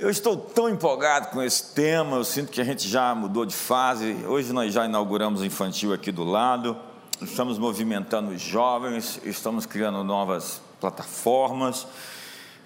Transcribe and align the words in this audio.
Eu 0.00 0.08
estou 0.08 0.36
tão 0.36 0.68
empolgado 0.68 1.30
com 1.30 1.42
esse 1.42 1.74
tema, 1.74 2.18
eu 2.18 2.24
sinto 2.24 2.52
que 2.52 2.60
a 2.60 2.64
gente 2.64 2.86
já 2.88 3.12
mudou 3.16 3.44
de 3.44 3.52
fase. 3.52 4.24
Hoje 4.28 4.52
nós 4.52 4.72
já 4.72 4.84
inauguramos 4.84 5.40
o 5.40 5.44
infantil 5.44 5.92
aqui 5.92 6.12
do 6.12 6.22
lado, 6.22 6.76
estamos 7.20 7.58
movimentando 7.58 8.30
os 8.30 8.40
jovens, 8.40 9.20
estamos 9.24 9.66
criando 9.66 10.04
novas 10.04 10.60
plataformas, 10.80 11.84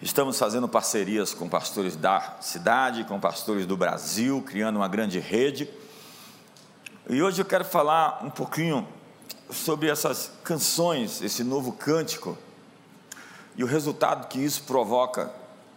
estamos 0.03 0.39
fazendo 0.39 0.69
parcerias 0.69 1.33
com 1.33 1.49
pastores 1.49 1.97
da 1.97 2.37
cidade, 2.43 3.05
com 3.05 3.19
pastores 3.19 3.65
do 3.65 3.79
Brasil, 3.79 4.45
criando 4.47 4.77
uma 4.77 4.89
grande 4.89 5.19
rede. 5.19 5.71
E 7.09 7.23
hoje 7.23 7.41
eu 7.41 7.47
quero 7.47 7.65
falar 7.65 8.21
um 8.23 8.29
pouquinho 8.29 8.87
sobre 9.51 9.89
essas 9.89 10.31
canções, 10.45 11.23
esse 11.23 11.43
novo 11.43 11.73
cântico 11.73 12.37
e 13.57 13.65
o 13.65 13.67
resultado 13.67 14.29
que 14.29 14.39
isso 14.39 14.65
provoca 14.65 15.33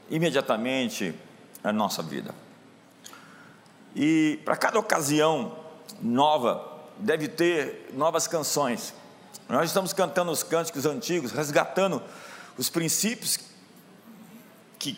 imediatamente 0.10 1.16
na 1.66 1.74
nossa 1.74 2.04
vida. 2.04 2.34
E 3.96 4.40
para 4.46 4.56
cada 4.56 4.78
ocasião 4.78 5.58
nova, 6.00 6.80
deve 7.00 7.28
ter 7.28 7.90
novas 7.94 8.28
canções. 8.28 8.94
Nós 9.50 9.70
estamos 9.70 9.92
cantando 9.92 10.32
os 10.32 10.44
cânticos 10.44 10.86
antigos, 10.86 11.32
resgatando 11.32 12.02
os 12.56 12.70
princípios 12.70 13.40
que 14.78 14.98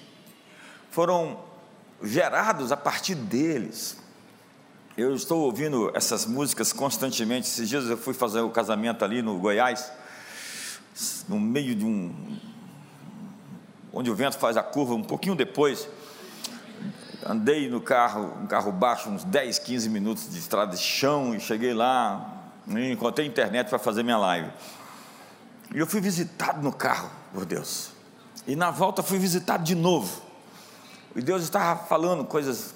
foram 0.92 1.40
gerados 2.04 2.72
a 2.72 2.78
partir 2.78 3.16
deles. 3.16 3.98
Eu 4.98 5.16
estou 5.16 5.44
ouvindo 5.44 5.92
essas 5.96 6.26
músicas 6.26 6.74
constantemente. 6.74 7.48
Esses 7.48 7.70
dias 7.70 7.86
eu 7.86 7.98
fui 7.98 8.14
fazer 8.14 8.42
o 8.42 8.50
casamento 8.50 9.06
ali 9.06 9.22
no 9.22 9.38
Goiás, 9.40 9.90
no 11.30 11.40
meio 11.40 11.74
de 11.76 11.86
um. 11.86 12.40
onde 13.94 14.10
o 14.10 14.16
vento 14.16 14.38
faz 14.38 14.58
a 14.58 14.64
curva, 14.64 14.96
um 14.96 15.04
pouquinho 15.04 15.36
depois. 15.36 15.88
Andei 17.30 17.70
no 17.70 17.82
carro, 17.82 18.34
um 18.42 18.48
carro 18.48 18.72
baixo, 18.72 19.10
uns 19.10 19.26
10, 19.26 19.60
15 19.60 19.90
minutos 19.90 20.32
de 20.32 20.40
estrada 20.40 20.72
de 20.72 20.82
chão 20.82 21.36
e 21.36 21.42
cheguei 21.42 21.74
lá, 21.74 22.42
e 22.66 22.90
encontrei 22.90 23.28
internet 23.28 23.68
para 23.68 23.78
fazer 23.78 24.02
minha 24.02 24.18
live. 24.18 24.50
E 25.76 25.78
eu 25.78 25.86
fui 25.86 26.00
visitado 26.00 26.62
no 26.62 26.72
carro 26.72 27.12
por 27.34 27.44
Deus. 27.44 27.90
E 28.48 28.56
na 28.56 28.72
volta 28.72 29.04
fui 29.04 29.20
visitado 29.20 29.62
de 29.62 29.76
novo. 29.76 30.22
E 31.18 31.22
Deus 31.22 31.44
estava 31.44 31.84
falando 31.84 32.24
coisas 32.24 32.74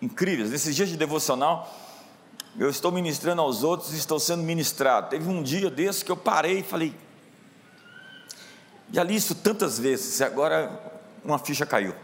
incríveis. 0.00 0.50
Nesses 0.50 0.74
dias 0.74 0.88
de 0.88 0.96
devocional, 0.96 1.70
eu 2.58 2.70
estou 2.70 2.90
ministrando 2.90 3.42
aos 3.42 3.62
outros 3.62 3.92
e 3.92 3.98
estou 3.98 4.18
sendo 4.18 4.42
ministrado. 4.42 5.10
Teve 5.10 5.28
um 5.28 5.42
dia 5.42 5.70
desse 5.70 6.02
que 6.02 6.10
eu 6.10 6.16
parei 6.16 6.60
e 6.60 6.62
falei, 6.62 6.96
já 8.90 9.04
li 9.04 9.14
isso 9.14 9.34
tantas 9.34 9.78
vezes, 9.78 10.20
e 10.20 10.24
agora 10.24 10.70
uma 11.22 11.38
ficha 11.38 11.66
caiu. 11.66 11.94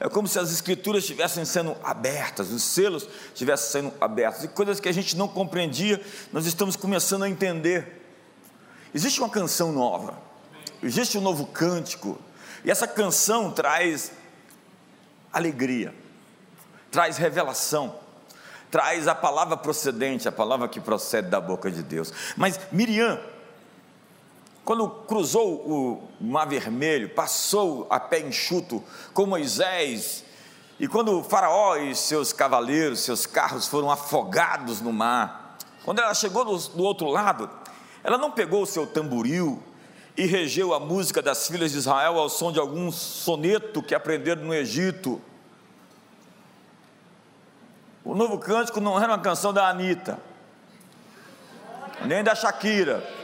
É 0.00 0.08
como 0.08 0.28
se 0.28 0.38
as 0.38 0.52
escrituras 0.52 1.02
estivessem 1.02 1.44
sendo 1.44 1.76
abertas, 1.82 2.50
os 2.50 2.62
selos 2.62 3.08
estivessem 3.28 3.82
sendo 3.82 3.94
abertos, 4.00 4.44
e 4.44 4.48
coisas 4.48 4.78
que 4.78 4.88
a 4.88 4.92
gente 4.92 5.16
não 5.16 5.26
compreendia, 5.26 6.00
nós 6.32 6.46
estamos 6.46 6.76
começando 6.76 7.24
a 7.24 7.28
entender. 7.28 8.00
Existe 8.94 9.20
uma 9.20 9.28
canção 9.28 9.72
nova, 9.72 10.18
existe 10.82 11.18
um 11.18 11.20
novo 11.20 11.46
cântico, 11.46 12.18
e 12.64 12.70
essa 12.70 12.86
canção 12.86 13.50
traz 13.50 14.12
alegria, 15.32 15.92
traz 16.90 17.16
revelação, 17.16 17.98
traz 18.70 19.08
a 19.08 19.14
palavra 19.14 19.56
procedente, 19.56 20.28
a 20.28 20.32
palavra 20.32 20.68
que 20.68 20.80
procede 20.80 21.28
da 21.28 21.40
boca 21.40 21.70
de 21.70 21.82
Deus. 21.82 22.12
Mas 22.36 22.58
Miriam, 22.70 23.20
quando 24.68 24.86
cruzou 24.86 25.66
o 25.66 26.10
Mar 26.20 26.46
Vermelho, 26.46 27.08
passou 27.08 27.86
a 27.88 27.98
pé 27.98 28.20
enxuto 28.20 28.84
com 29.14 29.24
Moisés, 29.24 30.22
e 30.78 30.86
quando 30.86 31.18
o 31.18 31.24
Faraó 31.24 31.76
e 31.76 31.94
seus 31.96 32.34
cavaleiros, 32.34 33.00
seus 33.00 33.24
carros 33.24 33.66
foram 33.66 33.90
afogados 33.90 34.82
no 34.82 34.92
mar, 34.92 35.56
quando 35.86 36.00
ela 36.00 36.12
chegou 36.12 36.44
do, 36.44 36.58
do 36.58 36.82
outro 36.82 37.08
lado, 37.08 37.48
ela 38.04 38.18
não 38.18 38.30
pegou 38.30 38.62
o 38.62 38.66
seu 38.66 38.86
tamboril 38.86 39.62
e 40.14 40.26
regeu 40.26 40.74
a 40.74 40.78
música 40.78 41.22
das 41.22 41.48
filhas 41.48 41.72
de 41.72 41.78
Israel 41.78 42.18
ao 42.18 42.28
som 42.28 42.52
de 42.52 42.60
algum 42.60 42.92
soneto 42.92 43.82
que 43.82 43.94
aprenderam 43.94 44.42
no 44.42 44.52
Egito. 44.52 45.18
O 48.04 48.14
novo 48.14 48.36
cântico 48.36 48.82
não 48.82 48.98
era 49.02 49.14
uma 49.14 49.18
canção 49.18 49.50
da 49.50 49.66
Anitta, 49.66 50.18
nem 52.04 52.22
da 52.22 52.34
Shakira 52.34 53.16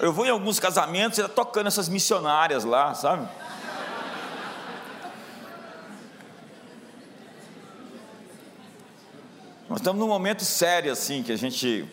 eu 0.00 0.12
vou 0.12 0.24
em 0.24 0.30
alguns 0.30 0.58
casamentos 0.58 1.18
e 1.18 1.20
está 1.20 1.32
tocando 1.32 1.66
essas 1.66 1.88
missionárias 1.88 2.64
lá, 2.64 2.94
sabe? 2.94 3.28
Nós 9.68 9.78
estamos 9.78 10.00
num 10.00 10.08
momento 10.08 10.44
sério 10.44 10.90
assim, 10.90 11.22
que 11.22 11.30
a 11.30 11.38
gente 11.38 11.86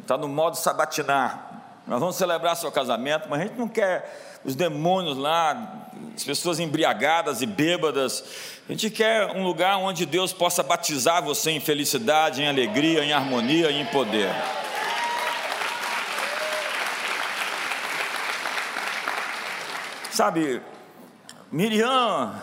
está 0.00 0.18
no 0.18 0.28
modo 0.28 0.56
sabatinar. 0.56 1.80
Nós 1.86 2.00
vamos 2.00 2.16
celebrar 2.16 2.56
seu 2.56 2.70
casamento, 2.70 3.28
mas 3.30 3.40
a 3.40 3.44
gente 3.44 3.58
não 3.58 3.68
quer 3.68 4.40
os 4.44 4.54
demônios 4.54 5.16
lá, 5.16 5.88
as 6.14 6.24
pessoas 6.24 6.58
embriagadas 6.58 7.40
e 7.40 7.46
bêbadas. 7.46 8.24
A 8.68 8.72
gente 8.72 8.90
quer 8.90 9.26
um 9.36 9.44
lugar 9.44 9.78
onde 9.78 10.04
Deus 10.04 10.32
possa 10.32 10.62
batizar 10.62 11.22
você 11.22 11.52
em 11.52 11.60
felicidade, 11.60 12.42
em 12.42 12.48
alegria, 12.48 13.04
em 13.04 13.12
harmonia 13.12 13.70
e 13.70 13.80
em 13.80 13.86
poder. 13.86 14.30
Sabe, 20.12 20.60
Miriam 21.50 22.34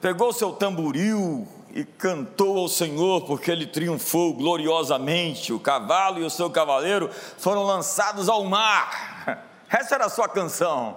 pegou 0.00 0.32
seu 0.32 0.52
tamboril 0.52 1.46
e 1.74 1.84
cantou 1.84 2.56
ao 2.56 2.66
Senhor, 2.66 3.26
porque 3.26 3.50
ele 3.50 3.66
triunfou 3.66 4.32
gloriosamente. 4.32 5.52
O 5.52 5.60
cavalo 5.60 6.18
e 6.18 6.24
o 6.24 6.30
seu 6.30 6.48
cavaleiro 6.48 7.10
foram 7.36 7.62
lançados 7.62 8.26
ao 8.26 8.42
mar. 8.44 9.44
Essa 9.68 9.96
era 9.96 10.06
a 10.06 10.08
sua 10.08 10.30
canção. 10.30 10.96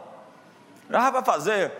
Já 0.90 1.12
vai 1.12 1.26
fazer 1.26 1.74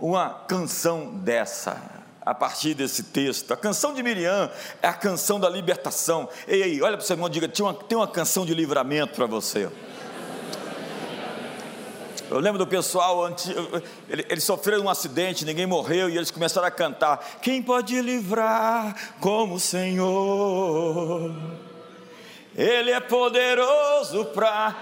uma 0.00 0.30
canção 0.48 1.14
dessa, 1.14 1.80
a 2.20 2.34
partir 2.34 2.74
desse 2.74 3.04
texto. 3.04 3.52
A 3.52 3.56
canção 3.56 3.94
de 3.94 4.02
Miriam 4.02 4.50
é 4.82 4.88
a 4.88 4.92
canção 4.92 5.38
da 5.38 5.48
libertação. 5.48 6.28
Ei, 6.48 6.62
ei 6.64 6.82
olha 6.82 6.96
para 6.96 7.04
o 7.04 7.06
seu 7.06 7.14
irmão 7.14 7.28
e 7.28 7.30
diga: 7.30 7.48
tem 7.48 7.64
uma, 7.64 7.74
tem 7.74 7.96
uma 7.96 8.08
canção 8.08 8.44
de 8.44 8.52
livramento 8.52 9.14
para 9.14 9.26
você. 9.26 9.70
Eu 12.30 12.38
lembro 12.40 12.58
do 12.58 12.66
pessoal, 12.66 13.30
eles 14.08 14.44
sofreram 14.44 14.84
um 14.84 14.88
acidente, 14.88 15.44
ninguém 15.44 15.66
morreu, 15.66 16.08
e 16.08 16.16
eles 16.16 16.30
começaram 16.30 16.66
a 16.66 16.70
cantar: 16.70 17.22
Quem 17.42 17.62
pode 17.62 18.00
livrar 18.00 19.14
como 19.20 19.56
o 19.56 19.60
Senhor? 19.60 21.34
Ele 22.56 22.90
é 22.90 23.00
poderoso 23.00 24.24
para. 24.26 24.74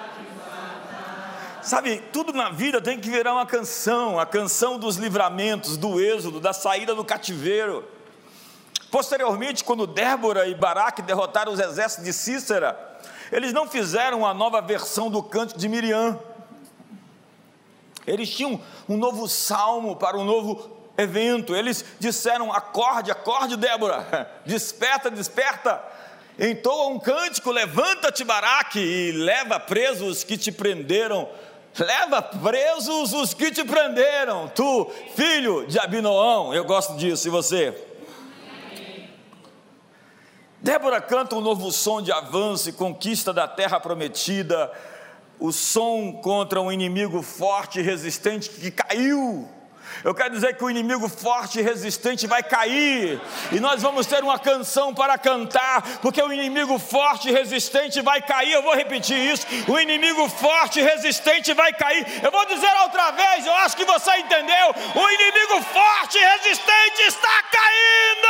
Sabe, 1.62 2.02
tudo 2.12 2.32
na 2.32 2.50
vida 2.50 2.80
tem 2.80 2.98
que 2.98 3.10
virar 3.10 3.34
uma 3.34 3.46
canção, 3.46 4.18
a 4.18 4.26
canção 4.26 4.78
dos 4.78 4.96
livramentos, 4.96 5.76
do 5.76 6.00
êxodo, 6.00 6.40
da 6.40 6.52
saída 6.52 6.94
do 6.94 7.04
cativeiro. 7.04 7.84
Posteriormente, 8.90 9.64
quando 9.64 9.86
Débora 9.86 10.46
e 10.46 10.54
Baraque 10.54 11.02
derrotaram 11.02 11.52
os 11.52 11.60
exércitos 11.60 12.04
de 12.04 12.12
Cícera, 12.12 12.78
eles 13.30 13.52
não 13.52 13.66
fizeram 13.66 14.20
uma 14.20 14.34
nova 14.34 14.60
versão 14.60 15.10
do 15.10 15.22
canto 15.22 15.56
de 15.56 15.68
Miriam 15.68 16.18
eles 18.06 18.30
tinham 18.30 18.60
um 18.88 18.96
novo 18.96 19.28
salmo 19.28 19.96
para 19.96 20.16
um 20.16 20.24
novo 20.24 20.70
evento. 20.96 21.54
Eles 21.54 21.84
disseram: 21.98 22.52
acorde, 22.52 23.10
acorde, 23.10 23.56
Débora, 23.56 24.30
desperta, 24.44 25.10
desperta. 25.10 25.82
Entoa 26.38 26.88
um 26.88 26.98
cântico, 26.98 27.50
levanta-te, 27.50 28.24
Baraque, 28.24 28.80
e 28.80 29.12
leva 29.12 29.60
presos 29.60 30.18
os 30.18 30.24
que 30.24 30.36
te 30.36 30.50
prenderam. 30.50 31.28
Leva 31.78 32.20
presos 32.20 33.14
os 33.14 33.32
que 33.32 33.50
te 33.50 33.64
prenderam, 33.64 34.46
tu, 34.54 34.90
filho 35.14 35.66
de 35.66 35.78
Abinoão. 35.78 36.52
Eu 36.52 36.64
gosto 36.64 36.96
disso, 36.96 37.28
e 37.28 37.30
você? 37.30 37.74
Débora 40.60 41.00
canta 41.00 41.34
um 41.34 41.40
novo 41.40 41.72
som 41.72 42.02
de 42.02 42.12
avanço 42.12 42.68
e 42.68 42.72
conquista 42.72 43.32
da 43.32 43.48
terra 43.48 43.80
prometida 43.80 44.70
o 45.42 45.50
som 45.50 46.12
contra 46.12 46.60
um 46.60 46.70
inimigo 46.70 47.20
forte 47.20 47.80
e 47.80 47.82
resistente 47.82 48.48
que 48.48 48.70
caiu. 48.70 49.48
Eu 50.04 50.14
quero 50.14 50.30
dizer 50.30 50.56
que 50.56 50.64
o 50.64 50.70
inimigo 50.70 51.08
forte 51.08 51.58
e 51.58 51.62
resistente 51.62 52.28
vai 52.28 52.44
cair, 52.44 53.20
e 53.50 53.58
nós 53.58 53.82
vamos 53.82 54.06
ter 54.06 54.22
uma 54.22 54.38
canção 54.38 54.94
para 54.94 55.18
cantar, 55.18 55.82
porque 56.00 56.22
o 56.22 56.32
inimigo 56.32 56.78
forte 56.78 57.28
e 57.28 57.32
resistente 57.32 58.00
vai 58.00 58.22
cair. 58.22 58.52
Eu 58.52 58.62
vou 58.62 58.74
repetir 58.74 59.18
isso: 59.18 59.44
o 59.68 59.78
inimigo 59.80 60.28
forte 60.28 60.78
e 60.78 60.82
resistente 60.82 61.52
vai 61.54 61.72
cair. 61.72 62.06
Eu 62.22 62.30
vou 62.30 62.46
dizer 62.46 62.70
outra 62.82 63.10
vez, 63.10 63.44
eu 63.44 63.54
acho 63.54 63.76
que 63.76 63.84
você 63.84 64.16
entendeu. 64.18 64.74
O 64.94 65.10
inimigo 65.10 65.60
forte 65.72 66.18
e 66.18 66.24
resistente 66.24 67.02
está 67.02 67.42
caindo. 67.50 68.28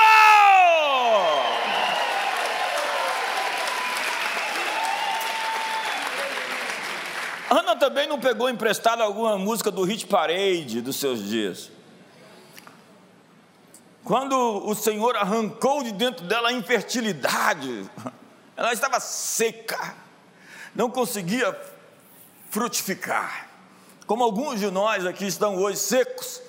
Ana 7.52 7.76
também 7.76 8.08
não 8.08 8.19
pegou 8.19 8.49
emprestado 8.49 9.02
alguma 9.02 9.37
música 9.37 9.70
do 9.70 9.82
Hit 9.82 10.06
Parade 10.06 10.81
dos 10.81 10.96
seus 10.96 11.22
dias. 11.22 11.70
Quando 14.02 14.34
o 14.34 14.75
Senhor 14.75 15.14
arrancou 15.16 15.82
de 15.82 15.93
dentro 15.93 16.25
dela 16.25 16.49
a 16.49 16.52
infertilidade, 16.52 17.90
ela 18.56 18.72
estava 18.72 18.99
seca, 19.00 19.94
não 20.75 20.88
conseguia 20.88 21.54
frutificar. 22.49 23.50
Como 24.06 24.25
alguns 24.25 24.58
de 24.58 24.70
nós 24.70 25.05
aqui 25.05 25.26
estão 25.26 25.58
hoje 25.58 25.76
secos, 25.76 26.40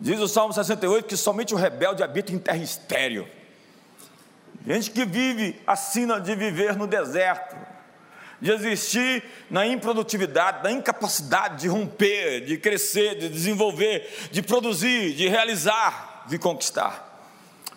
diz 0.00 0.18
o 0.18 0.26
Salmo 0.26 0.52
68 0.52 1.06
que 1.06 1.16
somente 1.16 1.54
o 1.54 1.56
rebelde 1.56 2.02
habita 2.02 2.32
em 2.32 2.38
terra 2.40 2.58
estéreo. 2.58 3.28
Gente 4.66 4.90
que 4.90 5.04
vive 5.04 5.62
assina 5.64 6.20
de 6.20 6.34
viver 6.34 6.76
no 6.76 6.88
deserto, 6.88 7.56
de 8.40 8.50
existir 8.52 9.22
na 9.50 9.66
improdutividade, 9.66 10.62
na 10.62 10.72
incapacidade 10.72 11.62
de 11.62 11.68
romper, 11.68 12.44
de 12.44 12.56
crescer, 12.56 13.16
de 13.18 13.28
desenvolver, 13.28 14.08
de 14.30 14.42
produzir, 14.42 15.12
de 15.14 15.28
realizar 15.28 16.10
de 16.26 16.38
conquistar. 16.38 17.08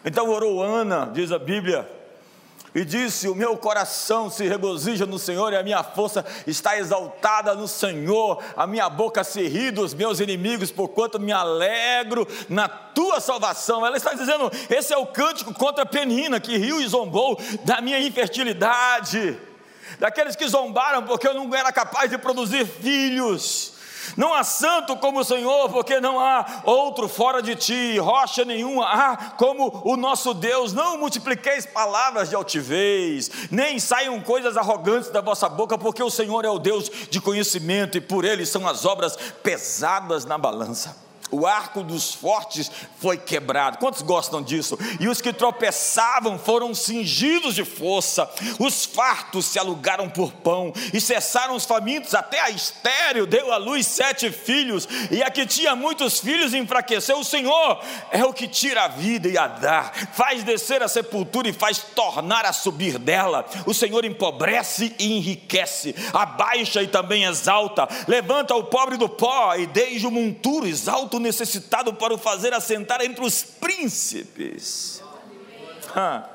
Então 0.06 0.30
orou 0.30 0.62
Ana, 0.62 1.10
diz 1.14 1.32
a 1.32 1.40
Bíblia, 1.40 1.90
e 2.76 2.84
disse: 2.84 3.28
O 3.28 3.36
meu 3.36 3.56
coração 3.58 4.30
se 4.30 4.48
regozija 4.48 5.06
no 5.06 5.20
Senhor 5.20 5.54
e 5.54 5.58
a 5.58 5.64
minha 5.64 5.84
força 5.84 6.26
está 6.46 6.78
exaltada 6.78 7.54
no 7.56 7.68
Senhor. 7.68 8.42
A 8.56 8.68
minha 8.68 8.90
boca 8.90 9.24
se 9.24 9.48
ri 9.48 9.72
dos 9.72 9.94
meus 9.94 10.20
inimigos, 10.20 10.72
porquanto 10.72 11.20
me 11.20 11.32
alegro 11.32 12.28
na 12.50 12.68
tua 12.68 13.20
salvação. 13.20 13.86
Ela 13.86 13.98
está 13.98 14.14
dizendo: 14.14 14.52
Esse 14.70 14.94
é 14.94 14.98
o 14.98 15.06
cântico 15.06 15.54
contra 15.54 15.84
a 15.84 15.88
Penina, 15.88 16.40
que 16.40 16.58
riu 16.58 16.82
e 16.82 16.88
zombou 16.88 17.40
da 17.64 17.80
minha 17.80 18.00
infertilidade, 18.00 19.38
daqueles 20.00 20.36
que 20.36 20.48
zombaram 20.48 21.04
porque 21.04 21.28
eu 21.28 21.34
não 21.34 21.54
era 21.54 21.72
capaz 21.72 22.10
de 22.10 22.18
produzir 22.18 22.66
filhos. 22.66 23.74
Não 24.18 24.34
há 24.34 24.44
santo 24.44 24.96
como 24.98 25.20
o 25.20 25.24
Senhor, 25.24 25.70
porque 25.70 26.00
não 26.00 26.20
há 26.20 26.62
outro 26.66 27.08
fora 27.08 27.42
de 27.42 27.56
ti, 27.56 27.98
rocha 27.98 28.44
nenhuma 28.44 28.86
há 28.86 29.18
como 29.38 29.82
o 29.86 29.96
nosso 29.96 30.34
Deus. 30.34 30.74
Não 30.74 30.98
multipliqueis 30.98 31.66
palavras 31.66 32.30
de 32.30 32.36
altivez, 32.36 33.32
nem 33.50 33.80
saiam 33.80 34.20
coisas 34.20 34.58
arrogantes 34.58 35.10
da 35.10 35.22
vossa 35.22 35.48
boca, 35.48 35.78
porque 35.78 36.04
o 36.04 36.10
Senhor 36.10 36.44
é 36.46 36.50
o 36.50 36.60
Deus 36.60 36.92
de 37.10 37.22
conhecimento 37.22 37.98
e 37.98 38.02
por 38.02 38.26
ele 38.26 38.46
são 38.46 38.68
as 38.68 38.86
obras 38.86 39.16
pesadas 39.42 40.26
na 40.26 40.38
balança 40.38 41.04
o 41.32 41.48
arco 41.48 41.84
dos 41.84 42.14
fortes 42.14 42.70
foi 43.00 43.18
quebrado. 43.18 43.78
Quantos 43.78 44.02
gostam 44.02 44.42
disso? 44.42 44.78
E 45.00 45.08
os 45.08 45.22
que 45.22 45.34
tropeçavam 45.34 46.38
foram 46.38 46.74
cingidos 46.76 47.56
de 47.56 47.66
força. 47.66 48.30
Os 48.60 48.86
fartos 48.86 49.46
se 49.46 49.58
alugaram 49.58 50.10
por 50.10 50.32
pão 50.32 50.72
e 50.94 51.02
cessaram 51.02 51.56
os 51.56 51.66
famintos. 51.66 52.14
Até 52.14 52.40
a 52.40 52.50
estéreo 52.50 53.26
deu 53.26 53.52
à 53.52 53.58
luz 53.58 53.88
sete 53.88 54.32
filhos. 54.32 54.88
E 55.10 55.24
a 55.24 55.32
que 55.32 55.46
tinha 55.46 55.76
muitos 55.76 56.20
filhos 56.20 56.54
enfraqueceu. 56.54 57.20
O 57.20 57.26
Senhor 57.26 57.82
é 58.12 58.24
o 58.24 58.34
que 58.34 58.48
tira 58.48 58.84
a 58.84 58.88
vida 58.88 59.28
e 59.28 59.38
a 59.38 59.48
dá, 59.48 59.92
faz 60.14 60.44
descer 60.44 60.84
a 60.84 60.88
sepultura 60.88 61.48
e 61.48 61.54
faz 61.54 61.80
tornar 61.96 62.46
a 62.46 62.54
subir 62.54 62.98
dela. 62.98 63.46
O 63.66 63.74
Senhor 63.74 64.06
empobrece 64.06 64.96
e 65.00 65.18
enriquece, 65.18 65.96
abaixa 66.14 66.82
e 66.82 66.88
também 66.88 67.24
exalta, 67.24 67.88
levanta 68.08 68.56
o 68.56 68.66
pobre 68.66 68.98
do 68.98 69.10
pó 69.10 69.56
e 69.56 69.66
desde 69.66 70.06
o 70.06 70.12
monturo 70.12 70.68
exalta 70.68 71.13
necessitado 71.20 71.94
para 71.94 72.14
o 72.14 72.18
fazer 72.18 72.54
assentar 72.54 73.02
entre 73.02 73.24
os 73.24 73.44
príncipes. 73.44 75.02
Ah, 75.96 76.28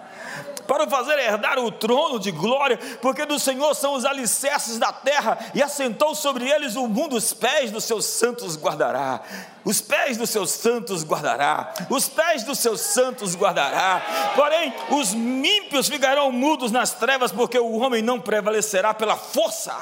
para 0.68 0.84
o 0.84 0.90
fazer 0.90 1.18
herdar 1.18 1.58
o 1.58 1.72
trono 1.72 2.20
de 2.20 2.30
glória, 2.30 2.78
porque 3.00 3.24
do 3.24 3.38
Senhor 3.38 3.74
são 3.74 3.94
os 3.94 4.04
alicerces 4.04 4.78
da 4.78 4.92
terra, 4.92 5.38
e 5.54 5.62
assentou 5.62 6.14
sobre 6.14 6.48
eles 6.48 6.76
o 6.76 6.86
mundo, 6.86 7.16
os 7.16 7.32
pés 7.32 7.70
dos 7.70 7.84
seus 7.84 8.04
santos 8.04 8.56
guardará. 8.56 9.22
Os 9.64 9.80
pés 9.80 10.16
dos 10.16 10.30
seus 10.30 10.50
santos 10.50 11.04
guardará, 11.04 11.74
os 11.90 12.08
pés 12.08 12.42
dos 12.44 12.58
seus 12.58 12.80
santos 12.80 13.34
guardará. 13.34 14.32
Porém, 14.36 14.72
os 14.90 15.14
mímpios 15.14 15.88
ficarão 15.88 16.30
mudos 16.30 16.70
nas 16.70 16.92
trevas, 16.92 17.32
porque 17.32 17.58
o 17.58 17.78
homem 17.78 18.02
não 18.02 18.20
prevalecerá 18.20 18.92
pela 18.94 19.16
força. 19.16 19.74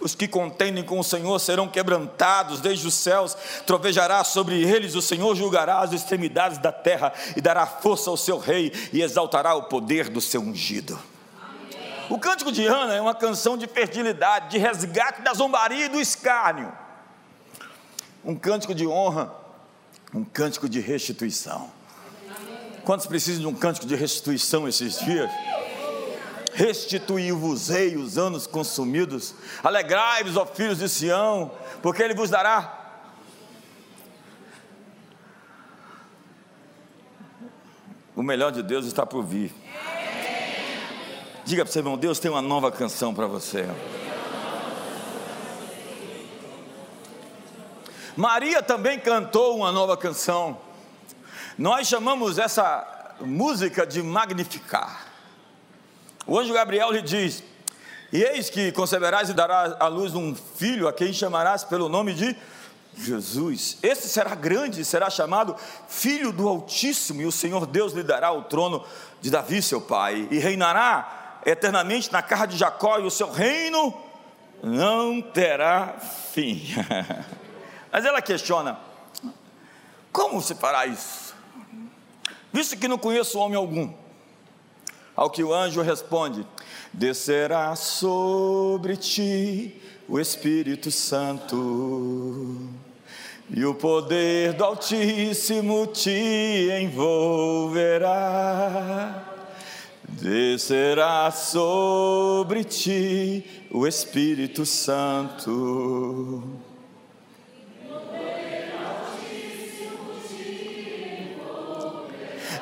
Os 0.00 0.14
que 0.14 0.26
contendem 0.26 0.84
com 0.84 0.98
o 0.98 1.04
Senhor 1.04 1.38
serão 1.38 1.68
quebrantados 1.68 2.60
desde 2.60 2.86
os 2.86 2.94
céus, 2.94 3.36
trovejará 3.66 4.22
sobre 4.24 4.60
eles, 4.62 4.94
o 4.94 5.02
Senhor 5.02 5.34
julgará 5.36 5.80
as 5.80 5.92
extremidades 5.92 6.58
da 6.58 6.72
terra 6.72 7.12
e 7.36 7.40
dará 7.40 7.64
força 7.66 8.10
ao 8.10 8.16
seu 8.16 8.38
rei 8.38 8.72
e 8.92 9.02
exaltará 9.02 9.54
o 9.54 9.64
poder 9.64 10.08
do 10.08 10.20
seu 10.20 10.40
ungido. 10.40 10.98
O 12.10 12.18
cântico 12.18 12.52
de 12.52 12.66
Ana 12.66 12.94
é 12.94 13.00
uma 13.00 13.14
canção 13.14 13.56
de 13.56 13.66
fertilidade, 13.66 14.50
de 14.50 14.58
resgate 14.58 15.22
da 15.22 15.32
zombaria 15.32 15.86
e 15.86 15.88
do 15.88 16.00
escárnio. 16.00 16.70
Um 18.24 18.34
cântico 18.34 18.74
de 18.74 18.86
honra, 18.86 19.32
um 20.12 20.24
cântico 20.24 20.68
de 20.68 20.80
restituição. 20.80 21.70
Quantos 22.84 23.06
precisam 23.06 23.40
de 23.40 23.46
um 23.46 23.54
cântico 23.54 23.86
de 23.86 23.94
restituição 23.94 24.68
esses 24.68 24.98
dias? 24.98 25.30
Restituí-vos-ei 26.54 27.96
os 27.96 28.16
anos 28.16 28.46
consumidos, 28.46 29.34
alegrai-vos, 29.62 30.36
ó 30.36 30.46
filhos 30.46 30.78
de 30.78 30.88
Sião, 30.88 31.50
porque 31.82 32.02
ele 32.02 32.14
vos 32.14 32.30
dará. 32.30 32.80
O 38.16 38.22
melhor 38.22 38.52
de 38.52 38.62
Deus 38.62 38.86
está 38.86 39.04
por 39.04 39.24
vir. 39.24 39.52
Diga 41.44 41.64
para 41.64 41.72
você, 41.72 41.80
irmão, 41.80 41.98
Deus 41.98 42.18
tem 42.18 42.30
uma 42.30 42.40
nova 42.40 42.70
canção 42.70 43.12
para 43.12 43.26
você. 43.26 43.68
Maria 48.16 48.62
também 48.62 48.98
cantou 49.00 49.56
uma 49.56 49.72
nova 49.72 49.96
canção. 49.96 50.56
Nós 51.58 51.88
chamamos 51.88 52.38
essa 52.38 53.16
música 53.20 53.84
de 53.84 54.02
magnificar. 54.02 55.03
O 56.26 56.38
anjo 56.38 56.54
Gabriel 56.54 56.90
lhe 56.90 57.02
diz: 57.02 57.42
E 58.12 58.22
eis 58.22 58.48
que 58.48 58.72
conceberás 58.72 59.28
e 59.28 59.34
darás 59.34 59.74
à 59.78 59.88
luz 59.88 60.14
um 60.14 60.34
filho, 60.34 60.88
a 60.88 60.92
quem 60.92 61.12
chamarás 61.12 61.64
pelo 61.64 61.88
nome 61.88 62.14
de 62.14 62.36
Jesus. 62.96 63.78
Esse 63.82 64.08
será 64.08 64.34
grande, 64.34 64.84
será 64.84 65.10
chamado 65.10 65.56
Filho 65.88 66.32
do 66.32 66.48
Altíssimo, 66.48 67.22
e 67.22 67.26
o 67.26 67.32
Senhor 67.32 67.66
Deus 67.66 67.92
lhe 67.92 68.02
dará 68.02 68.32
o 68.32 68.42
trono 68.42 68.84
de 69.20 69.30
Davi, 69.30 69.60
seu 69.60 69.80
pai, 69.80 70.28
e 70.30 70.38
reinará 70.38 71.40
eternamente 71.44 72.12
na 72.12 72.22
casa 72.22 72.46
de 72.46 72.56
Jacó, 72.56 72.98
e 72.98 73.02
o 73.02 73.10
seu 73.10 73.30
reino 73.30 73.92
não 74.62 75.20
terá 75.20 75.96
fim. 76.32 76.62
Mas 77.92 78.04
ela 78.04 78.22
questiona: 78.22 78.78
como 80.12 80.40
se 80.40 80.54
fará 80.54 80.86
isso? 80.86 81.34
Visto 82.52 82.76
que 82.76 82.88
não 82.88 82.96
conheço 82.96 83.38
homem 83.38 83.56
algum. 83.56 84.03
Ao 85.16 85.30
que 85.30 85.44
o 85.44 85.54
anjo 85.54 85.80
responde: 85.82 86.46
Descerá 86.92 87.76
sobre 87.76 88.96
ti 88.96 89.80
o 90.08 90.18
Espírito 90.20 90.90
Santo, 90.90 92.56
e 93.50 93.64
o 93.64 93.74
poder 93.74 94.52
do 94.54 94.64
Altíssimo 94.64 95.86
te 95.86 96.68
envolverá. 96.80 98.10
Descerá 100.08 101.30
sobre 101.30 102.64
ti 102.64 103.44
o 103.70 103.86
Espírito 103.86 104.66
Santo 104.66 106.42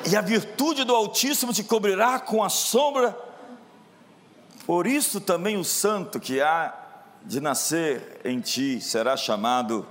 e 0.09 0.15
a 0.15 0.21
virtude 0.21 0.83
do 0.83 0.95
Altíssimo 0.95 1.53
te 1.53 1.63
cobrirá 1.63 2.19
com 2.19 2.43
a 2.43 2.49
sombra. 2.49 3.15
Por 4.65 4.87
isso 4.87 5.21
também 5.21 5.57
o 5.57 5.63
santo 5.63 6.19
que 6.19 6.41
há 6.41 6.73
de 7.25 7.39
nascer 7.39 8.19
em 8.23 8.39
ti 8.39 8.81
será 8.81 9.15
chamado 9.15 9.85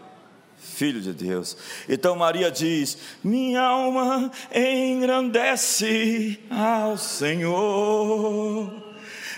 Filho 0.59 1.01
de 1.01 1.13
Deus. 1.13 1.57
Então 1.89 2.15
Maria 2.15 2.51
diz: 2.51 2.99
Minha 3.23 3.63
alma 3.63 4.31
engrandece 4.55 6.39
ao 6.51 6.97
Senhor. 6.97 8.93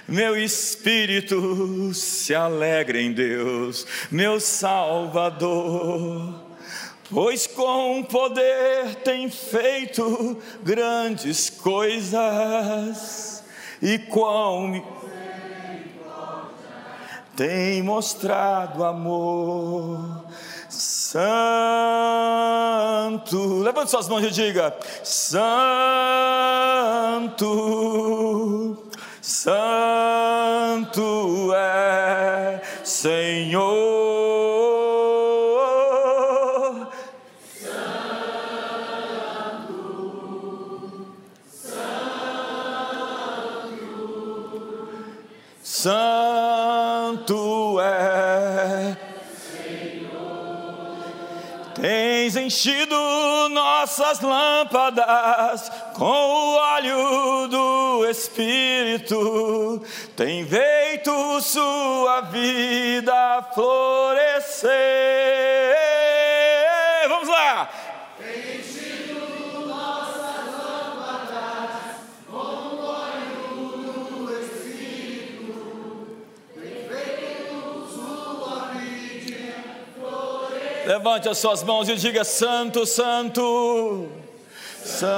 Meu 0.07 0.37
espírito 0.37 1.95
se 1.95 2.35
alegra 2.35 3.01
em 3.01 3.13
Deus, 3.13 3.87
meu 4.11 4.39
Salvador 4.39 6.44
pois 7.15 7.47
com 7.47 8.03
poder 8.03 8.97
tem 9.05 9.31
feito 9.31 10.37
grandes 10.63 11.49
coisas, 11.49 13.45
e 13.81 13.99
quão 13.99 14.85
tem 17.37 17.83
mostrado 17.83 18.85
amor. 18.85 20.25
Santo, 20.69 21.23
levante 23.63 23.91
suas 23.91 24.09
mãos 24.09 24.25
e 24.25 24.31
diga: 24.31 24.77
Santo, 25.05 25.57
Santo 29.21 30.35
é 31.55 32.61
Senhor. 32.83 34.54
Santo 45.85 47.79
é. 47.79 48.97
Tens 51.75 52.37
enchido 52.37 52.97
nossas 53.51 54.19
lâmpadas 54.23 55.71
com 55.93 56.07
o 56.07 56.57
óleo 56.57 57.49
do 57.49 58.07
Espírito, 58.09 59.83
tem 60.17 60.47
feito 60.47 61.43
sua 61.43 62.23
vida 62.23 63.43
florescer. 63.53 64.73
Levante 80.87 81.29
as 81.29 81.39
suas 81.39 81.63
mãos 81.63 81.89
e 81.89 81.97
diga: 81.97 82.25
Santo, 82.25 82.85
Santo, 82.85 84.07
Santo, 84.85 85.15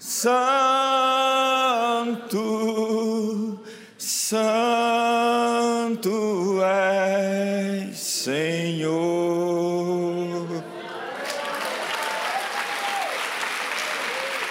Santo, 0.00 0.73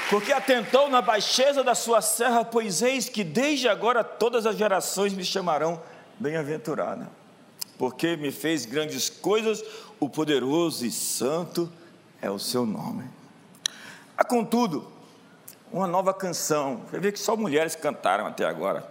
Porque 0.09 0.31
atentou 0.31 0.89
na 0.89 1.01
baixeza 1.01 1.63
da 1.63 1.73
sua 1.73 2.01
serra, 2.01 2.43
pois 2.45 2.81
eis 2.81 3.09
que 3.09 3.23
desde 3.23 3.67
agora 3.67 4.03
todas 4.03 4.45
as 4.45 4.55
gerações 4.55 5.13
me 5.13 5.23
chamarão 5.23 5.81
bem-aventurada. 6.19 7.09
Porque 7.77 8.15
me 8.15 8.31
fez 8.31 8.65
grandes 8.65 9.09
coisas, 9.09 9.63
o 9.99 10.09
poderoso 10.09 10.85
e 10.85 10.91
santo 10.91 11.71
é 12.21 12.29
o 12.29 12.37
seu 12.37 12.65
nome. 12.65 13.03
Há, 14.17 14.23
contudo, 14.23 14.91
uma 15.71 15.87
nova 15.87 16.13
canção. 16.13 16.81
Você 16.89 16.99
vê 16.99 17.11
que 17.11 17.19
só 17.19 17.35
mulheres 17.35 17.75
cantaram 17.75 18.27
até 18.27 18.45
agora. 18.45 18.87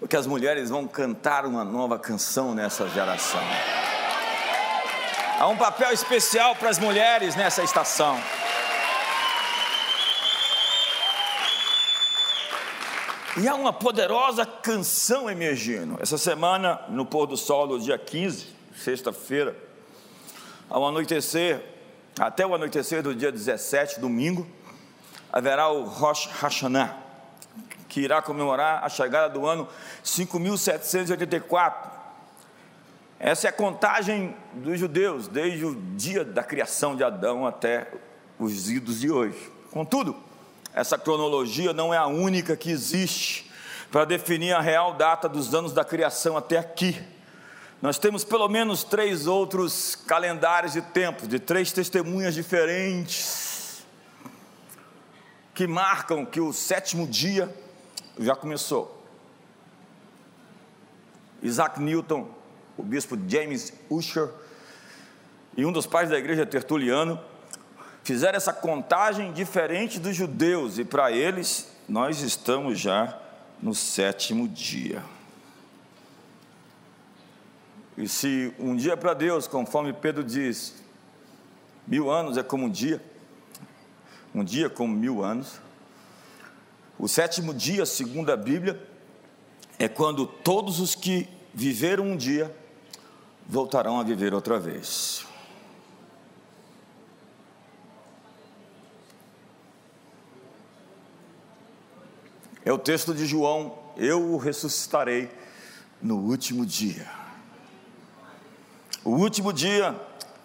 Porque 0.00 0.16
as 0.16 0.26
mulheres 0.26 0.70
vão 0.70 0.86
cantar 0.86 1.46
uma 1.46 1.64
nova 1.64 1.98
canção 1.98 2.54
nessa 2.54 2.88
geração. 2.88 3.40
Há 5.38 5.46
um 5.46 5.56
papel 5.56 5.92
especial 5.92 6.56
para 6.56 6.68
as 6.68 6.78
mulheres 6.78 7.36
nessa 7.36 7.62
estação. 7.62 8.18
E 13.38 13.46
há 13.46 13.54
uma 13.54 13.70
poderosa 13.70 14.46
canção 14.46 15.28
emergindo. 15.28 15.98
Essa 16.00 16.16
semana, 16.16 16.80
no 16.88 17.04
pôr 17.04 17.26
do 17.26 17.36
sol, 17.36 17.66
no 17.66 17.78
dia 17.78 17.98
15, 17.98 18.46
sexta-feira, 18.74 19.54
ao 20.70 20.86
anoitecer, 20.86 21.62
até 22.18 22.46
o 22.46 22.54
anoitecer 22.54 23.02
do 23.02 23.14
dia 23.14 23.30
17, 23.30 24.00
domingo, 24.00 24.46
haverá 25.30 25.68
o 25.68 25.84
Rosh 25.84 26.30
Hashanah, 26.40 26.96
que 27.90 28.00
irá 28.00 28.22
comemorar 28.22 28.82
a 28.82 28.88
chegada 28.88 29.28
do 29.28 29.46
ano 29.46 29.68
5784. 30.02 31.90
Essa 33.20 33.48
é 33.48 33.50
a 33.50 33.52
contagem 33.52 34.34
dos 34.54 34.80
judeus, 34.80 35.28
desde 35.28 35.66
o 35.66 35.74
dia 35.94 36.24
da 36.24 36.42
criação 36.42 36.96
de 36.96 37.04
Adão 37.04 37.46
até 37.46 37.86
os 38.38 38.70
idos 38.70 39.00
de 39.00 39.10
hoje. 39.10 39.52
Contudo, 39.70 40.25
essa 40.76 40.98
cronologia 40.98 41.72
não 41.72 41.92
é 41.92 41.96
a 41.96 42.06
única 42.06 42.54
que 42.54 42.70
existe 42.70 43.50
para 43.90 44.04
definir 44.04 44.52
a 44.52 44.60
real 44.60 44.92
data 44.92 45.26
dos 45.26 45.54
anos 45.54 45.72
da 45.72 45.82
criação 45.82 46.36
até 46.36 46.58
aqui. 46.58 47.02
Nós 47.80 47.98
temos 47.98 48.24
pelo 48.24 48.46
menos 48.46 48.84
três 48.84 49.26
outros 49.26 49.96
calendários 49.96 50.74
de 50.74 50.82
tempos, 50.82 51.28
de 51.28 51.38
três 51.38 51.72
testemunhas 51.72 52.34
diferentes, 52.34 53.86
que 55.54 55.66
marcam 55.66 56.26
que 56.26 56.42
o 56.42 56.52
sétimo 56.52 57.06
dia 57.06 57.48
já 58.18 58.36
começou. 58.36 59.02
Isaac 61.42 61.80
Newton, 61.80 62.28
o 62.76 62.82
bispo 62.82 63.18
James 63.26 63.72
Usher 63.88 64.28
e 65.56 65.64
um 65.64 65.72
dos 65.72 65.86
pais 65.86 66.10
da 66.10 66.18
igreja 66.18 66.44
Tertuliano 66.44 67.18
fizeram 68.06 68.36
essa 68.36 68.52
contagem 68.52 69.32
diferente 69.32 69.98
dos 69.98 70.14
judeus, 70.14 70.78
e 70.78 70.84
para 70.84 71.10
eles, 71.10 71.68
nós 71.88 72.20
estamos 72.20 72.78
já 72.78 73.20
no 73.60 73.74
sétimo 73.74 74.46
dia. 74.46 75.02
E 77.98 78.06
se 78.06 78.54
um 78.60 78.76
dia 78.76 78.96
para 78.96 79.12
Deus, 79.12 79.48
conforme 79.48 79.92
Pedro 79.92 80.22
diz, 80.22 80.76
mil 81.84 82.08
anos 82.08 82.36
é 82.38 82.44
como 82.44 82.66
um 82.66 82.70
dia, 82.70 83.02
um 84.32 84.44
dia 84.44 84.70
como 84.70 84.94
mil 84.94 85.24
anos, 85.24 85.60
o 86.96 87.08
sétimo 87.08 87.52
dia, 87.52 87.84
segundo 87.84 88.30
a 88.30 88.36
Bíblia, 88.36 88.80
é 89.80 89.88
quando 89.88 90.28
todos 90.28 90.78
os 90.78 90.94
que 90.94 91.28
viveram 91.52 92.04
um 92.04 92.16
dia 92.16 92.54
voltarão 93.48 93.98
a 93.98 94.04
viver 94.04 94.32
outra 94.32 94.60
vez. 94.60 95.26
É 102.66 102.72
o 102.72 102.78
texto 102.78 103.14
de 103.14 103.24
João: 103.24 103.78
Eu 103.96 104.32
o 104.32 104.36
ressuscitarei 104.36 105.30
no 106.02 106.16
último 106.16 106.66
dia. 106.66 107.08
O 109.04 109.10
último 109.10 109.52
dia 109.52 109.94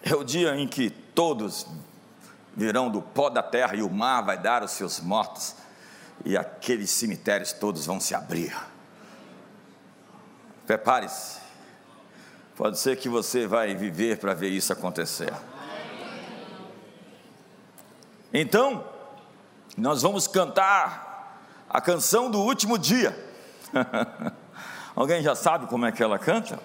é 0.04 0.14
o 0.14 0.24
dia 0.24 0.56
em 0.56 0.68
que 0.68 0.92
todos 0.92 1.66
virão 2.56 2.92
do 2.92 3.02
pó 3.02 3.28
da 3.28 3.42
terra 3.42 3.76
e 3.76 3.82
o 3.82 3.90
mar 3.90 4.22
vai 4.22 4.38
dar 4.38 4.64
os 4.64 4.70
seus 4.70 5.00
mortos 5.00 5.56
e 6.24 6.38
aqueles 6.38 6.92
cemitérios 6.92 7.54
todos 7.54 7.88
vão 7.88 8.00
se 8.00 8.14
abrir. 8.14 8.56
Prepare-se. 10.68 11.40
Pode 12.56 12.78
ser 12.78 12.98
que 12.98 13.10
você 13.10 13.48
vai 13.48 13.74
viver 13.74 14.20
para 14.20 14.36
ver 14.36 14.50
isso 14.50 14.72
acontecer. 14.72 15.34
Então, 18.32 18.88
nós 19.76 20.04
vamos 20.04 20.28
cantar 20.28 21.11
a 21.74 21.80
canção 21.80 22.30
do 22.30 22.40
último 22.40 22.78
dia. 22.78 23.18
Alguém 24.94 25.24
já 25.24 25.34
sabe 25.34 25.68
como 25.68 25.86
é 25.86 25.92
que 25.92 26.04
ela 26.04 26.20
canta? 26.20 26.60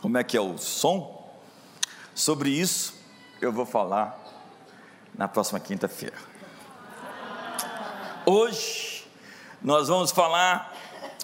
Como 0.00 0.16
é 0.16 0.24
que 0.24 0.36
é 0.38 0.40
o 0.40 0.56
som? 0.56 1.30
Sobre 2.14 2.48
isso 2.48 2.94
eu 3.42 3.52
vou 3.52 3.66
falar 3.66 4.18
na 5.14 5.28
próxima 5.28 5.60
quinta-feira. 5.60 6.16
Hoje 8.24 9.06
nós 9.60 9.88
vamos 9.88 10.10
falar 10.10 10.74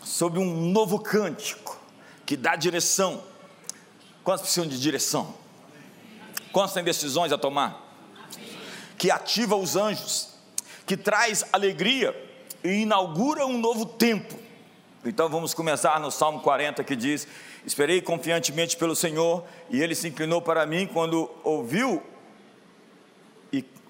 sobre 0.05 0.39
um 0.39 0.71
novo 0.71 0.99
cântico 0.99 1.81
que 2.27 2.37
dá 2.37 2.57
direção. 2.57 3.25
Quantos 4.23 4.43
precisam 4.43 4.69
de 4.69 4.79
direção? 4.79 5.35
Quantos 6.53 6.75
têm 6.75 6.85
decisões 6.85 7.33
a 7.33 7.39
tomar? 7.39 7.89
Que 8.99 9.11
ativa 9.11 9.57
os 9.57 9.77
anjos, 9.77 10.35
que 10.87 10.95
traz 10.95 11.43
alegria 11.55 12.29
e 12.63 12.83
inaugura 12.83 13.47
um 13.47 13.59
novo 13.59 13.87
tempo. 13.87 14.35
Então 15.05 15.29
vamos 15.29 15.55
começar 15.55 15.99
no 15.99 16.11
Salmo 16.11 16.41
40 16.41 16.85
que 16.85 16.95
diz: 16.95 17.27
Esperei 17.65 18.03
confiantemente 18.03 18.77
pelo 18.77 18.95
Senhor, 18.95 19.45
e 19.71 19.81
ele 19.81 19.95
se 19.95 20.09
inclinou 20.09 20.43
para 20.43 20.67
mim 20.67 20.87
quando 20.87 21.31
ouviu 21.43 22.03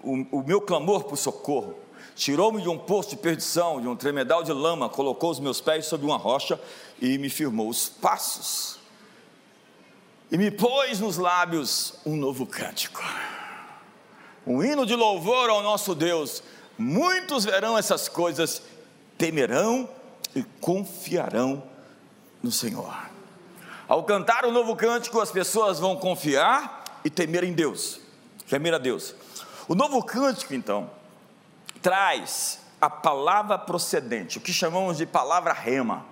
o, 0.03 0.39
o 0.39 0.43
meu 0.43 0.61
clamor 0.61 1.05
por 1.05 1.17
socorro. 1.17 1.77
Tirou-me 2.15 2.61
de 2.61 2.69
um 2.69 2.79
poço 2.79 3.11
de 3.11 3.17
perdição, 3.17 3.81
de 3.81 3.89
um 3.89 3.97
tremedal 3.97 4.43
de 4.43 4.53
lama, 4.53 4.89
colocou 4.89 5.31
os 5.31 5.41
meus 5.41 5.61
pés 5.61 5.87
sobre 5.87 6.07
uma 6.07 6.17
rocha 6.17 6.61
e 7.00 7.17
me 7.19 7.31
firmou 7.31 7.69
os 7.69 7.89
passos. 7.89 8.79
E 10.31 10.37
me 10.37 10.50
pôs 10.50 11.00
nos 11.00 11.17
lábios 11.17 11.95
um 12.05 12.17
novo 12.17 12.47
cântico, 12.47 13.03
um 14.47 14.62
hino 14.62 14.87
de 14.87 14.95
louvor 14.95 15.50
ao 15.50 15.62
nosso 15.62 15.95
Deus 15.95 16.43
Muitos 16.81 17.45
verão 17.45 17.77
essas 17.77 18.09
coisas 18.09 18.63
temerão 19.19 19.87
e 20.35 20.43
confiarão 20.63 21.63
no 22.43 22.51
Senhor. 22.51 22.97
Ao 23.87 24.03
cantar 24.03 24.47
o 24.47 24.51
novo 24.51 24.75
cântico, 24.75 25.21
as 25.21 25.31
pessoas 25.31 25.79
vão 25.79 25.95
confiar 25.95 26.85
e 27.05 27.11
temer 27.11 27.45
em 27.45 27.53
Deus, 27.53 28.01
temer 28.49 28.73
a 28.73 28.79
Deus. 28.79 29.15
O 29.69 29.75
novo 29.75 30.03
cântico, 30.03 30.55
então, 30.55 30.91
traz 31.83 32.61
a 32.81 32.89
palavra 32.89 33.59
procedente, 33.59 34.39
o 34.39 34.41
que 34.41 34.51
chamamos 34.51 34.97
de 34.97 35.05
palavra 35.05 35.53
rema. 35.53 36.07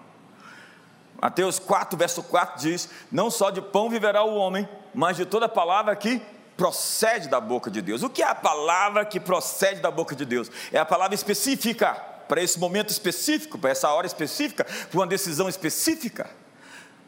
Mateus 1.19 1.59
4, 1.59 1.97
verso 1.97 2.23
4 2.23 2.61
diz: 2.61 2.91
Não 3.11 3.31
só 3.31 3.49
de 3.49 3.63
pão 3.63 3.89
viverá 3.89 4.23
o 4.23 4.35
homem, 4.35 4.69
mas 4.95 5.17
de 5.17 5.25
toda 5.25 5.49
palavra 5.49 5.97
que 5.97 6.21
procede 6.59 7.29
da 7.29 7.41
boca 7.41 7.71
de 7.71 7.81
Deus. 7.81 8.03
O 8.03 8.11
que 8.11 8.21
é 8.21 8.27
a 8.27 8.35
palavra 8.35 9.05
que 9.05 9.21
procede 9.21 9.81
da 9.81 9.93
boca 9.93 10.17
de 10.17 10.25
Deus? 10.25 10.51
É 10.73 10.79
a 10.79 10.85
palavra 10.85 11.15
específica, 11.15 11.95
para 12.27 12.43
esse 12.43 12.59
momento 12.59 12.91
específico, 12.91 13.57
para 13.57 13.71
essa 13.71 13.89
hora 13.91 14.07
específica, 14.07 14.65
para 14.65 14.99
uma 14.99 15.07
decisão 15.07 15.49
específica. 15.49 16.29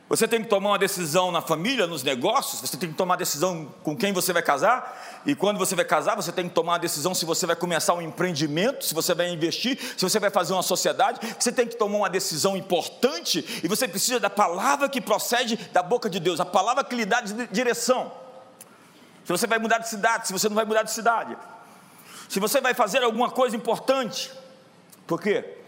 Você 0.09 0.27
tem 0.27 0.43
que 0.43 0.49
tomar 0.49 0.71
uma 0.71 0.79
decisão 0.79 1.31
na 1.33 1.43
família, 1.43 1.87
nos 1.87 2.03
negócios, 2.05 2.61
você 2.61 2.77
tem 2.77 2.91
que 2.91 2.97
tomar 2.97 3.17
decisão 3.17 3.75
com 3.83 3.97
quem 3.97 4.13
você 4.13 4.33
vai 4.33 4.43
casar, 4.43 5.23
e 5.27 5.35
quando 5.35 5.59
você 5.59 5.75
vai 5.75 5.85
casar, 5.85 6.15
você 6.15 6.33
tem 6.33 6.49
que 6.49 6.55
tomar 6.55 6.73
uma 6.73 6.79
decisão 6.79 7.13
se 7.13 7.25
você 7.25 7.45
vai 7.45 7.57
começar 7.57 7.95
um 7.95 8.03
empreendimento, 8.03 8.85
se 8.85 8.95
você 8.95 9.15
vai 9.15 9.31
investir, 9.31 9.79
se 9.97 10.03
você 10.03 10.19
vai 10.19 10.31
fazer 10.31 10.53
uma 10.53 10.63
sociedade, 10.63 11.21
você 11.39 11.53
tem 11.53 11.67
que 11.67 11.77
tomar 11.77 11.99
uma 11.99 12.11
decisão 12.11 12.57
importante, 12.57 13.61
e 13.63 13.69
você 13.69 13.87
precisa 13.87 14.19
da 14.21 14.31
palavra 14.31 14.89
que 14.89 15.01
procede 15.01 15.57
da 15.73 15.83
boca 15.83 16.09
de 16.09 16.21
Deus, 16.21 16.41
a 16.41 16.45
palavra 16.45 16.85
que 16.85 16.95
lhe 16.95 17.05
dá 17.05 17.21
direção. 17.51 18.30
Se 19.25 19.33
você 19.33 19.47
vai 19.47 19.59
mudar 19.59 19.79
de 19.79 19.89
cidade, 19.89 20.27
se 20.27 20.33
você 20.33 20.49
não 20.49 20.57
vai 20.57 20.65
mudar 20.65 20.83
de 20.83 20.91
cidade, 20.91 21.37
se 22.29 22.39
você 22.39 22.61
vai 22.61 22.75
fazer 22.75 23.03
alguma 23.03 23.31
coisa 23.31 23.57
importante, 23.57 24.31
por 25.07 25.21
quê? 25.21 25.59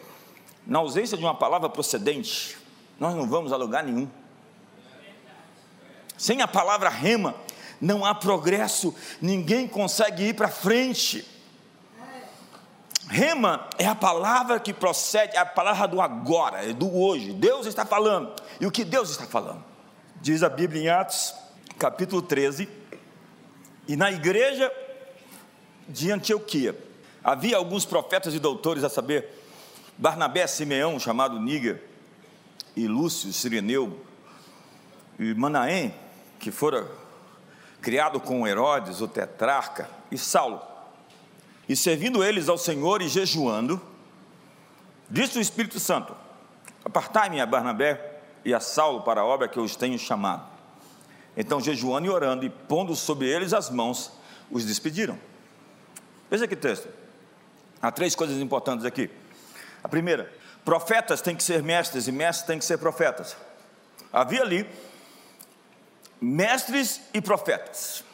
Na 0.66 0.78
ausência 0.78 1.16
de 1.18 1.24
uma 1.24 1.34
palavra 1.34 1.68
procedente, 1.68 2.56
nós 2.98 3.14
não 3.14 3.28
vamos 3.28 3.52
a 3.52 3.56
lugar 3.56 3.82
nenhum. 3.82 4.08
Sem 6.16 6.40
a 6.40 6.46
palavra 6.46 6.88
rema, 6.88 7.34
não 7.80 8.04
há 8.04 8.14
progresso, 8.14 8.94
ninguém 9.20 9.66
consegue 9.66 10.28
ir 10.28 10.34
para 10.34 10.46
frente. 10.46 11.28
Rema 13.08 13.68
é 13.76 13.86
a 13.86 13.94
palavra 13.96 14.60
que 14.60 14.72
procede, 14.72 15.36
é 15.36 15.40
a 15.40 15.44
palavra 15.44 15.88
do 15.88 16.00
agora, 16.00 16.64
é 16.64 16.72
do 16.72 16.96
hoje. 16.96 17.32
Deus 17.32 17.66
está 17.66 17.84
falando. 17.84 18.32
E 18.60 18.66
o 18.66 18.70
que 18.70 18.84
Deus 18.84 19.10
está 19.10 19.26
falando? 19.26 19.64
Diz 20.20 20.44
a 20.44 20.48
Bíblia 20.48 20.82
em 20.82 20.88
Atos, 20.88 21.34
capítulo 21.76 22.22
13, 22.22 22.68
e 23.92 23.96
na 23.96 24.10
igreja 24.10 24.72
de 25.86 26.10
Antioquia 26.10 26.74
havia 27.22 27.58
alguns 27.58 27.84
profetas 27.84 28.32
e 28.32 28.38
doutores, 28.38 28.84
a 28.84 28.88
saber, 28.88 29.28
Barnabé, 29.98 30.46
Simeão, 30.46 30.98
chamado 30.98 31.38
Níger, 31.38 31.84
e 32.74 32.88
Lúcio, 32.88 33.30
Sireneu, 33.34 34.00
e 35.18 35.34
Manaém, 35.34 35.94
que 36.38 36.50
fora 36.50 36.90
criado 37.82 38.18
com 38.18 38.48
Herodes, 38.48 39.02
o 39.02 39.08
tetrarca, 39.08 39.90
e 40.10 40.16
Saulo. 40.16 40.62
E 41.68 41.76
servindo 41.76 42.24
eles 42.24 42.48
ao 42.48 42.56
Senhor 42.56 43.02
e 43.02 43.10
jejuando, 43.10 43.78
disse 45.10 45.36
o 45.36 45.42
Espírito 45.42 45.78
Santo: 45.78 46.16
Apartai-me 46.82 47.42
a 47.42 47.44
Barnabé 47.44 48.22
e 48.42 48.54
a 48.54 48.60
Saulo 48.60 49.02
para 49.02 49.20
a 49.20 49.24
obra 49.26 49.48
que 49.48 49.58
eu 49.58 49.62
os 49.62 49.76
tenho 49.76 49.98
chamado. 49.98 50.51
Então, 51.36 51.60
jejuando 51.60 52.06
e 52.06 52.10
orando 52.10 52.44
e 52.44 52.50
pondo 52.50 52.94
sobre 52.94 53.28
eles 53.28 53.52
as 53.52 53.70
mãos, 53.70 54.12
os 54.50 54.64
despediram. 54.64 55.18
Veja 56.30 56.46
que 56.46 56.56
texto. 56.56 56.88
Há 57.80 57.90
três 57.90 58.14
coisas 58.14 58.40
importantes 58.40 58.84
aqui. 58.84 59.10
A 59.82 59.88
primeira, 59.88 60.32
profetas 60.64 61.20
têm 61.20 61.34
que 61.34 61.42
ser 61.42 61.62
mestres 61.62 62.06
e 62.06 62.12
mestres 62.12 62.46
têm 62.46 62.58
que 62.58 62.64
ser 62.64 62.78
profetas. 62.78 63.36
Havia 64.12 64.42
ali 64.42 64.66
mestres 66.20 67.00
e 67.12 67.20
profetas. 67.20 68.04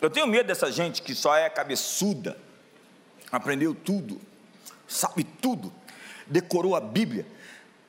Eu 0.00 0.10
tenho 0.10 0.26
medo 0.26 0.48
dessa 0.48 0.70
gente 0.70 1.00
que 1.00 1.14
só 1.14 1.34
é 1.34 1.48
cabeçuda, 1.48 2.36
aprendeu 3.30 3.74
tudo, 3.74 4.20
sabe 4.86 5.24
tudo, 5.24 5.72
decorou 6.26 6.76
a 6.76 6.80
Bíblia, 6.80 7.26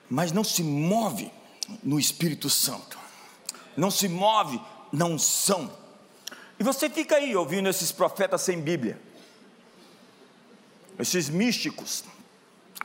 mas 0.10 0.32
não 0.32 0.44
se 0.44 0.64
move 0.64 1.32
no 1.84 2.00
Espírito 2.00 2.50
Santo, 2.50 2.98
não 3.76 3.92
se 3.92 4.08
move 4.08 4.62
na 4.92 5.06
unção. 5.06 5.72
E 6.60 6.64
você 6.64 6.90
fica 6.90 7.16
aí 7.16 7.36
ouvindo 7.36 7.68
esses 7.68 7.92
profetas 7.92 8.42
sem 8.42 8.62
Bíblia, 8.62 9.00
esses 11.00 11.30
místicos, 11.30 12.04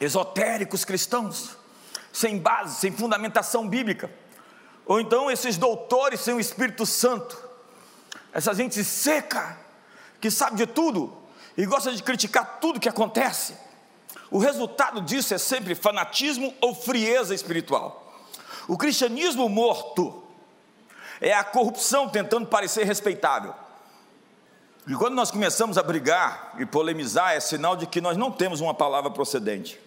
esotéricos 0.00 0.84
cristãos, 0.84 1.56
sem 2.12 2.38
base, 2.38 2.80
sem 2.80 2.90
fundamentação 2.90 3.68
bíblica. 3.68 4.10
Ou 4.86 5.00
então 5.00 5.30
esses 5.30 5.56
doutores 5.56 6.20
sem 6.20 6.34
o 6.34 6.40
Espírito 6.40 6.86
Santo, 6.86 7.36
essa 8.32 8.54
gente 8.54 8.82
seca, 8.82 9.58
que 10.20 10.30
sabe 10.30 10.56
de 10.56 10.66
tudo 10.66 11.16
e 11.56 11.66
gosta 11.66 11.92
de 11.92 12.02
criticar 12.02 12.58
tudo 12.60 12.80
que 12.80 12.88
acontece. 12.88 13.54
O 14.30 14.38
resultado 14.38 15.00
disso 15.00 15.34
é 15.34 15.38
sempre 15.38 15.74
fanatismo 15.74 16.54
ou 16.60 16.74
frieza 16.74 17.34
espiritual. 17.34 18.22
O 18.66 18.76
cristianismo 18.76 19.48
morto 19.48 20.22
é 21.20 21.32
a 21.32 21.44
corrupção 21.44 22.08
tentando 22.08 22.46
parecer 22.46 22.84
respeitável. 22.84 23.54
E 24.86 24.94
quando 24.94 25.14
nós 25.14 25.30
começamos 25.30 25.76
a 25.76 25.82
brigar 25.82 26.54
e 26.58 26.64
polemizar, 26.64 27.32
é 27.32 27.40
sinal 27.40 27.76
de 27.76 27.86
que 27.86 28.00
nós 28.00 28.16
não 28.16 28.30
temos 28.30 28.60
uma 28.60 28.72
palavra 28.72 29.10
procedente. 29.10 29.78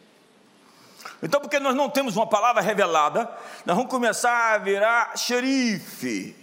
Então, 1.23 1.41
porque 1.41 1.59
nós 1.59 1.75
não 1.75 1.89
temos 1.89 2.15
uma 2.15 2.27
palavra 2.27 2.61
revelada, 2.61 3.29
nós 3.65 3.75
vamos 3.75 3.89
começar 3.89 4.53
a 4.53 4.57
virar 4.59 5.17
xerife, 5.17 6.35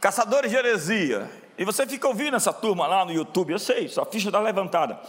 caçadores 0.00 0.50
de 0.50 0.56
heresia. 0.56 1.30
E 1.56 1.64
você 1.64 1.86
fica 1.86 2.06
ouvindo 2.06 2.36
essa 2.36 2.52
turma 2.52 2.86
lá 2.86 3.04
no 3.04 3.12
YouTube, 3.12 3.52
eu 3.52 3.58
sei, 3.58 3.88
sua 3.88 4.06
ficha 4.06 4.28
está 4.28 4.40
levantada. 4.40 5.00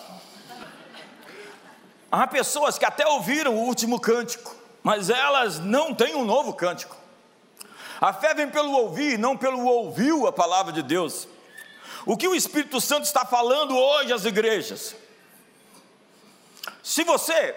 Há 2.12 2.28
pessoas 2.28 2.78
que 2.78 2.86
até 2.86 3.06
ouviram 3.08 3.56
o 3.56 3.60
último 3.60 3.99
cântico, 3.99 4.56
mas 4.82 5.10
elas 5.10 5.60
não 5.60 5.93
têm 5.93 6.15
um 6.15 6.23
novo 6.23 6.54
cântico. 6.54 6.95
A 8.06 8.13
fé 8.13 8.36
vem 8.36 8.48
pelo 8.48 8.72
ouvir, 8.72 9.18
não 9.18 9.36
pelo 9.36 9.65
ouviu 9.65 10.28
a 10.28 10.32
palavra 10.32 10.72
de 10.72 10.84
Deus. 10.84 11.28
O 12.06 12.15
que 12.15 12.28
o 12.28 12.36
Espírito 12.36 12.80
Santo 12.80 13.06
está 13.06 13.26
falando 13.26 13.76
hoje 13.76 14.13
às 14.13 14.26
igrejas? 14.26 14.96
Se 16.84 17.04
você 17.04 17.56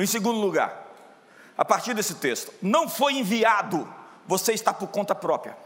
em 0.00 0.04
segundo 0.04 0.40
lugar, 0.40 0.84
a 1.56 1.64
partir 1.64 1.94
desse 1.94 2.16
texto, 2.16 2.52
não 2.60 2.88
foi 2.88 3.12
enviado, 3.12 3.88
você 4.26 4.52
está 4.52 4.74
por 4.74 4.88
conta 4.88 5.14
própria. 5.14 5.56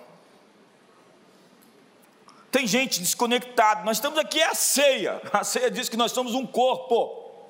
Tem 2.51 2.67
gente 2.67 3.01
desconectada, 3.01 3.83
nós 3.83 3.97
estamos 3.97 4.19
aqui 4.19 4.43
é 4.43 4.51
a 4.51 4.55
ceia, 4.55 5.23
a 5.33 5.43
ceia 5.43 5.71
diz 5.71 5.89
que 5.89 5.97
nós 5.97 6.13
somos 6.13 6.35
um 6.35 6.47
corpo, 6.47 7.49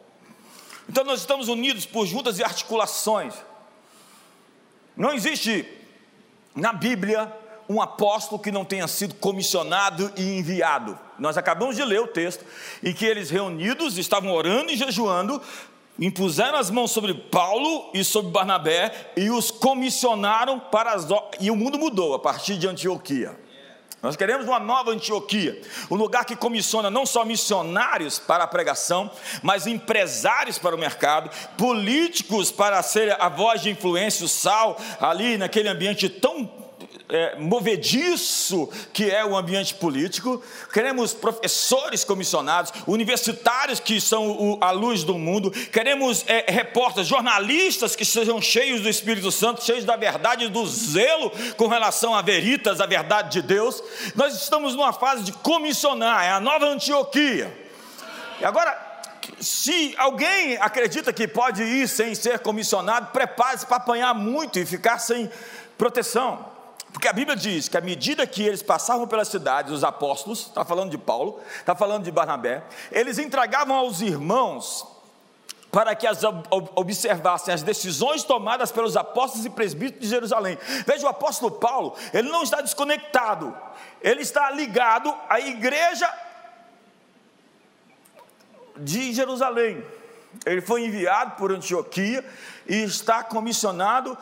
então 0.89 1.03
nós 1.03 1.19
estamos 1.19 1.49
unidos 1.49 1.85
por 1.87 2.07
juntas 2.07 2.39
e 2.39 2.45
articulações. 2.45 3.35
Não 4.97 5.13
existe 5.13 5.86
na 6.57 6.73
Bíblia 6.73 7.33
um 7.69 7.81
apóstolo 7.83 8.40
que 8.40 8.51
não 8.51 8.64
tenha 8.64 8.87
sido 8.87 9.14
comissionado 9.16 10.12
e 10.16 10.38
enviado. 10.38 10.99
Nós 11.19 11.37
acabamos 11.37 11.77
de 11.77 11.85
ler 11.85 12.01
o 12.01 12.07
texto 12.07 12.45
em 12.83 12.92
que 12.92 13.05
eles 13.05 13.29
reunidos 13.31 13.99
estavam 13.99 14.33
orando 14.33 14.71
e 14.71 14.77
jejuando 14.77 15.40
impuseram 15.99 16.59
as 16.59 16.71
mãos 16.71 16.90
sobre 16.90 17.14
Paulo 17.14 17.90
e 17.95 18.05
sobre 18.05 18.31
Barnabé 18.31 19.12
e 19.16 19.31
os 19.31 19.51
comissionaram 19.51 20.61
para 20.61 20.92
as 20.92 21.07
e 21.40 21.51
o 21.51 21.57
mundo 21.57 21.79
mudou 21.79 22.14
a 22.14 22.19
partir 22.19 22.57
de 22.57 22.69
Antioquia. 22.69 23.46
Nós 24.03 24.15
queremos 24.15 24.47
uma 24.47 24.61
nova 24.61 24.91
Antioquia, 24.91 25.61
um 25.91 25.97
lugar 25.97 26.25
que 26.25 26.37
comissiona 26.37 26.91
não 26.91 27.07
só 27.07 27.25
missionários 27.25 28.19
para 28.19 28.45
a 28.45 28.47
pregação, 28.47 29.11
mas 29.43 29.67
empresários 29.67 30.59
para 30.59 30.75
o 30.75 30.79
mercado, 30.79 31.31
políticos 31.57 32.53
para 32.53 32.83
ser 32.83 33.21
a 33.21 33.29
voz 33.29 33.63
de 33.63 33.71
influência, 33.71 34.27
o 34.27 34.29
sal, 34.29 34.79
ali 35.01 35.39
naquele 35.39 35.69
ambiente 35.69 36.09
tão 36.09 36.66
é, 37.09 37.37
movediço 37.37 38.69
que 38.92 39.11
é 39.11 39.25
o 39.25 39.37
ambiente 39.37 39.75
político, 39.75 40.42
queremos 40.73 41.14
professores 41.14 42.05
comissionados, 42.05 42.73
universitários 42.87 43.79
que 43.79 44.01
são 44.01 44.31
o, 44.31 44.59
a 44.61 44.71
luz 44.71 45.05
do 45.05 45.16
mundo, 45.16 45.51
queremos 45.51 46.25
é, 46.27 46.45
repórteres, 46.49 47.09
jornalistas 47.09 47.95
que 47.95 48.05
sejam 48.05 48.40
cheios 48.40 48.81
do 48.81 48.88
Espírito 48.88 49.31
Santo, 49.31 49.64
cheios 49.64 49.85
da 49.85 49.97
verdade, 49.97 50.49
do 50.49 50.66
zelo 50.66 51.31
com 51.57 51.69
relação 51.69 52.14
a 52.14 52.23
veritas, 52.23 52.81
a 52.81 52.87
verdade 52.87 53.31
de 53.31 53.42
Deus. 53.42 53.83
Nós 54.14 54.35
estamos 54.35 54.75
numa 54.75 54.92
fase 54.92 55.23
de 55.23 55.33
comissionar, 55.33 56.25
é 56.25 56.31
a 56.31 56.40
nova 56.40 56.66
Antioquia. 56.66 57.57
E 58.40 58.45
agora, 58.45 58.77
se 59.40 59.95
alguém 59.97 60.57
acredita 60.57 61.12
que 61.12 61.27
pode 61.29 61.62
ir 61.62 61.88
sem 61.88 62.14
ser 62.14 62.40
comissionado, 62.40 63.12
prepare-se 63.12 63.66
para 63.66 63.77
apanhar 63.77 64.14
muito 64.14 64.59
e 64.59 64.66
ficar 64.66 64.99
sem 64.99 65.31
proteção. 65.79 66.56
Porque 66.97 67.09
a 67.09 67.13
Bíblia 67.13 67.37
diz 67.37 67.69
que 67.69 67.77
à 67.77 67.81
medida 67.83 68.27
que 68.27 68.43
eles 68.43 68.63
passavam 68.63 69.07
pelas 69.07 69.29
cidades, 69.29 69.71
os 69.71 69.85
apóstolos, 69.85 70.47
está 70.47 70.65
falando 70.65 70.91
de 70.91 70.97
Paulo, 70.97 71.39
está 71.59 71.77
falando 71.77 72.05
de 72.05 72.11
Barnabé, 72.11 72.65
eles 72.91 73.19
entregavam 73.19 73.77
aos 73.77 74.01
irmãos 74.01 74.87
para 75.71 75.95
que 75.95 76.07
as 76.07 76.23
observassem 76.75 77.53
as 77.53 77.63
decisões 77.63 78.25
tomadas 78.25 78.73
pelos 78.73 78.97
apóstolos 78.97 79.45
e 79.45 79.51
presbíteros 79.51 80.01
de 80.01 80.09
Jerusalém. 80.09 80.57
Veja, 80.87 81.05
o 81.05 81.11
apóstolo 81.11 81.51
Paulo, 81.51 81.95
ele 82.15 82.31
não 82.31 82.43
está 82.43 82.63
desconectado, 82.63 83.55
ele 84.01 84.23
está 84.23 84.51
ligado 84.51 85.15
à 85.29 85.39
igreja 85.39 86.11
de 88.75 89.13
Jerusalém. 89.13 89.85
Ele 90.47 90.63
foi 90.63 90.87
enviado 90.87 91.33
por 91.33 91.53
Antioquia 91.53 92.25
e 92.67 92.85
está 92.85 93.23
comissionado 93.23 94.17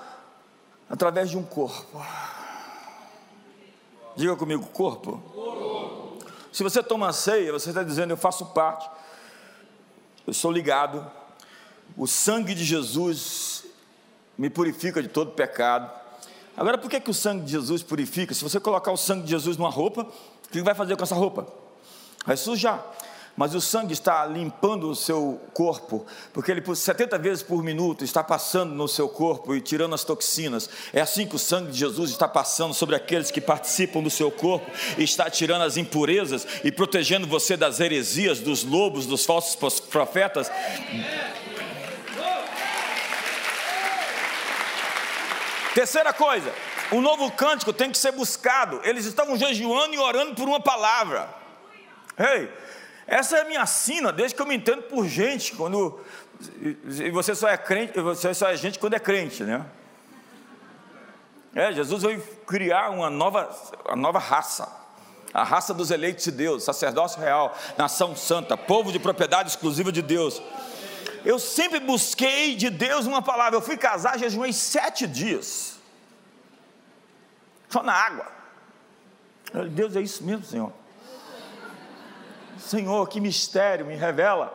através 0.90 1.30
de 1.30 1.38
um 1.38 1.44
corpo. 1.44 2.04
Diga 4.16 4.36
comigo, 4.36 4.64
corpo. 4.66 5.22
Se 6.52 6.62
você 6.62 6.82
toma 6.82 7.12
ceia, 7.12 7.52
você 7.52 7.70
está 7.70 7.82
dizendo, 7.82 8.12
eu 8.12 8.16
faço 8.16 8.46
parte, 8.46 8.88
eu 10.26 10.32
sou 10.32 10.52
ligado, 10.52 11.04
o 11.96 12.06
sangue 12.06 12.54
de 12.54 12.64
Jesus 12.64 13.64
me 14.38 14.48
purifica 14.48 15.02
de 15.02 15.08
todo 15.08 15.32
pecado. 15.32 15.90
Agora, 16.56 16.78
por 16.78 16.88
que, 16.88 17.00
que 17.00 17.10
o 17.10 17.14
sangue 17.14 17.44
de 17.44 17.52
Jesus 17.52 17.82
purifica? 17.82 18.32
Se 18.32 18.42
você 18.42 18.60
colocar 18.60 18.92
o 18.92 18.96
sangue 18.96 19.24
de 19.24 19.30
Jesus 19.30 19.56
numa 19.56 19.70
roupa, 19.70 20.02
o 20.02 20.48
que 20.48 20.62
vai 20.62 20.74
fazer 20.74 20.96
com 20.96 21.02
essa 21.02 21.14
roupa? 21.14 21.46
Vai 22.24 22.36
sujar 22.36 22.84
mas 23.36 23.54
o 23.54 23.60
sangue 23.60 23.92
está 23.92 24.24
limpando 24.26 24.88
o 24.88 24.94
seu 24.94 25.40
corpo, 25.52 26.06
porque 26.32 26.50
ele 26.50 26.60
por 26.60 26.76
70 26.76 27.18
vezes 27.18 27.42
por 27.42 27.62
minuto 27.62 28.04
está 28.04 28.22
passando 28.22 28.74
no 28.74 28.86
seu 28.86 29.08
corpo 29.08 29.54
e 29.54 29.60
tirando 29.60 29.94
as 29.94 30.04
toxinas. 30.04 30.70
É 30.92 31.00
assim 31.00 31.26
que 31.26 31.34
o 31.34 31.38
sangue 31.38 31.72
de 31.72 31.78
Jesus 31.78 32.10
está 32.10 32.28
passando 32.28 32.74
sobre 32.74 32.94
aqueles 32.94 33.30
que 33.30 33.40
participam 33.40 34.02
do 34.02 34.10
seu 34.10 34.30
corpo 34.30 34.70
está 34.98 35.28
tirando 35.28 35.62
as 35.62 35.76
impurezas 35.76 36.46
e 36.62 36.70
protegendo 36.70 37.26
você 37.26 37.56
das 37.56 37.80
heresias, 37.80 38.40
dos 38.40 38.64
lobos, 38.64 39.06
dos 39.06 39.24
falsos 39.24 39.56
profetas. 39.80 40.50
Terceira 45.74 46.12
coisa, 46.12 46.52
o 46.92 47.00
novo 47.00 47.30
cântico 47.32 47.72
tem 47.72 47.90
que 47.90 47.98
ser 47.98 48.12
buscado. 48.12 48.80
Eles 48.84 49.06
estavam 49.06 49.36
jejuando 49.36 49.94
e 49.94 49.98
orando 49.98 50.34
por 50.34 50.46
uma 50.46 50.60
palavra. 50.60 51.28
Ei, 52.16 52.42
hey, 52.42 52.48
essa 53.06 53.36
é 53.36 53.42
a 53.42 53.44
minha 53.44 53.66
sina, 53.66 54.12
desde 54.12 54.34
que 54.34 54.42
eu 54.42 54.46
me 54.46 54.56
entendo 54.56 54.82
por 54.82 55.06
gente, 55.06 55.54
quando 55.54 56.00
e 56.56 57.10
você 57.10 57.34
só 57.34 57.48
é 57.48 57.56
crente, 57.56 57.98
você 58.00 58.34
só 58.34 58.48
é 58.48 58.56
gente 58.56 58.78
quando 58.78 58.94
é 58.94 58.98
crente, 58.98 59.42
né? 59.44 59.64
É, 61.54 61.72
Jesus 61.72 62.02
veio 62.02 62.20
criar 62.46 62.90
uma 62.90 63.08
nova, 63.08 63.48
uma 63.86 63.96
nova 63.96 64.18
raça, 64.18 64.68
a 65.32 65.44
raça 65.44 65.72
dos 65.72 65.90
eleitos 65.90 66.24
de 66.24 66.32
Deus, 66.32 66.64
sacerdócio 66.64 67.20
real, 67.20 67.56
nação 67.78 68.16
santa, 68.16 68.56
povo 68.56 68.90
de 68.90 68.98
propriedade 68.98 69.50
exclusiva 69.50 69.92
de 69.92 70.02
Deus. 70.02 70.42
Eu 71.24 71.38
sempre 71.38 71.78
busquei 71.78 72.56
de 72.56 72.68
Deus 72.68 73.06
uma 73.06 73.22
palavra. 73.22 73.56
Eu 73.56 73.62
fui 73.62 73.76
casar, 73.76 74.18
jejuei 74.18 74.52
sete 74.52 75.06
dias, 75.06 75.76
só 77.68 77.82
na 77.82 77.92
água. 77.92 78.26
Deus 79.70 79.94
é 79.94 80.00
isso 80.00 80.24
mesmo, 80.24 80.44
Senhor. 80.44 80.72
Senhor, 82.58 83.08
que 83.08 83.20
mistério, 83.20 83.86
me 83.86 83.94
revela. 83.94 84.52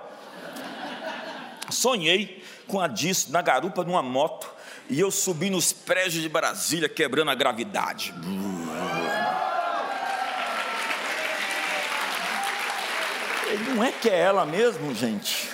Sonhei 1.69 2.43
com 2.67 2.79
a 2.79 2.87
disso 2.87 3.31
na 3.31 3.41
garupa 3.41 3.83
de 3.83 3.89
uma 3.89 4.01
moto 4.01 4.49
e 4.89 4.99
eu 4.99 5.11
subi 5.11 5.49
nos 5.49 5.71
prédios 5.71 6.21
de 6.21 6.29
Brasília 6.29 6.89
quebrando 6.89 7.29
a 7.29 7.35
gravidade. 7.35 8.13
Não 13.75 13.83
é 13.83 13.91
que 13.91 14.09
é 14.09 14.17
ela 14.17 14.45
mesmo, 14.45 14.93
gente. 14.93 15.49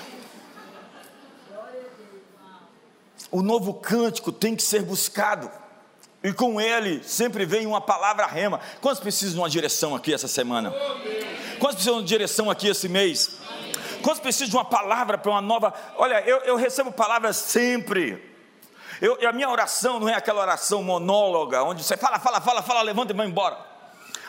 O 3.32 3.42
novo 3.42 3.74
cântico 3.74 4.32
tem 4.32 4.56
que 4.56 4.64
ser 4.64 4.84
buscado. 4.84 5.52
E 6.26 6.34
com 6.34 6.60
ele 6.60 7.04
sempre 7.04 7.46
vem 7.46 7.68
uma 7.68 7.80
palavra 7.80 8.26
rema. 8.26 8.60
Quantos 8.82 9.00
precisam 9.00 9.34
de 9.36 9.40
uma 9.42 9.50
direção 9.50 9.94
aqui 9.94 10.12
essa 10.12 10.28
semana? 10.28 10.74
Quantos 11.60 11.76
precisam 11.76 12.02
de 12.02 12.08
direção 12.08 12.50
aqui 12.50 12.68
esse 12.68 12.90
mês? 12.90 13.38
Quantos 14.02 14.22
precisam 14.22 14.50
de 14.50 14.56
uma 14.56 14.66
palavra 14.66 15.20
para 15.20 15.30
uma 15.30 15.40
nova. 15.40 15.72
Olha, 15.96 16.20
eu, 16.22 16.38
eu 16.40 16.56
recebo 16.56 16.92
palavras 16.92 17.38
sempre. 17.38 18.20
Eu, 19.00 19.20
a 19.30 19.32
minha 19.32 19.48
oração 19.48 20.00
não 20.00 20.10
é 20.10 20.16
aquela 20.16 20.42
oração 20.42 20.82
monóloga, 20.82 21.62
onde 21.62 21.84
você 21.84 21.96
fala, 21.96 22.18
fala, 22.18 22.42
fala, 22.42 22.64
fala, 22.64 22.82
levanta 22.82 23.14
e 23.14 23.16
vai 23.16 23.28
embora. 23.28 23.60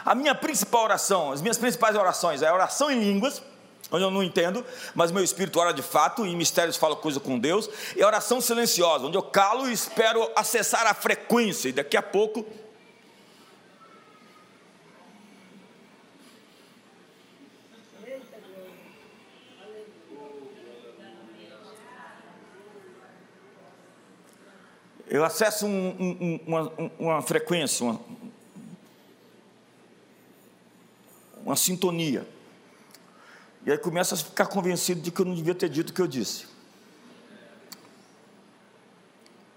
A 0.04 0.14
minha 0.14 0.34
principal 0.34 0.84
oração, 0.84 1.32
as 1.32 1.40
minhas 1.40 1.56
principais 1.56 1.96
orações 1.96 2.42
é 2.42 2.48
a 2.48 2.52
oração 2.52 2.90
em 2.90 3.00
línguas, 3.00 3.42
onde 3.90 4.04
eu 4.04 4.10
não 4.10 4.22
entendo, 4.22 4.64
mas 4.94 5.12
meu 5.12 5.22
espírito 5.22 5.58
ora 5.58 5.72
de 5.72 5.82
fato, 5.82 6.26
e 6.26 6.34
mistérios 6.34 6.76
fala 6.76 6.96
coisa 6.96 7.20
com 7.20 7.38
Deus, 7.38 7.68
e 7.94 8.02
oração 8.02 8.40
silenciosa, 8.40 9.06
onde 9.06 9.16
eu 9.16 9.22
calo 9.22 9.68
e 9.68 9.72
espero 9.72 10.30
acessar 10.34 10.86
a 10.86 10.94
frequência, 10.94 11.68
e 11.68 11.72
daqui 11.72 11.96
a 11.96 12.02
pouco 12.02 12.44
eu 25.08 25.24
acesso 25.24 25.66
um, 25.66 25.88
um, 25.98 26.40
uma, 26.46 26.72
uma, 26.98 27.22
frequência, 27.22 27.84
uma, 27.84 28.00
uma 31.44 31.56
sintonia. 31.56 32.35
E 33.66 33.72
aí 33.72 33.76
começa 33.76 34.14
a 34.14 34.18
ficar 34.18 34.46
convencido 34.46 35.00
de 35.00 35.10
que 35.10 35.20
eu 35.20 35.26
não 35.26 35.34
devia 35.34 35.54
ter 35.54 35.68
dito 35.68 35.90
o 35.90 35.92
que 35.92 36.00
eu 36.00 36.06
disse. 36.06 36.46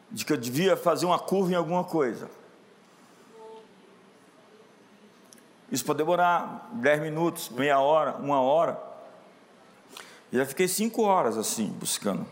De 0.09 0.25
que 0.25 0.33
eu 0.33 0.37
devia 0.37 0.75
fazer 0.75 1.05
uma 1.05 1.19
curva 1.19 1.51
em 1.51 1.55
alguma 1.55 1.83
coisa. 1.83 2.27
Isso 5.71 5.85
pode 5.85 5.97
demorar 5.97 6.67
dez 6.73 6.99
minutos, 6.99 7.49
meia 7.49 7.79
hora, 7.79 8.15
uma 8.15 8.41
hora. 8.41 8.81
E 10.31 10.37
já 10.37 10.45
fiquei 10.45 10.67
cinco 10.67 11.03
horas 11.03 11.37
assim, 11.37 11.67
buscando. 11.67 12.25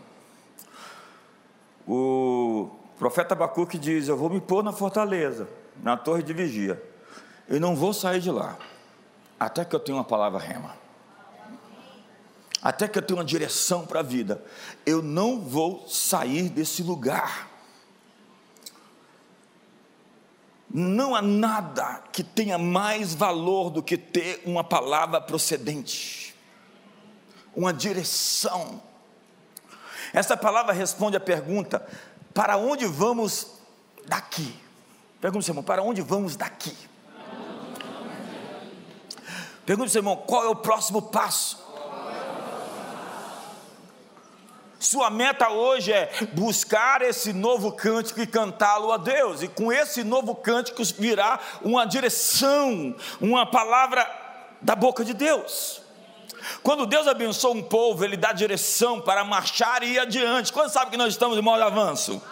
O 1.86 2.70
profeta 2.98 3.34
Abacuque 3.34 3.78
diz: 3.78 4.08
Eu 4.08 4.16
vou 4.16 4.28
me 4.28 4.40
pôr 4.40 4.64
na 4.64 4.72
fortaleza, 4.72 5.48
na 5.80 5.96
torre 5.96 6.24
de 6.24 6.32
vigia, 6.32 6.82
e 7.48 7.60
não 7.60 7.76
vou 7.76 7.94
sair 7.94 8.20
de 8.20 8.32
lá, 8.32 8.58
até 9.38 9.64
que 9.64 9.74
eu 9.74 9.80
tenha 9.80 9.96
uma 9.96 10.04
palavra 10.04 10.40
rema, 10.40 10.74
até 12.62 12.88
que 12.88 12.98
eu 12.98 13.02
tenha 13.02 13.18
uma 13.18 13.24
direção 13.24 13.86
para 13.86 14.00
a 14.00 14.02
vida. 14.02 14.44
Eu 14.84 15.02
não 15.02 15.40
vou 15.40 15.86
sair 15.88 16.48
desse 16.48 16.82
lugar. 16.82 17.48
Não 20.70 21.14
há 21.14 21.22
nada 21.22 22.02
que 22.12 22.22
tenha 22.22 22.58
mais 22.58 23.14
valor 23.14 23.70
do 23.70 23.82
que 23.82 23.96
ter 23.96 24.42
uma 24.44 24.62
palavra 24.62 25.20
procedente, 25.20 26.34
uma 27.56 27.72
direção. 27.72 28.82
Essa 30.12 30.36
palavra 30.36 30.72
responde 30.72 31.16
à 31.16 31.20
pergunta: 31.20 31.86
para 32.34 32.56
onde 32.56 32.84
vamos 32.86 33.46
daqui? 34.06 34.54
Pergunta, 35.20 35.50
irmão, 35.50 35.64
para 35.64 35.82
onde 35.82 36.02
vamos 36.02 36.36
daqui? 36.36 36.76
Pergunta, 39.64 39.98
irmão, 39.98 40.16
qual 40.16 40.44
é 40.44 40.48
o 40.48 40.56
próximo 40.56 41.02
passo? 41.02 41.67
Sua 44.78 45.10
meta 45.10 45.48
hoje 45.50 45.92
é 45.92 46.10
buscar 46.32 47.02
esse 47.02 47.32
novo 47.32 47.72
cântico 47.72 48.20
e 48.20 48.26
cantá-lo 48.26 48.92
a 48.92 48.96
Deus, 48.96 49.42
e 49.42 49.48
com 49.48 49.72
esse 49.72 50.04
novo 50.04 50.34
cântico 50.36 50.82
virá 50.96 51.40
uma 51.62 51.84
direção, 51.84 52.94
uma 53.20 53.44
palavra 53.44 54.08
da 54.60 54.76
boca 54.76 55.04
de 55.04 55.12
Deus. 55.12 55.82
Quando 56.62 56.86
Deus 56.86 57.08
abençoa 57.08 57.52
um 57.52 57.62
povo, 57.62 58.04
Ele 58.04 58.16
dá 58.16 58.32
direção 58.32 59.00
para 59.00 59.24
marchar 59.24 59.82
e 59.82 59.94
ir 59.94 59.98
adiante. 59.98 60.52
Quando 60.52 60.70
sabe 60.70 60.92
que 60.92 60.96
nós 60.96 61.12
estamos 61.12 61.36
em 61.36 61.42
modo 61.42 61.62
avanço? 61.62 62.22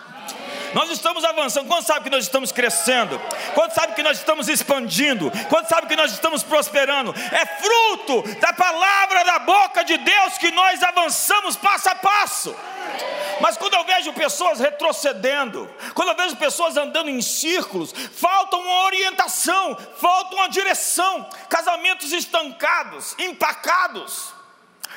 Nós 0.74 0.90
estamos 0.90 1.24
avançando. 1.24 1.66
Quando 1.66 1.84
sabe 1.84 2.04
que 2.04 2.10
nós 2.10 2.24
estamos 2.24 2.52
crescendo? 2.52 3.20
Quando 3.54 3.72
sabe 3.72 3.94
que 3.94 4.02
nós 4.02 4.18
estamos 4.18 4.48
expandindo? 4.48 5.30
Quando 5.48 5.68
sabe 5.68 5.86
que 5.86 5.96
nós 5.96 6.12
estamos 6.12 6.42
prosperando? 6.42 7.14
É 7.32 7.46
fruto 7.46 8.22
da 8.40 8.52
palavra 8.52 9.24
da 9.24 9.38
boca 9.40 9.84
de 9.84 9.96
Deus 9.96 10.38
que 10.38 10.50
nós 10.50 10.82
avançamos 10.82 11.56
passo 11.56 11.88
a 11.88 11.94
passo. 11.94 12.56
Mas 13.40 13.56
quando 13.56 13.74
eu 13.74 13.84
vejo 13.84 14.12
pessoas 14.12 14.60
retrocedendo, 14.60 15.68
quando 15.94 16.08
eu 16.08 16.16
vejo 16.16 16.36
pessoas 16.36 16.76
andando 16.76 17.10
em 17.10 17.20
círculos, 17.20 17.92
falta 17.92 18.56
uma 18.56 18.84
orientação, 18.84 19.76
falta 19.98 20.34
uma 20.34 20.48
direção, 20.48 21.28
casamentos 21.48 22.12
estancados, 22.12 23.14
empacados, 23.18 24.32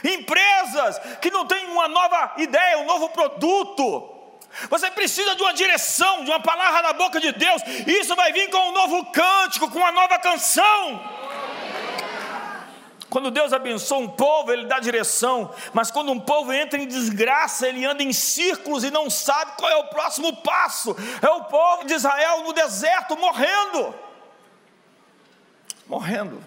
empresas 0.03 0.99
que 1.21 1.31
não 1.31 1.45
têm 1.45 1.65
uma 1.67 1.87
nova 1.87 2.33
ideia, 2.37 2.79
um 2.79 2.85
novo 2.85 3.09
produto. 3.09 4.18
Você 4.69 4.89
precisa 4.91 5.35
de 5.35 5.41
uma 5.41 5.53
direção, 5.53 6.23
de 6.23 6.31
uma 6.31 6.39
palavra 6.39 6.81
da 6.81 6.93
boca 6.93 7.19
de 7.19 7.31
Deus. 7.31 7.61
Isso 7.87 8.15
vai 8.15 8.33
vir 8.33 8.49
com 8.49 8.69
um 8.69 8.73
novo 8.73 9.05
cântico, 9.11 9.69
com 9.69 9.79
uma 9.79 9.91
nova 9.91 10.17
canção. 10.19 11.19
Quando 13.09 13.31
Deus 13.31 13.51
abençoa 13.53 13.97
um 13.97 14.07
povo, 14.07 14.51
Ele 14.51 14.67
dá 14.67 14.79
direção, 14.79 15.53
mas 15.73 15.89
quando 15.89 16.11
um 16.11 16.19
povo 16.19 16.53
entra 16.53 16.79
em 16.79 16.87
desgraça, 16.87 17.67
ele 17.67 17.83
anda 17.83 18.03
em 18.03 18.13
círculos 18.13 18.83
e 18.83 18.91
não 18.91 19.09
sabe 19.09 19.53
qual 19.57 19.71
é 19.71 19.77
o 19.77 19.87
próximo 19.87 20.35
passo. 20.37 20.95
É 21.21 21.29
o 21.29 21.45
povo 21.45 21.85
de 21.85 21.93
Israel 21.93 22.43
no 22.43 22.53
deserto 22.53 23.17
morrendo. 23.17 23.95
Morrendo. 25.87 26.43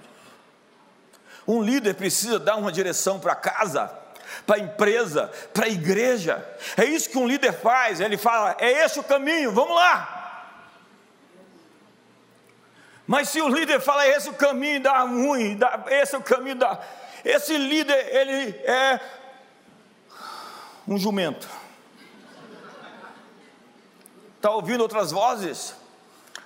Um 1.47 1.61
líder 1.61 1.95
precisa 1.95 2.39
dar 2.39 2.57
uma 2.57 2.71
direção 2.71 3.19
para 3.19 3.35
casa, 3.35 4.02
para 4.47 4.57
a 4.57 4.61
empresa, 4.61 5.31
para 5.53 5.67
a 5.67 5.69
igreja. 5.69 6.45
É 6.77 6.85
isso 6.85 7.11
que 7.11 7.19
um 7.19 7.27
líder 7.27 7.53
faz. 7.53 8.01
Ele 8.01 8.17
fala: 8.17 8.57
é 8.59 8.85
esse 8.85 8.99
o 8.99 9.05
caminho, 9.05 9.53
vamos 9.53 9.75
lá. 9.75 10.23
Mas 13.07 13.29
se 13.29 13.41
o 13.41 13.49
líder 13.49 13.81
fala, 13.81 14.07
esse 14.07 14.29
é 14.29 14.31
o 14.31 14.35
caminho 14.35 14.81
da 14.81 15.01
ruim, 15.01 15.57
dá, 15.57 15.85
esse 15.89 16.15
é 16.15 16.19
o 16.19 16.23
caminho 16.23 16.57
da. 16.57 16.81
Esse 17.25 17.57
líder, 17.57 18.15
ele 18.15 18.51
é 18.65 19.01
um 20.87 20.99
jumento. 20.99 21.49
Está 24.37 24.51
ouvindo 24.51 24.81
outras 24.81 25.13
vozes? 25.13 25.75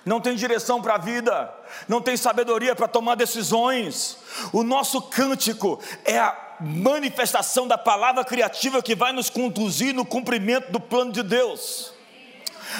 Não 0.05 0.21
tem 0.21 0.35
direção 0.35 0.81
para 0.81 0.95
a 0.95 0.97
vida, 0.97 1.53
não 1.87 2.01
tem 2.01 2.15
sabedoria 2.15 2.75
para 2.75 2.87
tomar 2.87 3.15
decisões. 3.15 4.17
O 4.53 4.63
nosso 4.63 5.01
cântico 5.01 5.81
é 6.05 6.17
a 6.17 6.46
manifestação 6.59 7.67
da 7.67 7.77
palavra 7.77 8.23
criativa 8.23 8.81
que 8.81 8.95
vai 8.95 9.11
nos 9.11 9.29
conduzir 9.29 9.93
no 9.93 10.05
cumprimento 10.05 10.71
do 10.71 10.79
plano 10.79 11.11
de 11.11 11.23
Deus. 11.23 11.93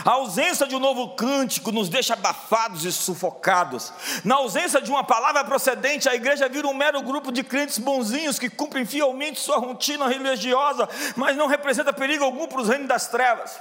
A 0.04 0.12
ausência 0.12 0.68
de 0.68 0.76
um 0.76 0.80
novo 0.80 1.16
cântico 1.16 1.72
nos 1.72 1.88
deixa 1.88 2.14
abafados 2.14 2.84
e 2.84 2.92
sufocados. 2.92 3.94
Na 4.24 4.36
ausência 4.36 4.82
de 4.82 4.92
uma 4.92 5.04
palavra 5.04 5.44
procedente, 5.46 6.10
a 6.10 6.16
igreja 6.16 6.50
vira 6.50 6.68
um 6.68 6.74
mero 6.74 7.02
grupo 7.02 7.32
de 7.32 7.44
crentes 7.44 7.78
bonzinhos 7.78 8.38
que 8.38 8.50
cumprem 8.50 8.86
fielmente 8.86 9.40
sua 9.40 9.58
rotina 9.58 10.08
religiosa, 10.08 10.88
mas 11.16 11.38
não 11.38 11.48
representa 11.48 11.94
perigo 11.94 12.24
algum 12.24 12.48
para 12.48 12.62
os 12.62 12.68
reinos 12.68 12.88
das 12.88 13.08
trevas. 13.08 13.60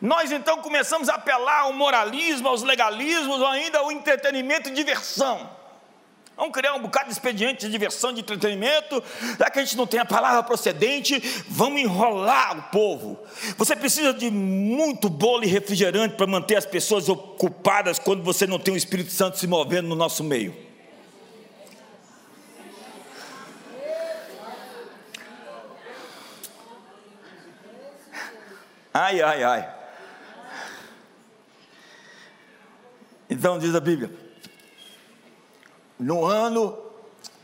Nós 0.00 0.32
então 0.32 0.58
começamos 0.62 1.08
a 1.08 1.14
apelar 1.14 1.60
ao 1.60 1.72
moralismo, 1.72 2.48
aos 2.48 2.62
legalismos, 2.62 3.38
ou 3.38 3.46
ainda 3.46 3.78
ao 3.78 3.92
entretenimento 3.92 4.68
e 4.68 4.72
diversão. 4.72 5.59
Vamos 6.40 6.54
criar 6.54 6.74
um 6.74 6.80
bocado 6.80 7.04
de 7.04 7.12
expediente 7.12 7.66
de 7.66 7.70
diversão, 7.70 8.14
de 8.14 8.22
entretenimento, 8.22 9.04
já 9.38 9.50
que 9.50 9.58
a 9.58 9.62
gente 9.62 9.76
não 9.76 9.86
tem 9.86 10.00
a 10.00 10.06
palavra 10.06 10.42
procedente, 10.42 11.20
vamos 11.46 11.82
enrolar 11.82 12.58
o 12.58 12.62
povo. 12.70 13.20
Você 13.58 13.76
precisa 13.76 14.14
de 14.14 14.30
muito 14.30 15.10
bolo 15.10 15.44
e 15.44 15.46
refrigerante 15.46 16.14
para 16.14 16.26
manter 16.26 16.56
as 16.56 16.64
pessoas 16.64 17.10
ocupadas 17.10 17.98
quando 17.98 18.22
você 18.22 18.46
não 18.46 18.58
tem 18.58 18.72
o 18.72 18.76
Espírito 18.76 19.12
Santo 19.12 19.36
se 19.36 19.46
movendo 19.46 19.88
no 19.88 19.94
nosso 19.94 20.24
meio. 20.24 20.56
Ai, 28.94 29.20
ai, 29.20 29.42
ai. 29.42 29.74
Então 33.28 33.58
diz 33.58 33.74
a 33.74 33.80
Bíblia 33.80 34.29
no 36.00 36.24
ano 36.24 36.76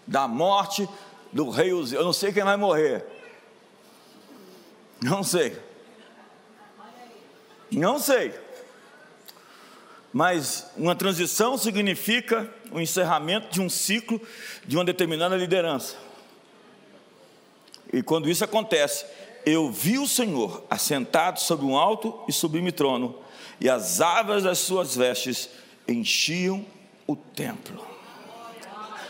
da 0.07 0.27
morte 0.27 0.89
do 1.31 1.51
rei 1.51 1.73
Uzias. 1.73 2.01
Eu 2.01 2.05
não 2.05 2.13
sei 2.13 2.33
quem 2.33 2.43
vai 2.43 2.57
morrer. 2.57 3.05
Não 5.03 5.23
sei. 5.23 5.57
Não 7.71 7.99
sei. 7.99 8.35
Mas 10.13 10.71
uma 10.77 10.97
transição 10.97 11.59
significa 11.59 12.51
o 12.73 12.81
encerramento 12.81 13.51
de 13.51 13.61
um 13.61 13.69
ciclo 13.69 14.21
de 14.65 14.77
uma 14.77 14.85
determinada 14.85 15.37
liderança. 15.37 15.97
E 17.93 18.03
quando 18.03 18.31
isso 18.31 18.43
acontece, 18.43 19.05
eu 19.45 19.71
vi 19.71 19.99
o 19.99 20.09
Senhor 20.09 20.65
assentado 20.71 21.39
sobre 21.41 21.67
um 21.67 21.77
alto 21.77 22.19
e 22.27 22.33
sublime 22.33 22.73
trono, 22.73 23.19
e 23.61 23.69
as 23.69 24.01
abas 24.01 24.43
das 24.43 24.59
suas 24.59 24.97
vestes 24.97 25.51
enchiam 25.87 26.65
o 27.07 27.15
templo. 27.15 27.96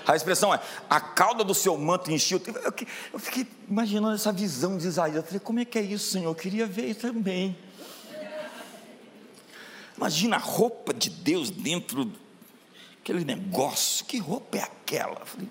A 0.07 0.15
expressão 0.15 0.55
é: 0.55 0.61
a 0.89 1.01
cauda 1.01 1.43
do 1.43 1.55
seu 1.55 1.77
manto 1.77 2.11
encheu. 2.11 2.41
Eu, 3.13 3.19
fiquei 3.19 3.47
imaginando 3.69 4.15
essa 4.15 4.33
visão 4.33 4.79
de 4.79 4.87
Isaías. 4.87 5.17
Eu 5.17 5.23
falei: 5.23 5.41
como 5.41 5.59
é 5.59 5.65
que 5.65 5.79
é 5.79 5.83
isso, 5.83 6.13
Senhor? 6.13 6.31
Eu 6.31 6.35
queria 6.35 6.67
ver 6.67 6.95
também. 6.95 7.57
Imagina 9.97 10.37
a 10.37 10.39
roupa 10.39 10.93
de 10.93 11.09
Deus 11.09 11.51
dentro 11.51 12.13
daquele 12.99 13.25
negócio. 13.25 14.05
Que 14.05 14.19
roupa 14.19 14.59
é 14.59 14.63
aquela? 14.63 15.21
Eu 15.21 15.27
falei, 15.27 15.49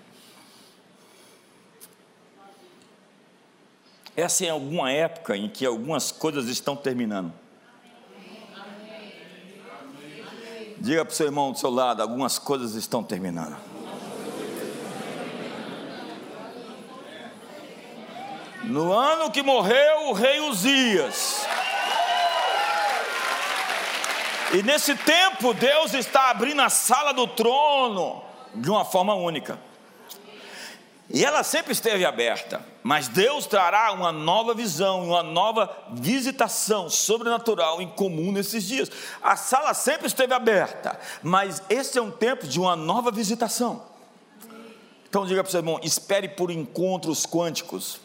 Essa 4.15 4.45
é 4.45 4.49
alguma 4.49 4.89
época 4.89 5.35
em 5.35 5.49
que 5.49 5.65
algumas 5.65 6.11
coisas 6.11 6.47
estão 6.47 6.75
terminando. 6.75 7.33
Diga 10.77 11.03
para 11.03 11.11
o 11.11 11.15
seu 11.15 11.25
irmão 11.25 11.51
do 11.51 11.57
seu 11.57 11.69
lado: 11.69 12.01
algumas 12.01 12.39
coisas 12.39 12.75
estão 12.75 13.03
terminando. 13.03 13.74
No 18.67 18.91
ano 18.91 19.29
que 19.29 19.43
morreu 19.43 20.09
o 20.09 20.13
rei 20.13 20.39
Uzias. 20.39 21.45
E 24.53 24.63
nesse 24.63 24.95
tempo, 24.95 25.53
Deus 25.53 25.93
está 25.93 26.29
abrindo 26.31 26.61
a 26.61 26.69
sala 26.69 27.13
do 27.13 27.27
trono 27.27 28.23
de 28.55 28.69
uma 28.69 28.83
forma 28.83 29.13
única. 29.13 29.59
E 31.09 31.23
ela 31.23 31.43
sempre 31.43 31.73
esteve 31.73 32.03
aberta, 32.03 32.65
mas 32.81 33.07
Deus 33.07 33.45
trará 33.45 33.91
uma 33.91 34.11
nova 34.11 34.55
visão, 34.55 35.09
uma 35.09 35.21
nova 35.21 35.69
visitação 35.91 36.89
sobrenatural 36.89 37.79
em 37.79 37.87
comum 37.87 38.31
nesses 38.31 38.63
dias. 38.63 38.89
A 39.21 39.35
sala 39.35 39.75
sempre 39.75 40.07
esteve 40.07 40.33
aberta, 40.33 40.99
mas 41.21 41.61
esse 41.69 41.99
é 41.99 42.01
um 42.01 42.09
tempo 42.09 42.47
de 42.47 42.59
uma 42.59 42.75
nova 42.75 43.11
visitação. 43.11 43.83
Então 45.07 45.27
diga 45.27 45.43
para 45.43 45.53
o 45.53 45.57
irmão: 45.57 45.79
espere 45.83 46.27
por 46.29 46.49
encontros 46.49 47.25
quânticos. 47.27 48.04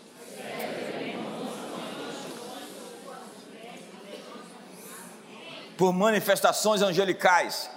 Por 5.80 5.94
manifestações 5.94 6.82
angelicais. 6.82 7.70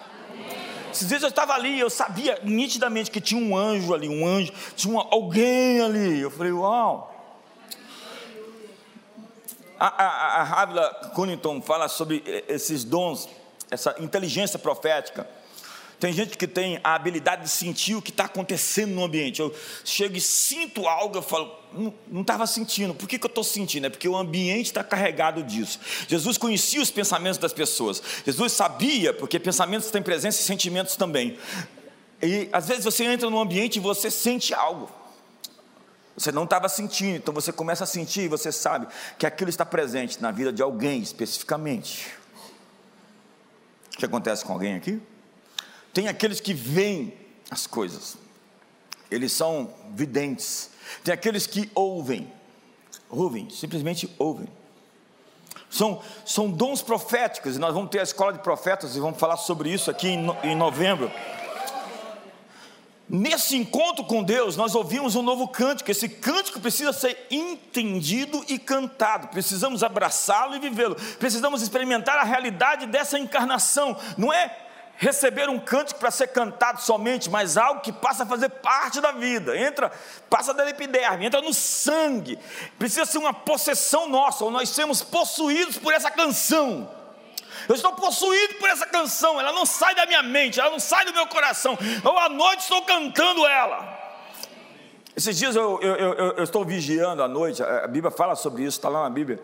Esses 0.91 1.07
dias 1.07 1.23
eu 1.23 1.29
estava 1.29 1.53
ali, 1.53 1.79
eu 1.79 1.89
sabia 1.89 2.37
nitidamente 2.43 3.09
que 3.09 3.21
tinha 3.21 3.41
um 3.41 3.55
anjo 3.55 3.93
ali, 3.93 4.09
um 4.09 4.27
anjo, 4.27 4.51
tinha 4.75 4.99
alguém 5.09 5.79
ali. 5.79 6.19
Eu 6.19 6.29
falei, 6.29 6.51
uau. 6.51 7.09
A, 9.79 9.87
a, 9.87 10.41
a 10.41 10.61
Havila 10.61 11.11
Cunnington 11.15 11.61
fala 11.61 11.87
sobre 11.87 12.21
esses 12.49 12.83
dons, 12.83 13.29
essa 13.71 13.95
inteligência 13.99 14.59
profética. 14.59 15.25
Tem 16.03 16.11
gente 16.11 16.37
que 16.37 16.45
tem 16.45 16.81
a 16.83 16.95
habilidade 16.95 17.43
de 17.43 17.49
sentir 17.49 17.95
o 17.95 18.01
que 18.01 18.09
está 18.09 18.25
acontecendo 18.25 18.93
no 18.93 19.05
ambiente. 19.05 19.39
Eu 19.39 19.55
chego 19.85 20.17
e 20.17 20.19
sinto 20.19 20.85
algo, 20.85 21.19
eu 21.19 21.21
falo, 21.21 21.49
não 22.11 22.19
estava 22.19 22.45
sentindo. 22.45 22.93
Por 22.93 23.07
que, 23.07 23.17
que 23.17 23.25
eu 23.25 23.29
estou 23.29 23.41
sentindo? 23.41 23.85
É 23.85 23.89
porque 23.89 24.09
o 24.09 24.17
ambiente 24.17 24.65
está 24.65 24.83
carregado 24.83 25.41
disso. 25.41 25.79
Jesus 26.09 26.37
conhecia 26.37 26.81
os 26.81 26.91
pensamentos 26.91 27.37
das 27.37 27.53
pessoas. 27.53 28.03
Jesus 28.25 28.51
sabia, 28.51 29.13
porque 29.13 29.39
pensamentos 29.39 29.89
têm 29.91 30.01
presença 30.01 30.41
e 30.41 30.43
sentimentos 30.43 30.97
também. 30.97 31.39
E 32.21 32.49
às 32.51 32.67
vezes 32.67 32.83
você 32.83 33.05
entra 33.05 33.29
num 33.29 33.39
ambiente 33.39 33.77
e 33.77 33.79
você 33.79 34.11
sente 34.11 34.53
algo. 34.53 34.91
Você 36.17 36.33
não 36.33 36.43
estava 36.43 36.67
sentindo, 36.67 37.15
então 37.15 37.33
você 37.33 37.53
começa 37.53 37.85
a 37.85 37.87
sentir 37.87 38.23
e 38.23 38.27
você 38.27 38.51
sabe 38.51 38.87
que 39.17 39.25
aquilo 39.25 39.49
está 39.49 39.65
presente 39.65 40.21
na 40.21 40.31
vida 40.31 40.51
de 40.51 40.61
alguém 40.61 41.01
especificamente. 41.01 42.09
O 43.95 43.99
que 43.99 44.05
acontece 44.05 44.43
com 44.43 44.51
alguém 44.51 44.75
aqui? 44.75 45.01
Tem 45.93 46.07
aqueles 46.07 46.39
que 46.39 46.53
veem 46.53 47.13
as 47.51 47.67
coisas, 47.67 48.17
eles 49.11 49.31
são 49.31 49.71
videntes. 49.93 50.71
Tem 51.03 51.13
aqueles 51.13 51.45
que 51.45 51.69
ouvem, 51.75 52.31
ouvem, 53.09 53.49
simplesmente 53.49 54.13
ouvem. 54.17 54.47
São, 55.69 56.01
são 56.25 56.49
dons 56.51 56.81
proféticos, 56.81 57.55
e 57.55 57.59
nós 57.59 57.73
vamos 57.73 57.89
ter 57.89 57.99
a 57.99 58.03
escola 58.03 58.33
de 58.33 58.39
profetas 58.39 58.95
e 58.95 58.99
vamos 58.99 59.19
falar 59.19 59.37
sobre 59.37 59.71
isso 59.71 59.89
aqui 59.89 60.07
em, 60.07 60.25
em 60.43 60.55
novembro. 60.55 61.11
Nesse 63.09 63.55
encontro 63.55 64.05
com 64.05 64.23
Deus, 64.23 64.55
nós 64.55 64.73
ouvimos 64.73 65.15
um 65.15 65.21
novo 65.21 65.47
cântico. 65.47 65.91
Esse 65.91 66.09
cântico 66.09 66.59
precisa 66.59 66.93
ser 66.93 67.27
entendido 67.29 68.43
e 68.47 68.57
cantado. 68.57 69.27
Precisamos 69.27 69.83
abraçá-lo 69.83 70.55
e 70.55 70.59
vivê-lo. 70.59 70.95
Precisamos 71.19 71.61
experimentar 71.61 72.17
a 72.17 72.23
realidade 72.23 72.87
dessa 72.87 73.19
encarnação. 73.19 73.95
Não 74.17 74.31
é 74.33 74.63
receber 75.03 75.49
um 75.49 75.59
cântico 75.59 75.99
para 75.99 76.09
ser 76.09 76.27
cantado 76.27 76.81
somente, 76.81 77.29
mas 77.29 77.57
algo 77.57 77.81
que 77.81 77.91
passa 77.91 78.23
a 78.23 78.25
fazer 78.25 78.47
parte 78.47 79.01
da 79.01 79.11
vida, 79.11 79.57
entra, 79.57 79.91
passa 80.29 80.53
da 80.53 80.69
epiderme, 80.69 81.25
entra 81.25 81.41
no 81.41 81.53
sangue, 81.53 82.39
precisa 82.79 83.05
ser 83.05 83.17
uma 83.17 83.33
possessão 83.33 84.07
nossa, 84.07 84.45
ou 84.45 84.49
nós 84.49 84.69
sermos 84.69 85.01
possuídos 85.01 85.77
por 85.77 85.93
essa 85.93 86.09
canção. 86.09 86.89
Eu 87.67 87.75
estou 87.75 87.91
possuído 87.93 88.55
por 88.55 88.69
essa 88.69 88.85
canção, 88.85 89.39
ela 89.39 89.51
não 89.51 89.65
sai 89.65 89.93
da 89.93 90.05
minha 90.05 90.23
mente, 90.23 90.59
ela 90.59 90.69
não 90.69 90.79
sai 90.79 91.05
do 91.05 91.13
meu 91.13 91.27
coração. 91.27 91.77
Eu 92.03 92.17
à 92.17 92.29
noite 92.29 92.61
estou 92.61 92.81
cantando 92.83 93.45
ela. 93.45 94.01
Esses 95.15 95.37
dias 95.37 95.55
eu, 95.55 95.79
eu, 95.81 95.95
eu, 95.95 96.13
eu, 96.37 96.43
estou 96.43 96.65
vigiando 96.65 97.21
à 97.21 97.27
noite, 97.27 97.61
a 97.61 97.87
Bíblia 97.87 98.09
fala 98.09 98.35
sobre 98.35 98.63
isso, 98.63 98.77
está 98.77 98.89
lá 98.89 99.03
na 99.03 99.09
Bíblia. 99.09 99.39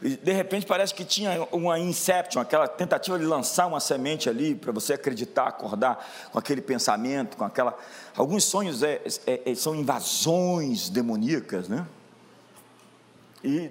De 0.00 0.30
repente 0.30 0.66
parece 0.66 0.92
que 0.92 1.04
tinha 1.04 1.48
uma 1.50 1.78
inception, 1.78 2.40
aquela 2.40 2.68
tentativa 2.68 3.18
de 3.18 3.24
lançar 3.24 3.66
uma 3.66 3.80
semente 3.80 4.28
ali 4.28 4.54
para 4.54 4.70
você 4.70 4.92
acreditar, 4.92 5.46
acordar 5.48 6.06
com 6.30 6.38
aquele 6.38 6.60
pensamento, 6.60 7.36
com 7.36 7.44
aquela. 7.44 7.76
Alguns 8.14 8.44
sonhos 8.44 8.82
é, 8.82 9.02
é, 9.26 9.50
é, 9.50 9.54
são 9.54 9.74
invasões 9.74 10.90
demoníacas, 10.90 11.68
né? 11.68 11.86
E 13.42 13.70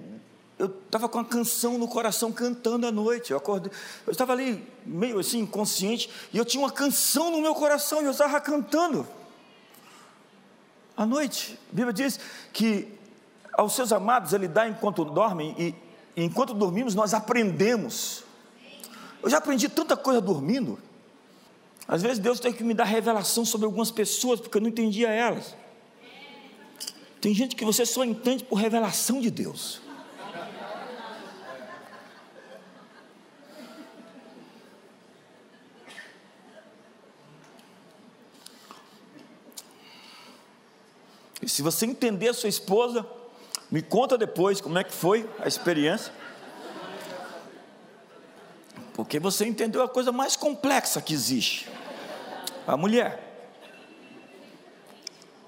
eu 0.58 0.66
estava 0.66 1.08
com 1.08 1.20
a 1.20 1.24
canção 1.24 1.78
no 1.78 1.86
coração 1.86 2.32
cantando 2.32 2.88
à 2.88 2.92
noite. 2.92 3.30
Eu 3.30 3.36
acordei, 3.36 3.70
eu 4.04 4.10
estava 4.10 4.32
ali 4.32 4.66
meio 4.84 5.20
assim 5.20 5.40
inconsciente 5.40 6.10
e 6.32 6.38
eu 6.38 6.44
tinha 6.44 6.60
uma 6.60 6.72
canção 6.72 7.30
no 7.30 7.40
meu 7.40 7.54
coração 7.54 8.02
e 8.02 8.06
eu 8.06 8.10
estava 8.10 8.40
cantando 8.40 9.06
à 10.96 11.06
noite. 11.06 11.56
A 11.70 11.76
Bíblia 11.76 11.92
diz 11.92 12.18
que 12.52 12.92
aos 13.52 13.74
seus 13.74 13.92
amados 13.92 14.32
ele 14.32 14.48
dá 14.48 14.68
enquanto 14.68 15.04
dormem 15.04 15.54
e, 15.58 15.85
enquanto 16.16 16.54
dormimos 16.54 16.94
nós 16.94 17.12
aprendemos. 17.12 18.24
Eu 19.22 19.28
já 19.28 19.38
aprendi 19.38 19.68
tanta 19.68 19.96
coisa 19.96 20.20
dormindo. 20.20 20.78
Às 21.86 22.02
vezes 22.02 22.18
Deus 22.18 22.40
tem 22.40 22.52
que 22.52 22.64
me 22.64 22.74
dar 22.74 22.84
revelação 22.84 23.44
sobre 23.44 23.66
algumas 23.66 23.90
pessoas 23.90 24.40
porque 24.40 24.56
eu 24.56 24.62
não 24.62 24.68
entendia 24.68 25.08
elas. 25.10 25.54
Tem 27.20 27.34
gente 27.34 27.54
que 27.54 27.64
você 27.64 27.84
só 27.84 28.04
entende 28.04 28.44
por 28.44 28.56
revelação 28.56 29.20
de 29.20 29.30
Deus. 29.30 29.80
E 41.42 41.48
se 41.48 41.62
você 41.62 41.86
entender 41.86 42.28
a 42.28 42.34
sua 42.34 42.48
esposa, 42.48 43.06
me 43.70 43.82
conta 43.82 44.16
depois 44.16 44.60
como 44.60 44.78
é 44.78 44.84
que 44.84 44.92
foi 44.92 45.28
a 45.38 45.48
experiência. 45.48 46.12
Porque 48.94 49.18
você 49.18 49.44
entendeu 49.44 49.82
a 49.82 49.88
coisa 49.88 50.10
mais 50.10 50.36
complexa 50.36 51.02
que 51.02 51.12
existe. 51.12 51.68
A 52.66 52.76
mulher. 52.76 53.22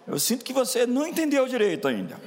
Eu 0.06 0.18
sinto 0.18 0.44
que 0.44 0.52
você 0.52 0.86
não 0.86 1.06
entendeu 1.06 1.46
direito 1.46 1.86
ainda. 1.86 2.18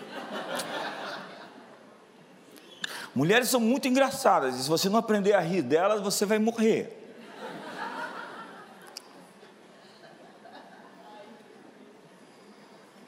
Mulheres 3.14 3.50
são 3.50 3.60
muito 3.60 3.88
engraçadas, 3.88 4.56
e 4.56 4.64
se 4.64 4.70
você 4.70 4.88
não 4.88 4.98
aprender 4.98 5.34
a 5.34 5.42
rir 5.42 5.62
delas, 5.62 6.02
você 6.02 6.26
vai 6.26 6.40
morrer. 6.40 6.98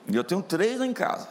E 0.08 0.16
eu 0.16 0.24
tenho 0.24 0.42
três 0.42 0.80
lá 0.80 0.86
em 0.86 0.94
casa. 0.94 1.30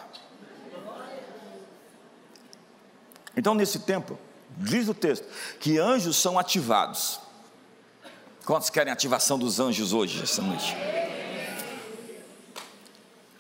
Então, 3.37 3.55
nesse 3.55 3.81
tempo, 3.81 4.19
diz 4.57 4.89
o 4.89 4.95
texto, 4.95 5.27
que 5.59 5.79
anjos 5.79 6.17
são 6.17 6.39
ativados. 6.39 7.21
Quantos 8.45 8.71
querem 8.71 8.93
ativação 8.93 9.39
dos 9.39 9.61
anjos 9.61 9.93
hoje, 9.93 10.23
essa 10.23 10.43
noite? 10.43 10.77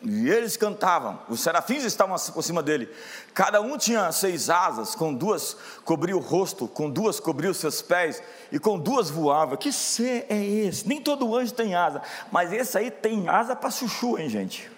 E 0.04 0.28
eles 0.28 0.56
cantavam, 0.56 1.20
os 1.28 1.40
serafins 1.40 1.84
estavam 1.84 2.16
por 2.32 2.42
cima 2.42 2.60
dele. 2.60 2.88
Cada 3.32 3.60
um 3.60 3.78
tinha 3.78 4.10
seis 4.10 4.50
asas, 4.50 4.96
com 4.96 5.14
duas 5.14 5.56
cobria 5.84 6.16
o 6.16 6.20
rosto, 6.20 6.66
com 6.66 6.90
duas 6.90 7.20
cobria 7.20 7.50
os 7.50 7.58
seus 7.58 7.80
pés, 7.82 8.20
e 8.50 8.58
com 8.58 8.78
duas 8.78 9.10
voava. 9.10 9.56
Que 9.56 9.70
ser 9.70 10.26
é 10.28 10.44
esse? 10.44 10.88
Nem 10.88 11.00
todo 11.00 11.36
anjo 11.36 11.52
tem 11.52 11.76
asa, 11.76 12.02
mas 12.32 12.52
esse 12.52 12.76
aí 12.76 12.90
tem 12.90 13.28
asa 13.28 13.54
para 13.54 13.70
chuchu, 13.70 14.18
hein, 14.18 14.28
gente? 14.28 14.72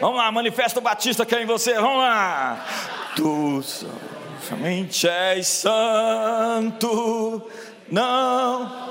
Vamos 0.00 0.16
lá, 0.16 0.32
manifesta 0.32 0.80
o 0.80 0.82
Batista 0.82 1.24
que 1.24 1.36
é 1.36 1.44
em 1.44 1.46
você, 1.46 1.74
vamos 1.74 1.98
lá. 1.98 2.66
Tu 3.14 3.62
somente 4.42 5.08
és 5.08 5.46
santo, 5.46 7.48
não 7.88 8.86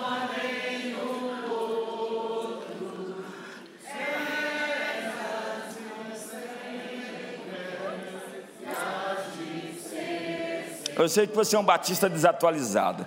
Eu 10.98 11.10
sei 11.10 11.28
que 11.28 11.36
você 11.36 11.56
é 11.56 11.60
um 11.60 11.64
batista 11.64 12.10
desatualizado. 12.10 13.06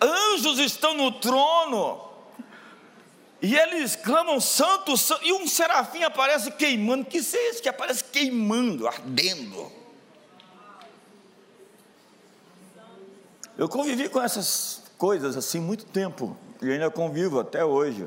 Anjos 0.00 0.58
estão 0.58 0.94
no 0.94 1.12
trono. 1.12 2.08
E 3.42 3.56
eles 3.56 3.96
clamam 3.96 4.38
santo, 4.38 4.96
santo, 4.98 5.24
e 5.24 5.32
um 5.32 5.46
serafim 5.46 6.02
aparece 6.02 6.50
queimando. 6.50 7.06
Que 7.06 7.18
isso 7.18 7.36
é 7.36 7.50
isso 7.50 7.62
que 7.62 7.68
aparece 7.68 8.04
queimando, 8.04 8.86
ardendo? 8.86 9.72
Eu 13.56 13.68
convivi 13.68 14.08
com 14.08 14.20
essas 14.20 14.82
coisas 14.96 15.36
assim 15.36 15.60
muito 15.60 15.84
tempo, 15.84 16.36
e 16.62 16.70
ainda 16.70 16.90
convivo 16.90 17.40
até 17.40 17.64
hoje. 17.64 18.06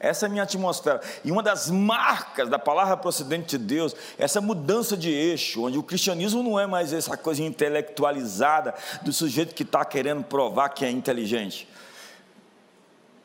Essa 0.00 0.24
é 0.24 0.28
a 0.28 0.30
minha 0.30 0.44
atmosfera. 0.44 0.98
E 1.22 1.30
uma 1.30 1.42
das 1.42 1.70
marcas 1.70 2.48
da 2.48 2.58
palavra 2.58 2.96
procedente 2.96 3.58
de 3.58 3.64
Deus, 3.66 3.94
essa 4.16 4.40
mudança 4.40 4.96
de 4.96 5.10
eixo, 5.10 5.62
onde 5.62 5.76
o 5.76 5.82
cristianismo 5.82 6.42
não 6.42 6.58
é 6.58 6.66
mais 6.66 6.90
essa 6.94 7.18
coisa 7.18 7.42
intelectualizada 7.42 8.74
do 9.02 9.12
sujeito 9.12 9.54
que 9.54 9.62
está 9.62 9.84
querendo 9.84 10.24
provar 10.24 10.70
que 10.70 10.86
é 10.86 10.90
inteligente. 10.90 11.68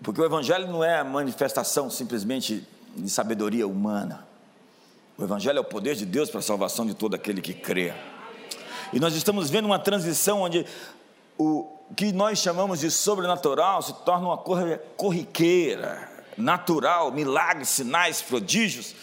Porque 0.04 0.20
o 0.20 0.26
Evangelho 0.26 0.68
não 0.68 0.84
é 0.84 1.00
a 1.00 1.04
manifestação 1.06 1.90
simplesmente 1.90 2.68
de 2.94 3.10
sabedoria 3.10 3.66
humana. 3.66 4.28
O 5.18 5.24
Evangelho 5.24 5.60
é 5.60 5.62
o 5.62 5.64
poder 5.64 5.96
de 5.96 6.06
Deus 6.06 6.30
para 6.30 6.42
a 6.42 6.44
salvação 6.44 6.86
de 6.86 6.94
todo 6.94 7.16
aquele 7.16 7.42
que 7.42 7.54
crê. 7.54 7.94
E 8.92 9.00
nós 9.00 9.16
estamos 9.16 9.50
vendo 9.50 9.64
uma 9.64 9.80
transição 9.80 10.42
onde 10.42 10.66
o 11.38 11.68
que 11.96 12.12
nós 12.12 12.40
chamamos 12.40 12.82
de 12.82 12.92
sobrenatural 12.92 13.82
se 13.82 13.94
torna 14.04 14.28
uma 14.28 14.38
corriqueira 14.98 16.14
natural, 16.38 17.12
milagres, 17.12 17.69
sinais, 17.69 18.21
prodígios, 18.21 18.95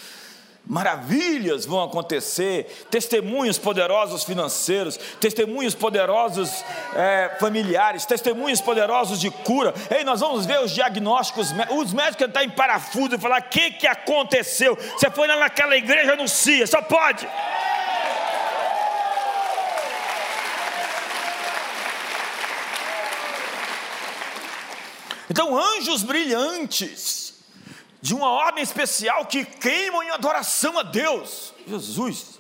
maravilhas 0.65 1.67
vão 1.67 1.83
acontecer, 1.83 2.87
testemunhos 2.91 3.59
poderosos 3.59 4.23
financeiros, 4.23 4.97
testemunhos 5.21 5.75
poderosos 5.75 6.65
é, 6.95 7.37
familiares, 7.41 8.07
testemunhos 8.07 8.61
poderosos 8.61 9.21
de 9.21 9.31
cura. 9.31 9.75
Ei, 9.91 10.05
nós 10.05 10.21
vamos 10.21 10.47
ver 10.47 10.61
os 10.61 10.71
diagnósticos, 10.71 11.49
os 11.71 11.93
médicos 11.93 12.27
estão 12.27 12.43
em 12.43 12.51
parafuso 12.51 13.15
e 13.15 13.19
falar: 13.19 13.41
o 13.41 13.49
que, 13.49 13.73
que 13.73 13.87
aconteceu? 13.87 14.77
Você 14.77 15.11
foi 15.11 15.27
lá 15.27 15.37
naquela 15.37 15.77
igreja, 15.77 16.13
anuncia, 16.13 16.67
só 16.67 16.81
pode. 16.81 17.29
Então, 25.33 25.59
anjos 25.59 26.03
brilhantes, 26.03 27.33
de 28.03 28.15
uma 28.15 28.29
ordem 28.29 28.63
especial 28.63 29.25
que 29.25 29.47
queimam 29.47 30.03
em 30.03 30.11
adoração 30.11 30.79
a 30.79 30.83
Deus. 30.83 31.55
Jesus. 31.67 32.39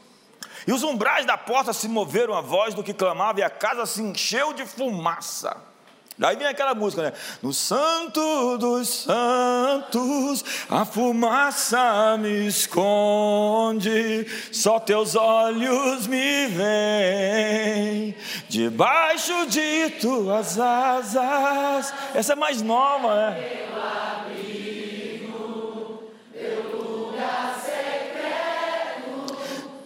E 0.66 0.72
os 0.74 0.83
umbrais 0.83 1.24
da 1.24 1.38
porta 1.38 1.72
se 1.72 1.88
moveram 1.88 2.35
a 2.35 2.42
voz 2.42 2.74
do 2.74 2.83
que 2.83 2.92
clamava, 2.92 3.40
e 3.40 3.42
a 3.42 3.48
casa 3.48 3.87
se 3.87 4.02
encheu 4.02 4.52
de 4.52 4.66
fumaça. 4.66 5.57
Daí 6.18 6.37
vem 6.37 6.46
aquela 6.46 6.75
música, 6.75 7.03
né? 7.03 7.12
No 7.42 7.53
santo 7.53 8.58
dos 8.58 8.88
santos, 8.88 10.44
a 10.69 10.85
fumaça 10.85 12.17
me 12.19 12.46
esconde, 12.46 14.27
só 14.52 14.79
teus 14.79 15.15
olhos 15.15 16.06
me 16.06 16.46
veem, 16.46 18.15
debaixo 18.48 19.46
de 19.46 19.90
tuas 20.00 20.58
asas. 20.58 21.92
Essa 22.15 22.35
é 22.35 22.37
mais 22.37 22.63
nova, 22.63 23.31
né? 23.31 23.63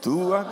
tua 0.07 0.47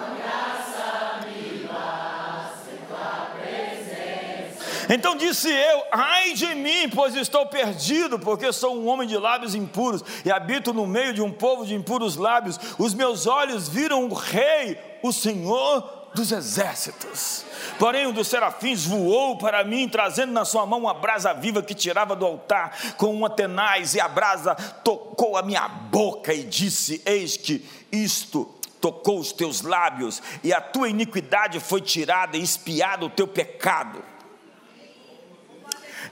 Então 4.88 5.16
disse 5.16 5.50
eu: 5.50 5.82
Ai 5.90 6.32
de 6.32 6.54
mim, 6.54 6.88
pois 6.88 7.14
estou 7.14 7.46
perdido, 7.46 8.18
porque 8.18 8.52
sou 8.52 8.76
um 8.76 8.86
homem 8.88 9.08
de 9.08 9.16
lábios 9.16 9.54
impuros 9.54 10.02
e 10.24 10.30
habito 10.30 10.72
no 10.72 10.86
meio 10.86 11.14
de 11.14 11.22
um 11.22 11.30
povo 11.30 11.64
de 11.64 11.74
impuros 11.74 12.16
lábios. 12.16 12.58
Os 12.78 12.94
meus 12.94 13.26
olhos 13.26 13.68
viram 13.68 14.06
o 14.06 14.14
Rei, 14.14 14.78
o 15.02 15.12
Senhor 15.12 16.04
dos 16.14 16.30
exércitos. 16.30 17.44
Porém, 17.78 18.06
um 18.06 18.12
dos 18.12 18.28
serafins 18.28 18.86
voou 18.86 19.36
para 19.36 19.64
mim, 19.64 19.88
trazendo 19.88 20.32
na 20.32 20.44
sua 20.44 20.64
mão 20.64 20.80
uma 20.80 20.94
brasa 20.94 21.32
viva 21.34 21.62
que 21.62 21.74
tirava 21.74 22.14
do 22.14 22.24
altar 22.24 22.94
com 22.96 23.12
uma 23.12 23.28
tenaz, 23.28 23.94
e 23.94 24.00
a 24.00 24.08
brasa 24.08 24.54
tocou 24.54 25.36
a 25.36 25.42
minha 25.42 25.66
boca 25.68 26.32
e 26.32 26.44
disse: 26.44 27.02
Eis 27.04 27.36
que 27.36 27.66
isto 27.90 28.48
tocou 28.80 29.18
os 29.18 29.32
teus 29.32 29.62
lábios, 29.62 30.22
e 30.42 30.52
a 30.52 30.60
tua 30.60 30.88
iniquidade 30.88 31.58
foi 31.58 31.80
tirada 31.80 32.36
e 32.36 32.42
espiado 32.42 33.06
o 33.06 33.10
teu 33.10 33.26
pecado. 33.26 34.13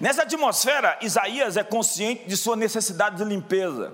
Nessa 0.02 0.22
atmosfera, 0.22 0.98
Isaías 1.00 1.56
é 1.56 1.62
consciente 1.62 2.24
de 2.26 2.36
sua 2.36 2.56
necessidade 2.56 3.18
de 3.18 3.24
limpeza. 3.24 3.92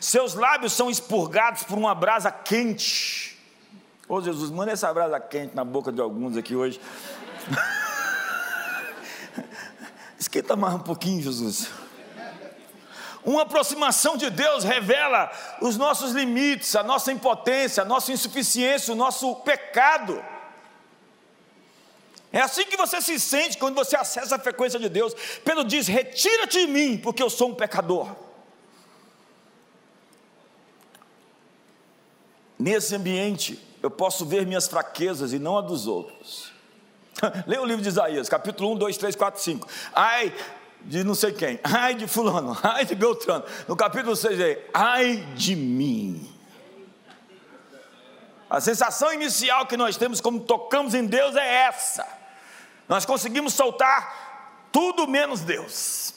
Seus 0.00 0.32
lábios 0.32 0.72
são 0.72 0.88
expurgados 0.88 1.64
por 1.64 1.76
uma 1.76 1.94
brasa 1.94 2.30
quente. 2.30 3.38
Ô 4.08 4.14
oh, 4.14 4.22
Jesus, 4.22 4.50
manda 4.50 4.72
essa 4.72 4.90
brasa 4.94 5.20
quente 5.20 5.54
na 5.54 5.64
boca 5.64 5.92
de 5.92 6.00
alguns 6.00 6.34
aqui 6.34 6.56
hoje. 6.56 6.80
Esquenta 10.18 10.56
mais 10.56 10.76
um 10.76 10.78
pouquinho, 10.78 11.20
Jesus. 11.20 11.68
Uma 13.22 13.42
aproximação 13.42 14.16
de 14.16 14.30
Deus 14.30 14.64
revela 14.64 15.30
os 15.60 15.76
nossos 15.76 16.12
limites, 16.12 16.74
a 16.74 16.82
nossa 16.82 17.12
impotência, 17.12 17.82
a 17.82 17.86
nossa 17.86 18.12
insuficiência, 18.12 18.94
o 18.94 18.96
nosso 18.96 19.36
pecado. 19.42 20.24
É 22.36 22.42
assim 22.42 22.66
que 22.66 22.76
você 22.76 23.00
se 23.00 23.18
sente 23.18 23.56
quando 23.56 23.76
você 23.76 23.96
acessa 23.96 24.36
a 24.36 24.38
frequência 24.38 24.78
de 24.78 24.90
Deus. 24.90 25.14
Pedro 25.42 25.64
diz: 25.64 25.86
Retira-te 25.86 26.66
de 26.66 26.70
mim, 26.70 26.98
porque 26.98 27.22
eu 27.22 27.30
sou 27.30 27.48
um 27.48 27.54
pecador. 27.54 28.14
Nesse 32.58 32.94
ambiente, 32.94 33.58
eu 33.82 33.90
posso 33.90 34.26
ver 34.26 34.44
minhas 34.44 34.68
fraquezas 34.68 35.32
e 35.32 35.38
não 35.38 35.56
a 35.56 35.62
dos 35.62 35.86
outros. 35.86 36.52
Leia 37.46 37.62
o 37.62 37.64
livro 37.64 37.80
de 37.80 37.88
Isaías, 37.88 38.28
capítulo 38.28 38.70
1, 38.72 38.76
2, 38.76 38.98
3, 38.98 39.16
4, 39.16 39.42
5. 39.42 39.68
Ai 39.94 40.34
de 40.82 41.02
não 41.02 41.14
sei 41.14 41.32
quem, 41.32 41.58
ai 41.64 41.94
de 41.94 42.06
fulano, 42.06 42.54
ai 42.62 42.84
de 42.84 42.94
Beltrano. 42.94 43.46
No 43.66 43.74
capítulo 43.74 44.14
6 44.14 44.38
é, 44.40 44.68
ai 44.74 45.26
de 45.34 45.56
mim. 45.56 46.30
A 48.50 48.60
sensação 48.60 49.10
inicial 49.10 49.64
que 49.64 49.76
nós 49.78 49.96
temos 49.96 50.20
quando 50.20 50.40
tocamos 50.40 50.92
em 50.92 51.06
Deus 51.06 51.34
é 51.34 51.64
essa. 51.64 52.15
Nós 52.88 53.04
conseguimos 53.04 53.54
soltar 53.54 54.68
tudo 54.72 55.06
menos 55.06 55.40
Deus. 55.40 56.14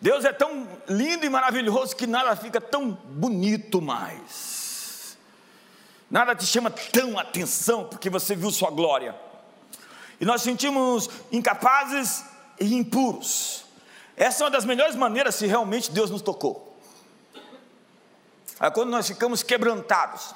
Deus 0.00 0.24
é 0.24 0.32
tão 0.32 0.68
lindo 0.88 1.26
e 1.26 1.28
maravilhoso 1.28 1.96
que 1.96 2.06
nada 2.06 2.36
fica 2.36 2.60
tão 2.60 2.90
bonito 2.90 3.82
mais. 3.82 5.18
Nada 6.10 6.34
te 6.34 6.46
chama 6.46 6.70
tão 6.70 7.18
atenção 7.18 7.84
porque 7.84 8.08
você 8.08 8.36
viu 8.36 8.50
sua 8.50 8.70
glória. 8.70 9.14
E 10.20 10.24
nós 10.24 10.42
sentimos 10.42 11.10
incapazes 11.30 12.24
e 12.60 12.74
impuros. 12.74 13.64
Essa 14.16 14.42
é 14.42 14.44
uma 14.44 14.50
das 14.50 14.64
melhores 14.64 14.96
maneiras 14.96 15.34
se 15.34 15.46
realmente 15.46 15.90
Deus 15.90 16.10
nos 16.10 16.22
tocou. 16.22 16.76
É 18.60 18.70
quando 18.70 18.90
nós 18.90 19.06
ficamos 19.06 19.42
quebrantados. 19.42 20.34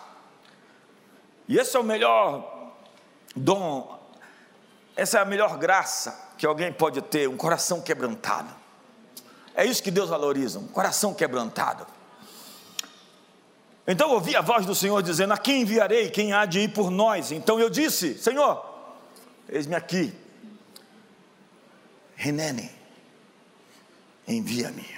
E 1.49 1.59
esse 1.59 1.77
é 1.77 1.81
o 1.81 1.85
melhor 1.85 2.73
dom, 3.35 3.99
essa 5.03 5.19
é 5.19 5.21
a 5.21 5.25
melhor 5.25 5.59
graça 5.59 6.31
que 6.39 6.47
alguém 6.47 6.73
pode 6.73 7.03
ter, 7.03 7.29
um 7.29 7.37
coração 7.37 7.81
quebrantado. 7.81 8.49
É 9.53 9.65
isso 9.65 9.83
que 9.83 9.91
Deus 9.91 10.09
valoriza, 10.09 10.61
um 10.61 10.69
coração 10.69 11.13
quebrantado. 11.13 11.85
Então 13.85 14.11
ouvi 14.11 14.37
a 14.37 14.41
voz 14.41 14.65
do 14.65 14.77
Senhor 14.77 15.03
dizendo: 15.03 15.33
A 15.33 15.39
quem 15.39 15.63
enviarei? 15.63 16.09
Quem 16.09 16.33
há 16.33 16.47
de 16.47 16.61
ir 16.61 16.69
por 16.69 16.89
nós? 16.89 17.33
Então 17.33 17.59
eu 17.59 17.69
disse: 17.69 18.17
Senhor, 18.17 18.65
eis-me 19.49 19.75
aqui, 19.75 20.15
Renene, 22.15 22.71
envia-me. 24.27 24.89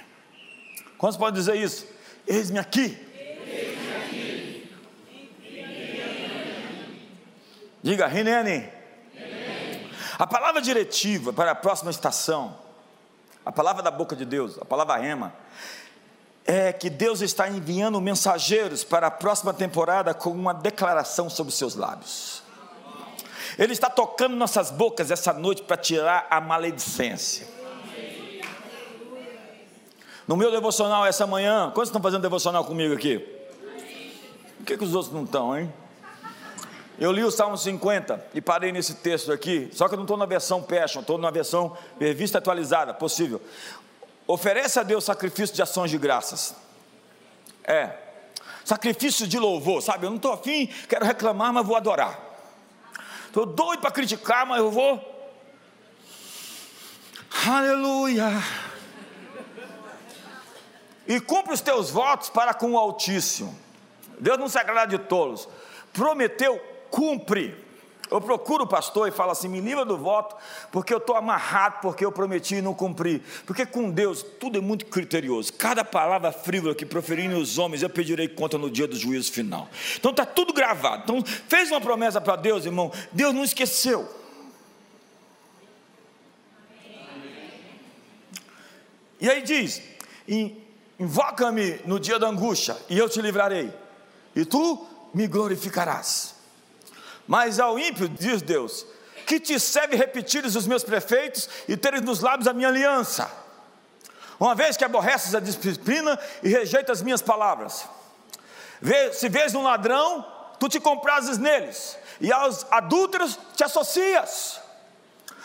Quantos 0.99 1.17
podem 1.17 1.33
dizer 1.33 1.55
isso? 1.55 1.87
Eis-me 2.27 2.59
aqui. 2.59 2.95
Diga, 7.81 8.05
Renene. 8.05 8.74
A 10.17 10.25
palavra 10.25 10.61
diretiva 10.61 11.33
para 11.33 11.51
a 11.51 11.55
próxima 11.55 11.91
estação, 11.91 12.55
a 13.45 13.51
palavra 13.51 13.83
da 13.83 13.91
boca 13.91 14.15
de 14.15 14.23
Deus, 14.25 14.57
a 14.59 14.65
palavra 14.65 14.95
rema, 14.95 15.33
é 16.45 16.71
que 16.71 16.89
Deus 16.89 17.21
está 17.21 17.49
enviando 17.49 17.99
mensageiros 17.99 18.83
para 18.83 19.07
a 19.07 19.11
próxima 19.11 19.53
temporada 19.53 20.13
com 20.13 20.29
uma 20.29 20.53
declaração 20.53 21.29
sobre 21.29 21.49
os 21.49 21.57
seus 21.57 21.75
lábios. 21.75 22.43
Ele 23.57 23.73
está 23.73 23.89
tocando 23.89 24.35
nossas 24.35 24.71
bocas 24.71 25.11
essa 25.11 25.33
noite 25.33 25.63
para 25.63 25.77
tirar 25.77 26.27
a 26.29 26.39
maledicência. 26.39 27.47
No 30.27 30.35
meu 30.35 30.49
devocional 30.49 31.05
essa 31.05 31.27
manhã, 31.27 31.71
quantos 31.73 31.89
estão 31.89 32.01
fazendo 32.01 32.21
devocional 32.21 32.63
comigo 32.63 32.93
aqui? 32.93 33.19
Por 34.57 34.65
que, 34.65 34.77
que 34.77 34.83
os 34.83 34.95
outros 34.95 35.13
não 35.13 35.23
estão, 35.23 35.57
hein? 35.57 35.71
Eu 36.97 37.11
li 37.11 37.23
o 37.23 37.31
Salmo 37.31 37.57
50 37.57 38.27
e 38.33 38.41
parei 38.41 38.71
nesse 38.71 38.95
texto 38.95 39.31
aqui, 39.31 39.69
só 39.73 39.87
que 39.87 39.95
eu 39.95 39.97
não 39.97 40.05
estou 40.05 40.17
na 40.17 40.25
versão 40.25 40.63
Passion, 40.63 41.01
estou 41.01 41.17
na 41.17 41.29
versão 41.29 41.77
revista 41.99 42.37
atualizada, 42.37 42.93
possível. 42.93 43.41
Oferece 44.25 44.79
a 44.79 44.83
Deus 44.83 45.03
sacrifício 45.03 45.55
de 45.55 45.61
ações 45.61 45.91
de 45.91 45.97
graças. 45.97 46.55
É, 47.63 47.91
sacrifício 48.63 49.27
de 49.27 49.37
louvor, 49.37 49.81
sabe? 49.81 50.05
Eu 50.05 50.09
não 50.09 50.17
estou 50.17 50.31
afim, 50.31 50.67
quero 50.87 51.05
reclamar, 51.05 51.51
mas 51.51 51.65
vou 51.65 51.75
adorar. 51.75 52.19
Estou 53.27 53.45
doido 53.45 53.81
para 53.81 53.91
criticar, 53.91 54.45
mas 54.45 54.59
eu 54.59 54.71
vou. 54.71 55.13
Aleluia. 57.45 58.31
E 61.07 61.19
cumpre 61.19 61.53
os 61.53 61.61
teus 61.61 61.89
votos 61.89 62.29
para 62.29 62.53
com 62.53 62.71
o 62.71 62.77
Altíssimo. 62.77 63.55
Deus 64.19 64.39
não 64.39 64.47
se 64.47 64.57
agrada 64.57 64.97
de 64.97 65.03
tolos. 65.03 65.47
Prometeu, 65.93 66.59
cumpre. 66.95 67.65
Eu 68.09 68.21
procuro 68.21 68.63
o 68.63 68.67
pastor 68.67 69.09
e 69.09 69.11
falo 69.11 69.31
assim: 69.31 69.49
me 69.49 69.59
livra 69.59 69.83
do 69.83 69.97
voto, 69.97 70.35
porque 70.71 70.93
eu 70.93 70.99
estou 70.99 71.15
amarrado, 71.15 71.81
porque 71.81 72.05
eu 72.05 72.11
prometi 72.11 72.55
e 72.55 72.61
não 72.61 72.73
cumpri. 72.73 73.21
Porque 73.45 73.65
com 73.65 73.89
Deus 73.89 74.23
tudo 74.39 74.57
é 74.57 74.61
muito 74.61 74.85
criterioso. 74.85 75.51
Cada 75.53 75.83
palavra 75.83 76.31
frívola 76.31 76.73
que 76.73 76.85
proferirem 76.85 77.35
os 77.35 77.57
homens, 77.57 77.81
eu 77.81 77.89
pedirei 77.89 78.29
conta 78.29 78.57
no 78.57 78.69
dia 78.69 78.87
do 78.87 78.95
juízo 78.95 79.31
final. 79.31 79.67
Então 79.97 80.11
está 80.11 80.25
tudo 80.25 80.53
gravado. 80.53 81.03
Então 81.03 81.23
fez 81.25 81.69
uma 81.71 81.81
promessa 81.81 82.21
para 82.21 82.35
Deus, 82.37 82.65
irmão. 82.65 82.91
Deus 83.11 83.33
não 83.33 83.43
esqueceu. 83.43 84.07
E 89.19 89.29
aí 89.29 89.41
diz: 89.41 89.81
invoca-me 90.99 91.81
no 91.85 91.99
dia 91.99 92.19
da 92.19 92.27
angústia, 92.27 92.77
e 92.87 92.97
eu 92.97 93.09
te 93.09 93.19
livrarei, 93.19 93.73
e 94.35 94.45
tu 94.45 94.87
me 95.11 95.25
glorificarás. 95.27 96.34
Mas 97.27 97.59
ao 97.59 97.79
ímpio, 97.79 98.07
diz 98.07 98.41
Deus, 98.41 98.85
que 99.25 99.39
te 99.39 99.59
serve 99.59 99.95
repetires 99.95 100.55
os 100.55 100.67
meus 100.67 100.83
prefeitos 100.83 101.49
e 101.67 101.75
teres 101.75 102.01
nos 102.01 102.19
lábios 102.19 102.47
a 102.47 102.53
minha 102.53 102.67
aliança, 102.67 103.29
uma 104.39 104.53
vez 104.53 104.77
que 104.77 104.83
aborreces 104.83 105.33
a 105.33 105.39
disciplina 105.39 106.19
e 106.43 106.49
rejeitas 106.49 106.99
as 106.99 107.03
minhas 107.03 107.21
palavras. 107.21 107.87
Se 109.13 109.29
vês 109.29 109.55
um 109.55 109.63
ladrão, 109.63 110.25
tu 110.59 110.69
te 110.69 110.79
comprases 110.79 111.37
neles, 111.37 111.97
e 112.21 112.31
aos 112.31 112.65
adúlteros 112.71 113.39
te 113.55 113.63
associas. 113.63 114.59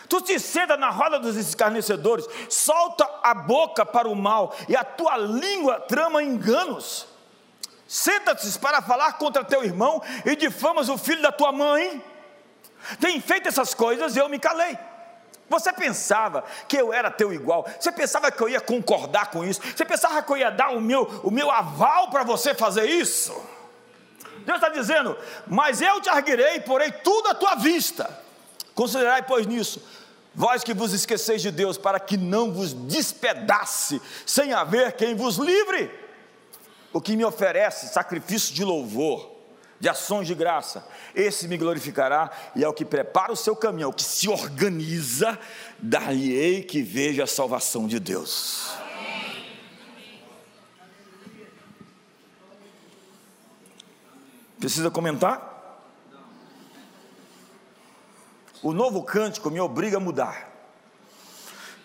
Tu 0.09 0.21
te 0.23 0.41
senta 0.41 0.77
na 0.77 0.91
roda 0.91 1.21
dos 1.21 1.37
escarnecedores, 1.37 2.27
solta 2.49 3.09
a 3.23 3.33
boca 3.33 3.87
para 3.87 4.09
o 4.09 4.17
mal, 4.17 4.55
e 4.69 4.77
a 4.77 4.83
tua 4.83 5.17
língua 5.17 5.79
trama 5.81 6.21
enganos. 6.21 7.07
Senta-te 7.91 8.57
para 8.57 8.81
falar 8.81 9.15
contra 9.15 9.43
teu 9.43 9.65
irmão 9.65 10.01
e 10.25 10.37
difamas 10.37 10.89
o 10.89 10.97
filho 10.97 11.21
da 11.21 11.33
tua 11.33 11.51
mãe. 11.51 12.01
Tem 13.01 13.21
feito 13.21 13.49
essas 13.49 13.75
coisas 13.75 14.15
e 14.15 14.21
eu 14.21 14.29
me 14.29 14.39
calei. 14.39 14.79
Você 15.49 15.73
pensava 15.73 16.45
que 16.69 16.77
eu 16.77 16.93
era 16.93 17.11
teu 17.11 17.33
igual? 17.33 17.69
Você 17.81 17.91
pensava 17.91 18.31
que 18.31 18.41
eu 18.41 18.49
ia 18.49 18.61
concordar 18.61 19.33
com 19.33 19.45
isso? 19.45 19.61
Você 19.61 19.85
pensava 19.85 20.23
que 20.23 20.31
eu 20.31 20.37
ia 20.37 20.53
dar 20.53 20.71
o 20.71 20.81
meu, 20.81 21.03
o 21.25 21.33
meu 21.33 21.51
aval 21.51 22.11
para 22.11 22.23
você 22.23 22.55
fazer 22.55 22.85
isso? 22.89 23.33
Deus 24.47 24.59
está 24.59 24.69
dizendo: 24.69 25.19
Mas 25.49 25.83
eu 25.83 26.01
te 26.01 26.09
arguirei 26.09 26.61
porei 26.61 26.93
tudo 26.93 27.31
à 27.31 27.35
tua 27.35 27.57
vista. 27.57 28.09
Considerai, 28.73 29.25
pois, 29.25 29.49
nisso, 29.49 29.83
vós 30.33 30.63
que 30.63 30.73
vos 30.73 30.93
esqueceis 30.93 31.43
de 31.43 31.51
Deus, 31.51 31.77
para 31.77 31.99
que 31.99 32.17
não 32.17 32.53
vos 32.53 32.73
despedace, 32.73 34.01
sem 34.25 34.53
haver 34.53 34.93
quem 34.93 35.17
vos 35.17 35.39
livre 35.39 36.00
o 36.93 37.01
que 37.01 37.17
me 37.17 37.25
oferece 37.25 37.89
sacrifício 37.89 38.55
de 38.55 38.65
louvor, 38.65 39.31
de 39.79 39.89
ações 39.89 40.27
de 40.27 40.35
graça, 40.35 40.87
esse 41.15 41.49
me 41.49 41.57
glorificará, 41.57 42.31
e 42.55 42.63
é 42.63 42.69
o 42.69 42.75
que 42.75 42.85
prepara 42.85 43.33
o 43.33 43.37
seu 43.37 43.57
caminho, 43.57 43.85
é 43.85 43.89
o 43.89 43.93
que 43.93 44.03
se 44.03 44.29
organiza, 44.29 45.39
daí 45.79 46.63
que 46.63 46.83
veja 46.83 47.25
a 47.25 47.27
salvação 47.27 47.87
de 47.87 47.99
Deus. 47.99 48.75
Precisa 54.59 54.91
comentar? 54.91 55.49
O 58.63 58.75
novo 58.75 59.03
cântico 59.03 59.51
me 59.51 59.59
obriga 59.59 59.97
a 59.97 60.01
mudar. 60.01 60.50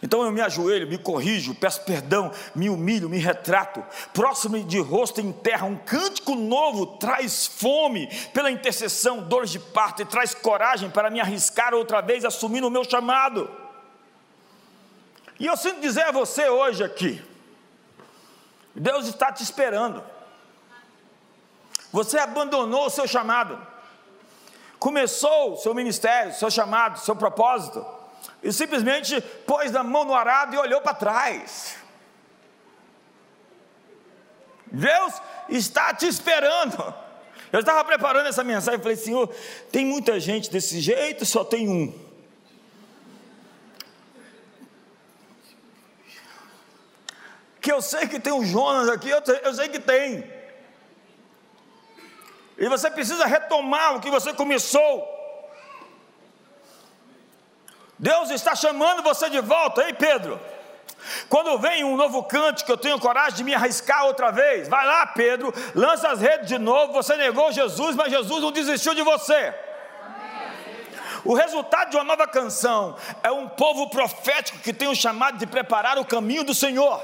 Então 0.06 0.24
eu 0.24 0.32
me 0.32 0.39
ajoelho, 0.39 0.88
me 0.88 0.99
corrijo, 0.99 1.56
peço 1.56 1.82
perdão, 1.82 2.32
me 2.53 2.70
humilho, 2.70 3.10
me 3.10 3.18
retrato. 3.18 3.84
Próximo 4.14 4.64
de 4.64 4.80
rosto 4.80 5.20
em 5.20 5.32
terra, 5.32 5.66
um 5.66 5.76
cântico 5.76 6.36
novo 6.36 6.97
traz 6.97 7.47
fome 7.47 8.08
pela 8.32 8.51
intercessão, 8.51 9.24
dores 9.24 9.49
de 9.49 9.58
parto 9.58 10.03
e 10.03 10.06
traz 10.06 10.36
coragem 10.36 10.91
para 10.91 11.10
me 11.10 11.20
arriscar 11.20 11.74
outra 11.74 12.01
vez 12.01 12.24
assumindo 12.24 12.68
o 12.68 12.70
meu 12.70 12.84
chamado. 12.84 13.49
E 15.39 15.47
eu 15.47 15.58
sinto 15.58 15.82
dizer 15.82 16.03
a 16.03 16.12
você 16.12 16.47
hoje 16.49 16.84
aqui: 16.84 17.20
Deus 18.76 19.08
está 19.08 19.32
te 19.32 19.41
esperando. 19.41 20.03
Você 21.91 22.20
abandonou 22.20 22.86
o 22.86 22.91
seu 22.91 23.08
chamado, 23.08 23.60
começou 24.78 25.53
o 25.53 25.58
seu 25.58 25.74
ministério, 25.74 26.32
seu 26.32 26.51
chamado, 26.51 26.99
seu 26.99 27.16
propósito 27.16 27.95
e 28.43 28.51
simplesmente 28.51 29.19
pôs 29.45 29.76
a 29.76 29.84
mão 29.84 30.05
no 30.05 30.13
arado 30.13 30.55
e 30.55 30.57
olhou 30.57 30.82
para 30.82 30.93
trás. 30.93 31.78
Deus 34.67 35.13
está 35.49 35.93
te 35.93 36.05
esperando. 36.07 36.93
Eu 37.51 37.61
estava 37.61 37.84
preparando 37.86 38.28
essa 38.28 38.43
mensagem 38.43 38.80
e 38.80 38.84
falei, 38.84 38.97
Senhor, 38.97 39.34
tem 39.71 39.86
muita 39.86 40.19
gente 40.19 40.51
desse 40.51 40.80
jeito, 40.82 41.26
só 41.26 41.43
tem 41.43 41.69
um. 41.69 42.05
Que 47.61 47.71
eu 47.71 47.82
sei 47.82 48.07
que 48.07 48.19
tem 48.19 48.34
um 48.34 48.45
Jonas 48.45 48.89
aqui, 48.89 49.09
eu, 49.09 49.21
eu 49.43 49.53
sei 49.53 49.69
que 49.69 49.80
tem. 49.80 50.30
E 52.57 52.69
você 52.69 52.91
precisa 52.91 53.26
retomar 53.26 53.95
o 53.95 54.01
que 54.01 54.09
você 54.09 54.34
começou. 54.34 55.14
Deus 57.98 58.30
está 58.30 58.56
chamando 58.56 59.04
você 59.04 59.30
de 59.30 59.39
volta, 59.39 59.84
ei 59.84 59.93
Pedro. 59.93 60.39
Quando 61.30 61.58
vem 61.60 61.84
um 61.84 61.96
novo 61.96 62.24
cântico, 62.24 62.72
eu 62.72 62.78
tenho 62.78 63.00
coragem 63.00 63.38
de 63.38 63.43
me 63.43 63.54
arriscar 63.54 64.06
outra 64.06 64.32
vez. 64.32 64.68
Vai 64.68 64.86
lá, 64.86 65.06
Pedro, 65.08 65.54
lança 65.74 66.10
as 66.10 66.20
redes 66.20 66.48
de 66.48 66.58
novo. 66.58 66.93
Você 66.93 67.16
negou 67.16 67.52
Jesus, 67.52 67.96
mas 67.96 68.12
Jesus 68.12 68.41
não 68.41 68.52
desistiu 68.52 68.93
de 68.93 69.02
você. 69.04 69.54
O 71.24 71.34
resultado 71.34 71.89
de 71.89 71.98
uma 71.98 72.04
nova 72.04 72.28
canção 72.28 72.96
é 73.24 73.32
um 73.32 73.48
povo 73.48 73.89
profético 73.89 74.60
que 74.60 74.74
tem 74.74 74.88
o 74.88 74.96
chamado 74.96 75.38
de 75.38 75.48
preparar 75.48 75.98
o 75.98 76.06
caminho 76.06 76.43
do 76.43 76.54
Senhor. 76.54 77.02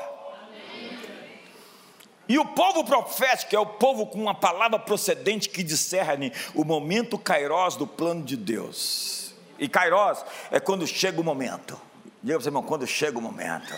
E 2.29 2.37
o 2.37 2.45
povo 2.45 2.83
profético 2.83 3.55
é 3.55 3.59
o 3.59 3.65
povo 3.65 4.05
com 4.05 4.21
uma 4.21 4.35
palavra 4.35 4.79
procedente 4.79 5.49
que 5.49 5.63
discerne 5.63 6.31
o 6.53 6.63
momento 6.63 7.17
kairós 7.17 7.75
do 7.75 7.87
plano 7.87 8.23
de 8.23 8.37
Deus. 8.37 9.20
E 9.61 9.69
Kairos 9.69 10.25
é 10.49 10.59
quando 10.59 10.87
chega 10.87 11.21
o 11.21 11.23
momento. 11.23 11.79
Diga 12.23 12.33
para 12.33 12.43
você, 12.43 12.49
irmão, 12.49 12.63
quando 12.63 12.87
chega 12.87 13.19
o 13.19 13.21
momento. 13.21 13.71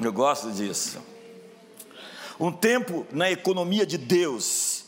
Eu 0.00 0.12
gosto 0.12 0.52
disso. 0.52 1.02
Um 2.38 2.52
tempo 2.52 3.06
na 3.10 3.30
economia 3.30 3.86
de 3.86 3.96
Deus, 3.96 4.84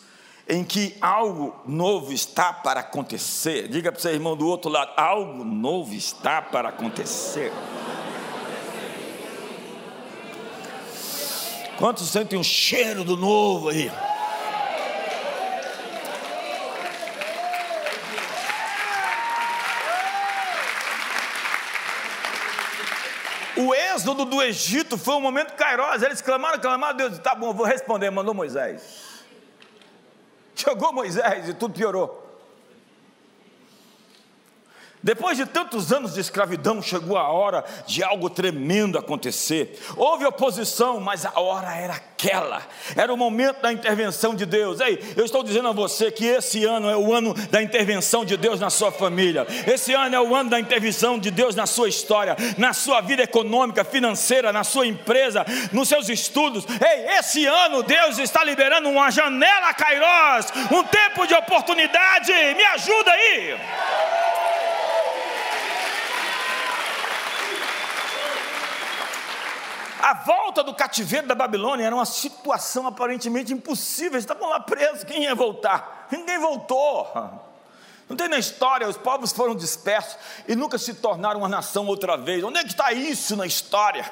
em 0.46 0.62
que 0.62 0.98
algo 1.00 1.56
novo 1.66 2.12
está 2.12 2.52
para 2.52 2.80
acontecer. 2.80 3.68
Diga 3.68 3.90
para 3.90 3.98
o 3.98 4.02
seu 4.02 4.12
irmão 4.12 4.36
do 4.36 4.46
outro 4.46 4.70
lado: 4.70 4.92
algo 4.98 5.44
novo 5.44 5.94
está 5.94 6.42
para 6.42 6.68
acontecer. 6.68 7.50
Quantos 11.78 12.06
sentem 12.08 12.38
um 12.38 12.44
cheiro 12.44 13.02
do 13.02 13.16
novo 13.16 13.70
aí? 13.70 13.90
O 23.64 23.74
êxodo 23.74 24.26
do 24.26 24.42
Egito 24.42 24.98
foi 24.98 25.14
um 25.14 25.20
momento 25.20 25.54
cairoso. 25.54 26.04
Eles 26.04 26.20
clamaram, 26.20 26.60
clamaram, 26.60 26.96
Deus, 26.96 27.18
tá 27.18 27.34
bom, 27.34 27.54
vou 27.54 27.64
responder. 27.64 28.10
Mandou 28.10 28.34
Moisés. 28.34 29.24
Jogou 30.54 30.92
Moisés 30.92 31.48
e 31.48 31.54
tudo 31.54 31.74
piorou. 31.74 32.23
Depois 35.04 35.36
de 35.36 35.44
tantos 35.44 35.92
anos 35.92 36.14
de 36.14 36.20
escravidão, 36.20 36.80
chegou 36.80 37.18
a 37.18 37.28
hora 37.28 37.62
de 37.86 38.02
algo 38.02 38.30
tremendo 38.30 38.96
acontecer. 38.96 39.78
Houve 39.98 40.24
oposição, 40.24 40.98
mas 40.98 41.26
a 41.26 41.38
hora 41.38 41.76
era 41.76 41.92
aquela. 41.92 42.62
Era 42.96 43.12
o 43.12 43.16
momento 43.16 43.60
da 43.60 43.70
intervenção 43.70 44.34
de 44.34 44.46
Deus. 44.46 44.80
Ei, 44.80 44.98
eu 45.14 45.26
estou 45.26 45.42
dizendo 45.42 45.68
a 45.68 45.72
você 45.72 46.10
que 46.10 46.24
esse 46.24 46.64
ano 46.64 46.88
é 46.88 46.96
o 46.96 47.12
ano 47.12 47.34
da 47.50 47.62
intervenção 47.62 48.24
de 48.24 48.34
Deus 48.38 48.58
na 48.58 48.70
sua 48.70 48.90
família. 48.90 49.46
Esse 49.66 49.92
ano 49.92 50.16
é 50.16 50.20
o 50.22 50.34
ano 50.34 50.48
da 50.48 50.58
intervenção 50.58 51.18
de 51.18 51.30
Deus 51.30 51.54
na 51.54 51.66
sua 51.66 51.86
história, 51.86 52.34
na 52.56 52.72
sua 52.72 53.02
vida 53.02 53.24
econômica, 53.24 53.84
financeira, 53.84 54.54
na 54.54 54.64
sua 54.64 54.86
empresa, 54.86 55.44
nos 55.70 55.86
seus 55.86 56.08
estudos. 56.08 56.64
Ei, 56.80 57.18
esse 57.18 57.44
ano 57.44 57.82
Deus 57.82 58.18
está 58.18 58.42
liberando 58.42 58.88
uma 58.88 59.10
janela 59.10 59.74
Kairos, 59.74 60.46
um 60.72 60.82
tempo 60.82 61.26
de 61.26 61.34
oportunidade. 61.34 62.32
Me 62.32 62.64
ajuda 62.64 63.10
aí. 63.10 63.54
A 70.04 70.12
volta 70.12 70.62
do 70.62 70.74
cativeiro 70.74 71.26
da 71.26 71.34
Babilônia 71.34 71.86
era 71.86 71.96
uma 71.96 72.04
situação 72.04 72.86
aparentemente 72.86 73.54
impossível. 73.54 74.12
Eles 74.12 74.24
estavam 74.24 74.50
lá 74.50 74.60
presos, 74.60 75.02
quem 75.02 75.22
ia 75.22 75.34
voltar? 75.34 76.08
Ninguém 76.12 76.38
voltou. 76.38 77.10
Não 78.06 78.14
tem 78.14 78.28
na 78.28 78.38
história, 78.38 78.86
os 78.86 78.98
povos 78.98 79.32
foram 79.32 79.56
dispersos 79.56 80.18
e 80.46 80.54
nunca 80.54 80.76
se 80.76 80.92
tornaram 80.92 81.40
uma 81.40 81.48
nação 81.48 81.86
outra 81.86 82.18
vez. 82.18 82.44
Onde 82.44 82.58
é 82.58 82.62
que 82.62 82.68
está 82.68 82.92
isso 82.92 83.34
na 83.34 83.46
história? 83.46 84.04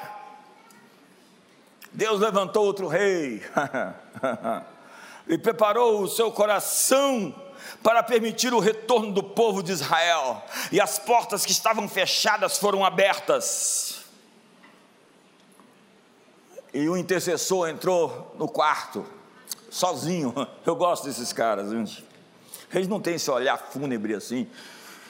Deus 1.91 2.19
levantou 2.19 2.65
outro 2.65 2.87
rei 2.87 3.43
e 5.29 5.37
preparou 5.37 6.01
o 6.01 6.07
seu 6.07 6.31
coração 6.31 7.35
para 7.83 8.01
permitir 8.01 8.51
o 8.51 8.59
retorno 8.59 9.11
do 9.11 9.21
povo 9.21 9.61
de 9.61 9.71
Israel, 9.71 10.43
e 10.71 10.81
as 10.81 10.97
portas 10.97 11.45
que 11.45 11.51
estavam 11.51 11.87
fechadas 11.87 12.57
foram 12.57 12.83
abertas 12.83 14.02
e 16.73 16.89
o 16.89 16.97
intercessor 16.97 17.69
entrou 17.69 18.35
no 18.37 18.47
quarto, 18.47 19.05
sozinho. 19.69 20.33
Eu 20.65 20.75
gosto 20.75 21.05
desses 21.05 21.31
caras, 21.31 21.71
gente. 21.71 22.03
Eles 22.73 22.87
não 22.87 22.99
têm 22.99 23.15
esse 23.15 23.29
olhar 23.29 23.57
fúnebre 23.57 24.15
assim, 24.15 24.47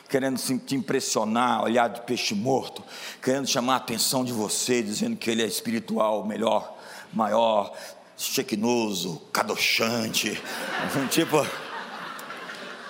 querendo 0.09 0.38
te 0.59 0.76
impressionar, 0.76 1.64
olhar 1.64 1.88
de 1.88 2.01
peixe 2.01 2.36
morto, 2.36 2.84
querendo 3.22 3.47
chamar 3.47 3.76
a 3.76 3.78
atenção 3.78 4.26
de 4.26 4.34
você, 4.34 4.84
dizendo 4.84 5.16
que 5.16 5.32
ele 5.32 5.41
é 5.41 5.45
espiritual, 5.45 6.26
melhor, 6.26 6.78
maior, 7.14 7.74
chequinoso, 8.18 9.22
cadochante. 9.32 10.41
tipo. 11.09 11.38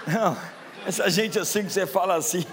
Não, 0.07 0.35
essa 0.85 1.09
gente 1.09 1.37
assim 1.37 1.63
que 1.63 1.71
você 1.71 1.85
fala 1.85 2.15
assim. 2.15 2.43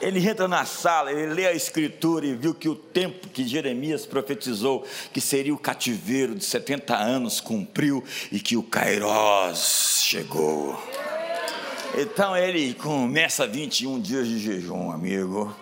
Ele 0.00 0.26
entra 0.26 0.48
na 0.48 0.64
sala, 0.64 1.12
ele 1.12 1.34
lê 1.34 1.46
a 1.46 1.52
escritura 1.52 2.26
e 2.26 2.34
viu 2.34 2.54
que 2.54 2.68
o 2.68 2.74
tempo 2.74 3.28
que 3.28 3.46
Jeremias 3.46 4.06
profetizou, 4.06 4.86
que 5.12 5.20
seria 5.20 5.52
o 5.52 5.58
cativeiro 5.58 6.34
de 6.34 6.44
70 6.44 6.96
anos, 6.96 7.40
cumpriu 7.40 8.02
e 8.32 8.40
que 8.40 8.56
o 8.56 8.62
Kairós 8.62 10.00
chegou. 10.02 10.80
Então 11.98 12.36
ele 12.36 12.72
começa 12.74 13.46
21 13.46 14.00
dias 14.00 14.26
de 14.26 14.38
jejum, 14.38 14.90
amigo. 14.90 15.54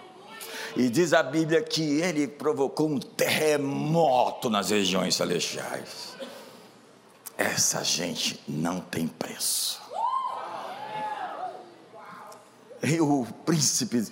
E 0.77 0.89
diz 0.89 1.13
a 1.13 1.23
Bíblia 1.23 1.63
que 1.63 2.01
ele 2.01 2.29
provocou 2.29 2.89
um 2.89 3.01
terremoto 3.01 4.49
nas 4.49 4.71
regiões 4.71 5.17
celestiais. 5.17 6.17
Essa 7.37 7.83
gente 7.83 8.39
não 8.47 8.81
tem 8.81 9.09
preço. 9.09 9.81
E 12.83 13.01
o 13.01 13.27
príncipe 13.45 14.07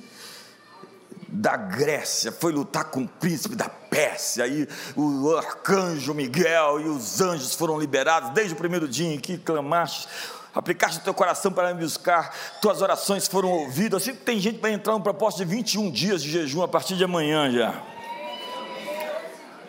da 1.28 1.56
Grécia, 1.56 2.30
foi 2.30 2.52
lutar 2.52 2.84
com 2.84 3.02
o 3.02 3.08
príncipe 3.08 3.56
da 3.56 3.68
Pérsia, 3.68 4.46
e 4.46 4.68
o 4.94 5.36
arcanjo 5.36 6.14
Miguel 6.14 6.80
e 6.80 6.88
os 6.88 7.20
anjos 7.20 7.54
foram 7.54 7.78
liberados 7.78 8.30
desde 8.30 8.54
o 8.54 8.56
primeiro 8.56 8.86
dia 8.86 9.14
em 9.14 9.18
que 9.18 9.38
clamaste, 9.38 10.08
aplicaste 10.54 10.98
o 11.00 11.02
teu 11.02 11.14
coração 11.14 11.52
para 11.52 11.74
me 11.74 11.80
buscar, 11.80 12.34
tuas 12.60 12.80
orações 12.82 13.26
foram 13.26 13.50
ouvidas. 13.50 14.02
Assim 14.02 14.14
tem 14.14 14.38
gente 14.38 14.60
vai 14.60 14.72
entrar 14.72 14.92
no 14.92 15.00
propósito 15.00 15.44
de 15.44 15.54
21 15.54 15.90
dias 15.90 16.22
de 16.22 16.30
jejum 16.30 16.62
a 16.62 16.68
partir 16.68 16.96
de 16.96 17.04
amanhã 17.04 17.50
já. 17.50 17.82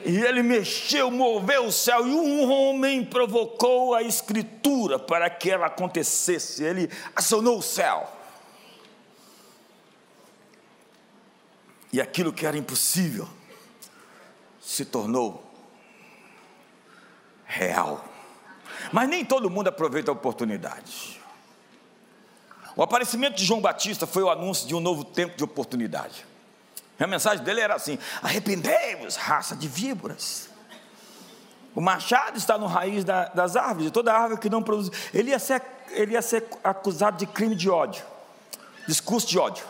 E 0.05 0.21
ele 0.21 0.41
mexeu, 0.41 1.11
moveu 1.11 1.65
o 1.65 1.71
céu, 1.71 2.07
e 2.07 2.11
um 2.11 2.49
homem 2.49 3.03
provocou 3.03 3.93
a 3.93 4.01
escritura 4.01 4.97
para 4.97 5.29
que 5.29 5.51
ela 5.51 5.65
acontecesse. 5.65 6.63
Ele 6.63 6.89
acionou 7.13 7.57
o 7.57 7.61
céu. 7.61 8.16
E 11.91 12.01
aquilo 12.01 12.33
que 12.33 12.45
era 12.45 12.57
impossível 12.57 13.27
se 14.59 14.83
tornou 14.83 15.43
real. 17.45 18.03
Mas 18.91 19.07
nem 19.07 19.23
todo 19.23 19.49
mundo 19.49 19.69
aproveita 19.69 20.11
a 20.11 20.13
oportunidade. 20.13 21.19
O 22.75 22.83
aparecimento 22.83 23.37
de 23.37 23.45
João 23.45 23.61
Batista 23.61 24.05
foi 24.05 24.21
o 24.21 24.29
anúncio 24.29 24.67
de 24.67 24.75
um 24.75 24.79
novo 24.79 25.03
tempo 25.03 25.35
de 25.35 25.43
oportunidade. 25.43 26.25
A 26.99 27.07
mensagem 27.07 27.43
dele 27.43 27.61
era 27.61 27.75
assim: 27.75 27.97
arrependei-vos, 28.21 29.15
raça 29.15 29.55
de 29.55 29.67
víboras. 29.67 30.49
O 31.73 31.81
machado 31.81 32.37
está 32.37 32.57
no 32.57 32.65
raiz 32.65 33.03
da, 33.03 33.25
das 33.25 33.55
árvores, 33.55 33.91
toda 33.91 34.13
árvore 34.13 34.41
que 34.41 34.49
não 34.49 34.63
produz. 34.63 34.89
Ele 35.13 35.29
ia, 35.29 35.39
ser, 35.39 35.61
ele 35.91 36.13
ia 36.13 36.21
ser 36.21 36.43
acusado 36.63 37.17
de 37.17 37.27
crime 37.27 37.55
de 37.55 37.69
ódio, 37.69 38.03
discurso 38.87 39.27
de 39.27 39.37
ódio. 39.37 39.63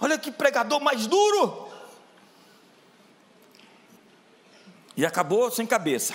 Olha 0.00 0.18
que 0.18 0.30
pregador 0.30 0.80
mais 0.80 1.06
duro. 1.06 1.68
E 4.96 5.06
acabou 5.06 5.50
sem 5.50 5.66
cabeça, 5.66 6.14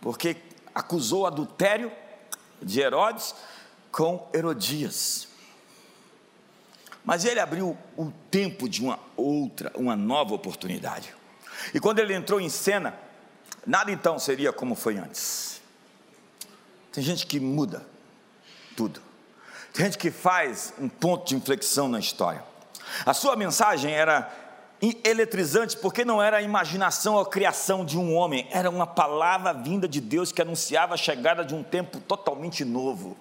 porque 0.00 0.36
acusou 0.74 1.26
adultério 1.26 1.90
de 2.60 2.80
Herodes 2.80 3.34
com 3.90 4.28
Herodias. 4.34 5.26
Mas 7.02 7.24
ele 7.24 7.40
abriu 7.40 7.78
o 7.96 8.12
tempo 8.30 8.68
de 8.68 8.82
uma 8.82 8.98
outra, 9.16 9.72
uma 9.76 9.96
nova 9.96 10.34
oportunidade. 10.34 11.14
E 11.72 11.80
quando 11.80 12.00
ele 12.00 12.12
entrou 12.12 12.40
em 12.40 12.50
cena, 12.50 12.98
nada 13.66 13.90
então 13.90 14.18
seria 14.18 14.52
como 14.52 14.74
foi 14.74 14.98
antes. 14.98 15.62
Tem 16.92 17.02
gente 17.02 17.26
que 17.26 17.40
muda 17.40 17.86
tudo. 18.76 19.00
Gente 19.76 19.98
que 19.98 20.10
faz 20.10 20.72
um 20.78 20.88
ponto 20.88 21.28
de 21.28 21.36
inflexão 21.36 21.86
na 21.86 21.98
história. 21.98 22.42
A 23.04 23.12
sua 23.12 23.36
mensagem 23.36 23.92
era 23.92 24.30
eletrizante, 25.04 25.76
porque 25.76 26.02
não 26.02 26.22
era 26.22 26.38
a 26.38 26.42
imaginação 26.42 27.14
ou 27.14 27.20
a 27.20 27.26
criação 27.26 27.84
de 27.84 27.98
um 27.98 28.14
homem, 28.14 28.48
era 28.50 28.70
uma 28.70 28.86
palavra 28.86 29.52
vinda 29.52 29.86
de 29.86 30.00
Deus 30.00 30.32
que 30.32 30.40
anunciava 30.40 30.94
a 30.94 30.96
chegada 30.96 31.44
de 31.44 31.54
um 31.54 31.62
tempo 31.62 32.00
totalmente 32.00 32.64
novo. 32.64 33.18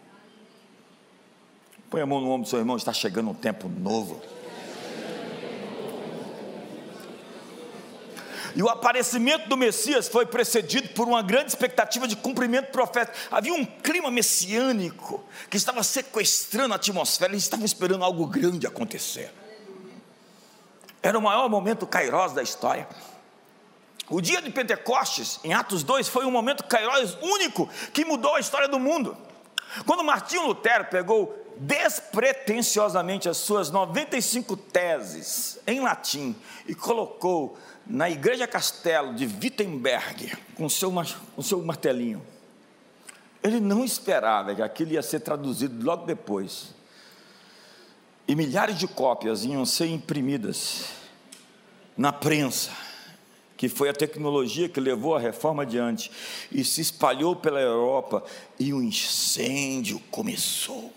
Põe 1.90 2.02
a 2.02 2.06
mão 2.06 2.22
no 2.22 2.30
ombro 2.30 2.44
do 2.44 2.50
seu 2.50 2.60
irmão, 2.60 2.78
está 2.78 2.94
chegando 2.94 3.32
um 3.32 3.34
tempo 3.34 3.68
novo. 3.68 4.22
E 8.56 8.64
o 8.64 8.70
aparecimento 8.70 9.50
do 9.50 9.58
Messias 9.58 10.08
foi 10.08 10.26
precedido 10.26 10.88
por 10.90 11.08
uma 11.08 11.22
grande 11.22 11.50
expectativa 11.50 12.08
de 12.08 12.16
cumprimento 12.16 12.72
profético. 12.72 13.18
Havia 13.30 13.54
um 13.54 13.66
clima 13.66 14.10
messiânico 14.10 15.22
que 15.50 15.58
estava 15.58 15.84
sequestrando 15.84 16.74
a 16.74 16.78
atmosfera, 16.78 17.34
eles 17.34 17.44
estavam 17.44 17.66
esperando 17.66 18.06
algo 18.06 18.26
grande 18.26 18.66
acontecer. 18.66 19.30
Era 21.04 21.20
o 21.20 21.22
maior 21.22 21.50
momento 21.50 21.86
kairos 21.86 22.32
da 22.32 22.42
história. 22.42 22.88
O 24.10 24.22
dia 24.22 24.42
de 24.42 24.50
Pentecostes, 24.50 25.40
em 25.44 25.54
Atos 25.54 25.84
2, 25.84 26.08
foi 26.08 26.26
um 26.26 26.32
momento 26.32 26.64
kairos 26.64 27.18
único 27.22 27.68
que 27.92 28.06
mudou 28.06 28.36
a 28.36 28.40
história 28.40 28.70
do 28.70 28.80
mundo. 28.80 29.18
Quando 29.86 30.04
Martinho 30.04 30.48
Lutero 30.48 30.86
pegou 30.86 31.46
despretensiosamente 31.58 33.28
as 33.28 33.38
suas 33.38 33.70
95 33.70 34.56
teses 34.56 35.60
em 35.66 35.80
latim 35.80 36.36
e 36.68 36.76
colocou 36.76 37.58
na 37.86 38.10
Igreja 38.10 38.48
Castelo 38.48 39.14
de 39.14 39.26
Wittenberg 39.26 40.36
com 40.56 40.68
seu, 40.68 40.92
seu 41.42 41.62
martelinho, 41.62 42.22
ele 43.44 43.60
não 43.60 43.86
esperava 43.86 44.56
que 44.56 44.62
aquilo 44.62 44.94
ia 44.94 45.04
ser 45.04 45.20
traduzido 45.20 45.86
logo 45.86 46.06
depois 46.06 46.74
e 48.28 48.36
milhares 48.36 48.78
de 48.78 48.88
cópias 48.88 49.44
iam 49.46 49.66
ser 49.66 49.88
imprimidas 49.88 50.86
na 51.96 52.12
prensa, 52.12 52.72
que 53.56 53.70
foi 53.70 53.88
a 53.90 53.94
tecnologia 53.94 54.68
que 54.68 54.80
levou 54.80 55.16
a 55.16 55.20
reforma 55.20 55.64
adiante, 55.64 56.12
e 56.52 56.64
se 56.64 56.82
espalhou 56.82 57.36
pela 57.36 57.62
Europa, 57.62 58.24
e 58.60 58.74
o 58.74 58.82
incêndio 58.82 60.00
começou. 60.12 60.92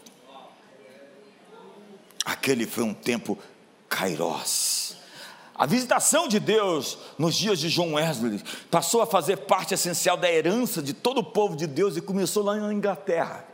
Aquele 2.24 2.66
foi 2.66 2.84
um 2.84 2.95
tempo 2.95 3.39
kairós. 3.89 4.88
A 5.59 5.67
visitação 5.67 6.29
de 6.29 6.39
Deus 6.39 6.97
nos 7.19 7.35
dias 7.35 7.59
de 7.59 7.69
João 7.69 7.95
Wesley 7.95 8.41
passou 8.71 9.03
a 9.03 9.07
fazer 9.07 9.39
parte 9.39 9.75
essencial 9.75 10.17
da 10.17 10.31
herança 10.31 10.81
de 10.81 10.93
todo 10.95 11.19
o 11.19 11.25
povo 11.25 11.57
de 11.57 11.67
Deus 11.67 11.97
e 11.97 12.01
começou 12.01 12.45
lá 12.45 12.55
na 12.55 12.73
Inglaterra. 12.73 13.48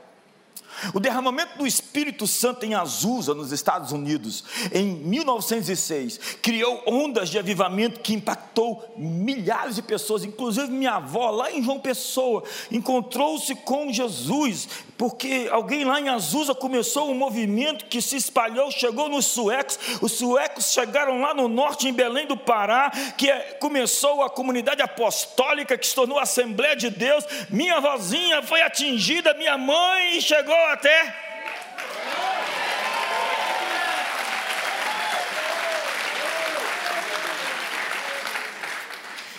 O 0.93 1.01
derramamento 1.01 1.59
do 1.59 1.66
Espírito 1.66 2.27
Santo 2.27 2.64
em 2.64 2.75
Azusa, 2.75 3.35
nos 3.35 3.53
Estados 3.53 3.93
Unidos, 3.93 4.45
em 4.72 4.95
1906, 4.95 6.18
criou 6.43 6.83
ondas 6.87 7.29
de 7.29 7.39
avivamento 7.39 8.01
que 8.01 8.14
impactou 8.14 8.85
milhares 8.97 9.77
de 9.77 9.83
pessoas, 9.83 10.25
inclusive 10.25 10.68
minha 10.68 10.93
avó, 10.93 11.31
lá 11.31 11.51
em 11.51 11.62
João 11.62 11.79
Pessoa, 11.79 12.43
encontrou-se 12.70 13.55
com 13.57 13.93
Jesus, 13.93 14.68
porque 14.97 15.49
alguém 15.51 15.85
lá 15.85 16.01
em 16.01 16.09
Azusa 16.09 16.55
começou 16.55 17.11
um 17.11 17.14
movimento 17.14 17.87
que 17.87 18.01
se 18.01 18.16
espalhou, 18.16 18.70
chegou 18.70 19.09
nos 19.09 19.27
suecos, 19.27 19.79
os 20.01 20.12
suecos 20.12 20.72
chegaram 20.72 21.20
lá 21.20 21.35
no 21.35 21.49
norte, 21.49 21.89
em 21.89 21.93
Belém 21.93 22.27
do 22.27 22.37
Pará, 22.37 22.91
que 23.16 23.31
é, 23.31 23.59
começou 23.61 24.22
a 24.22 24.31
comunidade 24.31 24.83
apostólica, 24.83 25.77
que 25.77 25.87
se 25.87 25.95
tornou 25.95 26.18
a 26.18 26.22
Assembleia 26.22 26.77
de 26.77 26.91
Deus. 26.91 27.25
Minha 27.51 27.81
vozinha 27.81 28.43
foi 28.43 28.62
atingida, 28.62 29.35
minha 29.35 29.59
mãe 29.59 30.20
chegou 30.20 30.55
até. 30.67 31.15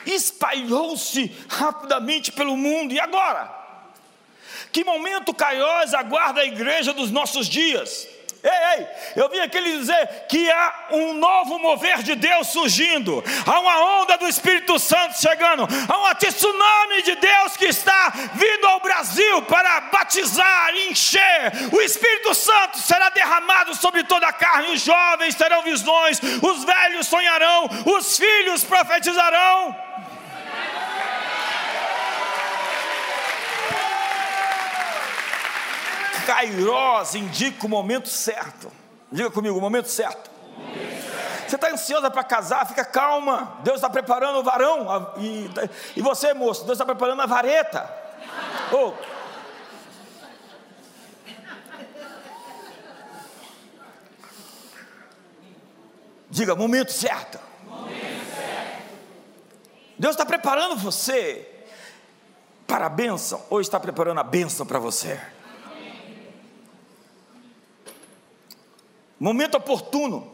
Espalhou-se 0.05 1.36
rapidamente 1.49 2.32
pelo 2.32 2.55
mundo, 2.55 2.93
e 2.93 2.99
agora? 2.99 3.53
Que 4.71 4.84
momento 4.84 5.34
Caiós 5.34 5.93
aguarda 5.93 6.41
a 6.41 6.45
igreja 6.45 6.93
dos 6.93 7.09
nossos 7.11 7.47
dias? 7.47 8.14
Ei, 8.45 8.77
ei, 8.77 8.87
eu 9.15 9.27
vim 9.27 9.39
aqui 9.39 9.59
lhe 9.59 9.79
dizer 9.79 10.25
que 10.29 10.51
há 10.51 10.85
um 10.91 11.15
novo 11.15 11.57
mover 11.57 12.03
de 12.03 12.13
Deus 12.13 12.49
surgindo, 12.49 13.23
há 13.43 13.59
uma 13.59 14.01
onda 14.01 14.19
do 14.19 14.27
Espírito 14.27 14.77
Santo 14.77 15.19
chegando, 15.19 15.63
há 15.63 15.97
um 15.97 16.13
tsunami 16.13 17.01
de 17.01 17.15
Deus 17.15 17.57
que 17.57 17.65
está 17.65 18.13
vindo 18.35 18.67
ao 18.67 18.79
Brasil 18.79 19.41
para 19.43 19.81
batizar, 19.81 20.75
encher. 20.75 21.53
O 21.71 21.81
Espírito 21.81 22.35
Santo 22.35 22.77
será 22.77 23.09
derramado 23.09 23.73
sobre 23.73 24.03
toda 24.03 24.27
a 24.27 24.33
carne, 24.33 24.73
os 24.73 24.81
jovens 24.81 25.33
terão 25.33 25.63
visões, 25.63 26.21
os 26.21 26.63
velhos 26.63 27.07
sonharão, 27.07 27.67
os 27.97 28.15
filhos 28.15 28.63
profetizarão. 28.63 29.75
Kairos 36.26 37.15
indica 37.15 37.65
o 37.65 37.69
momento 37.69 38.09
certo. 38.09 38.71
Diga 39.11 39.30
comigo, 39.30 39.57
o 39.57 39.61
momento 39.61 39.88
certo. 39.88 40.32
Você 41.47 41.55
está 41.55 41.69
ansiosa 41.69 42.09
para 42.09 42.23
casar, 42.23 42.67
fica 42.67 42.84
calma. 42.84 43.59
Deus 43.63 43.78
está 43.78 43.89
preparando 43.89 44.39
o 44.39 44.43
varão. 44.43 45.13
E, 45.17 45.49
e 45.95 46.01
você, 46.01 46.34
moço, 46.34 46.65
Deus 46.65 46.73
está 46.73 46.86
preparando 46.86 47.21
a 47.21 47.26
vareta. 47.26 47.88
Oh. 48.71 48.93
Diga, 56.30 56.55
momento 56.55 56.91
certo. 56.91 57.39
momento 57.63 58.36
certo. 58.36 58.93
Deus 59.97 60.15
está 60.15 60.26
preparando 60.26 60.76
você 60.76 61.47
para 62.67 62.88
a 62.88 62.89
bênção 62.89 63.41
ou 63.49 63.61
está 63.61 63.80
preparando 63.80 64.19
a 64.19 64.23
bênção 64.23 64.65
para 64.65 64.80
você? 64.80 65.21
Momento 69.20 69.55
oportuno, 69.55 70.32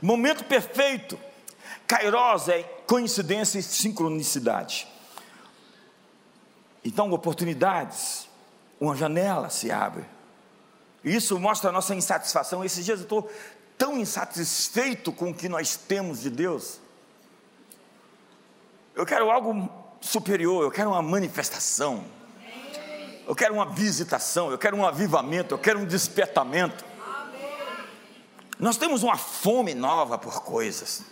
momento 0.00 0.44
perfeito. 0.44 1.18
Kairos 1.86 2.48
é 2.48 2.62
coincidência 2.86 3.58
e 3.58 3.62
sincronicidade. 3.62 4.88
Então, 6.84 7.10
oportunidades, 7.12 8.28
uma 8.80 8.96
janela 8.96 9.48
se 9.50 9.70
abre. 9.70 10.04
Isso 11.04 11.38
mostra 11.38 11.70
a 11.70 11.72
nossa 11.72 11.94
insatisfação. 11.94 12.64
Esses 12.64 12.84
dias 12.84 13.00
eu 13.00 13.04
estou 13.04 13.30
tão 13.76 13.98
insatisfeito 13.98 15.12
com 15.12 15.30
o 15.30 15.34
que 15.34 15.48
nós 15.48 15.76
temos 15.76 16.20
de 16.20 16.30
Deus. 16.30 16.80
Eu 18.94 19.06
quero 19.06 19.30
algo 19.30 19.68
superior, 20.00 20.64
eu 20.64 20.70
quero 20.70 20.90
uma 20.90 21.02
manifestação. 21.02 22.04
Eu 23.26 23.34
quero 23.34 23.54
uma 23.54 23.66
visitação, 23.66 24.50
eu 24.50 24.58
quero 24.58 24.76
um 24.76 24.84
avivamento, 24.84 25.54
eu 25.54 25.58
quero 25.58 25.78
um 25.78 25.86
despertamento. 25.86 26.84
Nós 28.62 28.76
temos 28.76 29.02
uma 29.02 29.16
fome 29.16 29.74
nova 29.74 30.16
por 30.16 30.44
coisas. 30.44 31.02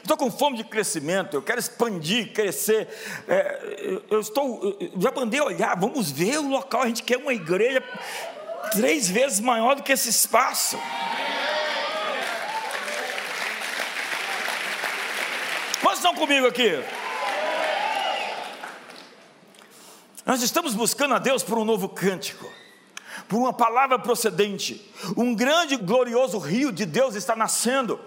Estou 0.00 0.16
com 0.16 0.30
fome 0.30 0.56
de 0.56 0.62
crescimento, 0.62 1.34
eu 1.34 1.42
quero 1.42 1.58
expandir, 1.58 2.32
crescer. 2.32 2.86
É, 3.26 4.00
eu 4.08 4.20
estou, 4.20 4.76
eu 4.78 4.92
já 4.96 5.10
mandei 5.10 5.40
olhar, 5.40 5.76
vamos 5.76 6.08
ver 6.12 6.38
o 6.38 6.48
local. 6.48 6.82
A 6.82 6.86
gente 6.86 7.02
quer 7.02 7.16
uma 7.16 7.34
igreja 7.34 7.82
três 8.70 9.08
vezes 9.08 9.40
maior 9.40 9.74
do 9.74 9.82
que 9.82 9.90
esse 9.90 10.08
espaço. 10.08 10.78
Quantos 15.82 15.98
estão 15.98 16.14
comigo 16.14 16.46
aqui? 16.46 16.80
Nós 20.24 20.42
estamos 20.42 20.76
buscando 20.76 21.14
a 21.14 21.18
Deus 21.18 21.42
por 21.42 21.58
um 21.58 21.64
novo 21.64 21.88
cântico, 21.88 22.48
por 23.30 23.38
uma 23.38 23.52
palavra 23.52 23.96
procedente. 23.96 24.92
Um 25.16 25.36
grande 25.36 25.74
e 25.74 25.76
glorioso 25.76 26.36
rio 26.36 26.72
de 26.72 26.84
Deus 26.84 27.14
está 27.14 27.36
nascendo. 27.36 28.00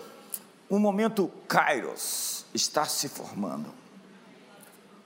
Um 0.70 0.78
momento 0.78 1.32
Kairos 1.48 2.46
está 2.54 2.84
se 2.84 3.08
formando. 3.08 3.74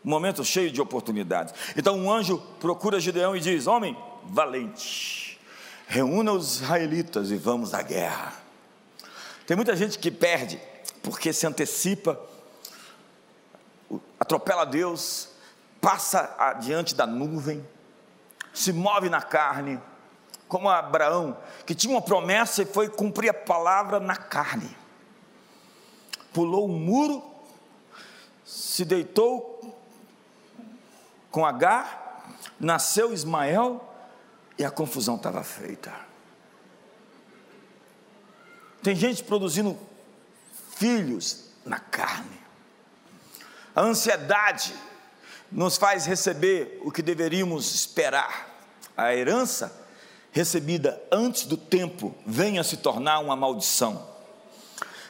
Um 0.03 0.09
momento 0.09 0.43
cheio 0.43 0.71
de 0.71 0.81
oportunidades. 0.81 1.53
Então 1.77 1.95
um 1.95 2.11
anjo 2.11 2.39
procura 2.59 2.99
Gideão 2.99 3.35
e 3.35 3.39
diz: 3.39 3.67
Homem 3.67 3.95
valente, 4.23 5.39
reúna 5.87 6.31
os 6.31 6.61
israelitas 6.61 7.29
e 7.29 7.35
vamos 7.35 7.75
à 7.75 7.83
guerra. 7.83 8.33
Tem 9.45 9.55
muita 9.55 9.75
gente 9.75 9.99
que 9.99 10.09
perde 10.09 10.59
porque 11.03 11.31
se 11.31 11.45
antecipa, 11.45 12.19
atropela 14.19 14.65
Deus, 14.65 15.29
passa 15.79 16.35
adiante 16.39 16.95
da 16.95 17.05
nuvem, 17.05 17.63
se 18.51 18.73
move 18.73 19.09
na 19.11 19.21
carne, 19.21 19.79
como 20.47 20.69
Abraão, 20.69 21.37
que 21.65 21.75
tinha 21.75 21.93
uma 21.93 22.01
promessa 22.01 22.61
e 22.61 22.65
foi 22.65 22.89
cumprir 22.89 23.29
a 23.29 23.33
palavra 23.33 23.99
na 23.99 24.15
carne. 24.15 24.75
Pulou 26.33 26.67
o 26.67 26.71
um 26.71 26.79
muro, 26.79 27.23
se 28.45 28.85
deitou 28.85 29.75
com 31.29 31.45
Agar, 31.45 32.25
nasceu 32.59 33.13
Ismael 33.13 33.83
e 34.57 34.63
a 34.63 34.71
confusão 34.71 35.15
estava 35.15 35.43
feita. 35.43 35.93
Tem 38.81 38.95
gente 38.95 39.23
produzindo 39.23 39.77
filhos 40.75 41.49
na 41.65 41.79
carne. 41.79 42.39
A 43.75 43.81
ansiedade 43.81 44.73
nos 45.51 45.77
faz 45.77 46.05
receber 46.05 46.81
o 46.83 46.91
que 46.91 47.01
deveríamos 47.01 47.73
esperar. 47.73 48.47
A 48.95 49.13
herança 49.13 49.86
recebida 50.37 51.01
antes 51.11 51.47
do 51.47 51.57
tempo 51.57 52.13
venha 52.23 52.63
se 52.63 52.77
tornar 52.77 53.19
uma 53.19 53.35
maldição. 53.35 54.07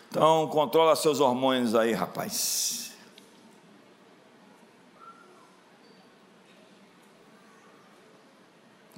Então, 0.09 0.47
controla 0.47 0.95
seus 0.95 1.19
hormônios 1.19 1.75
aí, 1.75 1.91
rapaz. 1.91 2.93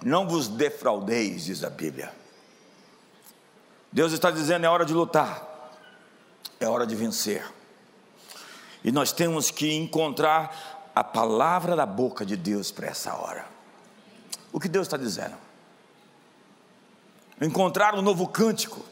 Não 0.05 0.27
vos 0.27 0.47
defraudeis, 0.47 1.45
diz 1.45 1.63
a 1.63 1.69
Bíblia. 1.69 2.13
Deus 3.91 4.13
está 4.13 4.29
dizendo: 4.29 4.67
é 4.67 4.69
hora 4.69 4.85
de 4.85 4.93
lutar, 4.93 5.71
é 6.59 6.67
hora 6.67 6.85
de 6.85 6.95
vencer. 6.95 7.43
E 8.83 8.91
nós 8.91 9.11
temos 9.11 9.49
que 9.49 9.73
encontrar 9.73 10.91
a 10.93 11.03
palavra 11.03 11.75
da 11.75 11.87
boca 11.87 12.23
de 12.23 12.37
Deus 12.37 12.71
para 12.71 12.85
essa 12.85 13.15
hora. 13.15 13.47
O 14.53 14.59
que 14.59 14.69
Deus 14.69 14.85
está 14.85 14.95
dizendo? 14.95 15.48
Encontrar 17.41 17.95
um 17.95 18.01
novo 18.01 18.27
cântico. 18.27 18.83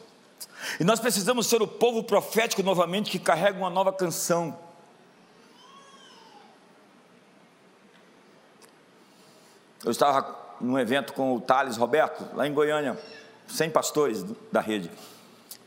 E 0.80 0.84
nós 0.84 1.00
precisamos 1.00 1.46
ser 1.46 1.62
o 1.62 1.66
povo 1.66 2.02
profético 2.02 2.62
novamente 2.62 3.10
que 3.10 3.18
carrega 3.18 3.58
uma 3.58 3.70
nova 3.70 3.92
canção. 3.92 4.56
Eu 9.84 9.90
estava 9.90 10.36
num 10.60 10.78
evento 10.78 11.12
com 11.12 11.34
o 11.34 11.40
Thales 11.40 11.76
Roberto, 11.76 12.24
lá 12.34 12.46
em 12.46 12.52
Goiânia, 12.52 12.98
100 13.46 13.70
pastores 13.70 14.24
da 14.50 14.60
rede. 14.60 14.90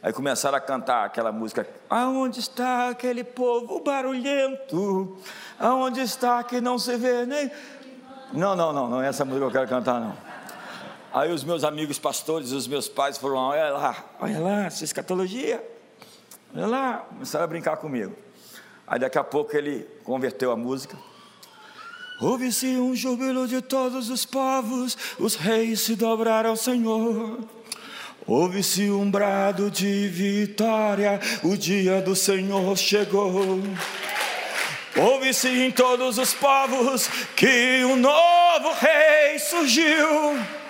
Aí 0.03 0.11
começaram 0.11 0.57
a 0.57 0.61
cantar 0.61 1.05
aquela 1.05 1.31
música: 1.31 1.67
Aonde 1.89 2.39
está 2.39 2.89
aquele 2.89 3.23
povo 3.23 3.79
barulhento? 3.81 5.17
Aonde 5.59 6.01
está 6.01 6.43
que 6.43 6.59
não 6.59 6.77
se 6.77 6.97
vê 6.97 7.25
nem. 7.25 7.51
Não, 8.33 8.55
não, 8.55 8.73
não, 8.73 8.89
não 8.89 9.01
é 9.01 9.07
essa 9.07 9.23
música 9.23 9.41
que 9.41 9.47
eu 9.47 9.51
quero 9.51 9.67
cantar, 9.67 9.99
não. 9.99 10.30
Aí 11.13 11.31
os 11.31 11.43
meus 11.43 11.63
amigos 11.65 11.99
pastores, 11.99 12.51
os 12.51 12.67
meus 12.67 12.87
pais 12.87 13.17
foram: 13.17 13.35
Olha 13.35 13.69
lá, 13.71 14.05
olha 14.19 14.39
lá, 14.39 14.65
essa 14.65 14.83
escatologia. 14.83 15.61
Olha 16.55 16.67
lá, 16.67 16.97
começaram 17.09 17.43
a 17.45 17.47
brincar 17.47 17.77
comigo. 17.77 18.15
Aí 18.87 18.99
daqui 18.99 19.17
a 19.17 19.23
pouco 19.23 19.55
ele 19.55 19.87
converteu 20.03 20.51
a 20.51 20.55
música. 20.55 20.97
Ouve-se 22.21 22.67
um 22.77 22.95
júbilo 22.95 23.47
de 23.47 23.61
todos 23.61 24.09
os 24.09 24.25
povos, 24.25 24.97
os 25.17 25.35
reis 25.35 25.81
se 25.81 25.95
dobraram 25.95 26.51
ao 26.51 26.55
Senhor. 26.55 27.39
Ouve-se 28.27 28.91
um 28.91 29.09
brado 29.09 29.71
de 29.71 30.07
vitória, 30.07 31.19
o 31.43 31.57
dia 31.57 32.01
do 32.01 32.15
Senhor 32.15 32.77
chegou. 32.77 33.59
Ouve-se 34.95 35.47
em 35.49 35.71
todos 35.71 36.17
os 36.17 36.33
povos 36.33 37.07
que 37.35 37.83
um 37.85 37.95
novo 37.95 38.71
rei 38.79 39.39
surgiu. 39.39 40.60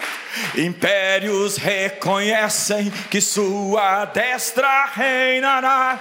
Impérios 0.58 1.58
reconhecem 1.58 2.90
que 3.10 3.22
sua 3.22 4.06
destra 4.06 4.86
reinará. 4.86 6.00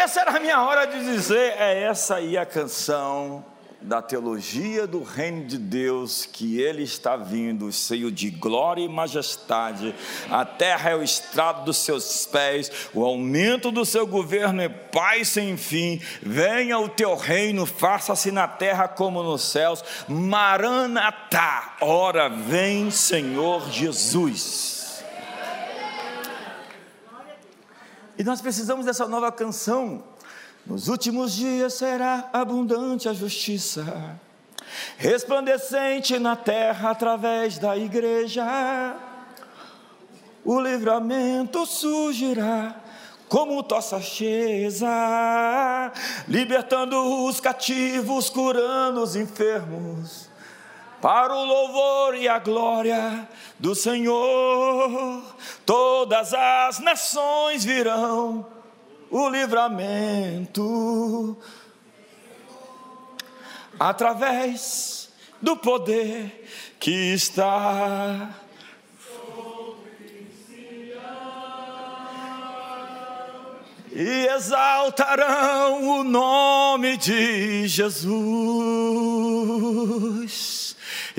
essa 0.00 0.22
era 0.22 0.36
a 0.36 0.40
minha 0.40 0.62
hora 0.62 0.86
de 0.86 1.04
dizer: 1.04 1.54
é 1.58 1.82
essa 1.82 2.16
aí 2.16 2.36
a 2.36 2.46
canção 2.46 3.44
da 3.80 4.02
teologia 4.02 4.86
do 4.86 5.02
reino 5.02 5.46
de 5.46 5.56
Deus, 5.56 6.26
que 6.26 6.60
ele 6.60 6.82
está 6.82 7.16
vindo, 7.16 7.72
cheio 7.72 8.10
de 8.12 8.30
glória 8.30 8.82
e 8.82 8.88
majestade, 8.88 9.94
a 10.30 10.44
terra 10.44 10.90
é 10.90 10.96
o 10.96 11.02
estrado 11.02 11.64
dos 11.64 11.78
seus 11.78 12.26
pés, 12.26 12.70
o 12.92 13.04
aumento 13.04 13.70
do 13.70 13.84
seu 13.84 14.06
governo 14.06 14.60
é 14.60 14.68
paz 14.68 15.28
sem 15.28 15.56
fim, 15.56 16.00
venha 16.22 16.78
o 16.78 16.88
teu 16.88 17.16
reino, 17.16 17.64
faça-se 17.64 18.30
na 18.30 18.46
terra 18.46 18.86
como 18.86 19.22
nos 19.22 19.42
céus, 19.42 19.82
Maranatá, 20.08 21.76
ora 21.80 22.28
vem 22.28 22.90
Senhor 22.90 23.70
Jesus. 23.70 24.80
E 28.18 28.22
nós 28.22 28.42
precisamos 28.42 28.84
dessa 28.84 29.08
nova 29.08 29.32
canção. 29.32 30.09
Nos 30.70 30.86
últimos 30.86 31.34
dias 31.34 31.74
será 31.74 32.30
abundante 32.32 33.08
a 33.08 33.12
justiça, 33.12 34.16
resplandecente 34.96 36.16
na 36.16 36.36
terra 36.36 36.90
através 36.90 37.58
da 37.58 37.76
igreja. 37.76 38.94
O 40.44 40.60
livramento 40.60 41.66
surgirá 41.66 42.76
como 43.28 43.66
acesa, 43.96 44.86
libertando 46.28 47.24
os 47.24 47.40
cativos, 47.40 48.30
curando 48.30 49.02
os 49.02 49.16
enfermos 49.16 50.30
para 51.00 51.34
o 51.34 51.44
louvor 51.44 52.14
e 52.14 52.28
a 52.28 52.38
glória 52.38 53.28
do 53.58 53.74
Senhor. 53.74 55.20
Todas 55.66 56.32
as 56.32 56.78
nações 56.78 57.64
virão 57.64 58.59
o 59.10 59.28
livramento. 59.28 61.36
Através 63.78 65.10
do 65.40 65.56
poder 65.56 66.46
que 66.78 67.12
está 67.12 68.34
e 73.92 74.28
exaltarão 74.28 76.00
o 76.00 76.04
nome 76.04 76.96
de 76.96 77.66
Jesus 77.66 80.59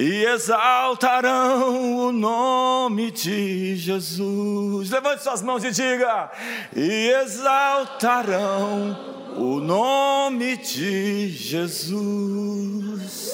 e 0.02 0.26
exaltarão 0.26 2.08
o 2.08 2.12
nome 2.12 3.12
de 3.12 3.76
Jesus. 3.76 4.90
Levante 4.90 5.22
suas 5.22 5.44
mãos 5.44 5.64
e 5.64 5.70
diga: 5.70 6.32
e 6.76 7.10
exaltarão 7.22 8.98
o 9.38 9.60
nome 9.60 10.58
de 10.58 11.30
Jesus. 11.30 13.32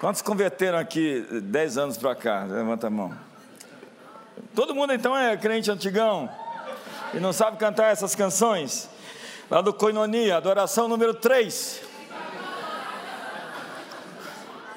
Quantos 0.00 0.20
converteram 0.20 0.78
aqui 0.78 1.24
dez 1.44 1.78
anos 1.78 1.96
para 1.96 2.16
cá? 2.16 2.42
Levanta 2.42 2.88
a 2.88 2.90
mão. 2.90 3.14
Todo 4.52 4.74
mundo 4.74 4.92
então 4.92 5.16
é 5.16 5.36
crente 5.36 5.70
antigão 5.70 6.28
e 7.14 7.20
não 7.20 7.32
sabe 7.32 7.56
cantar 7.56 7.92
essas 7.92 8.16
canções? 8.16 8.90
Lá 9.50 9.60
do 9.60 9.74
Coinonia, 9.74 10.36
adoração 10.36 10.86
número 10.86 11.12
3. 11.12 11.82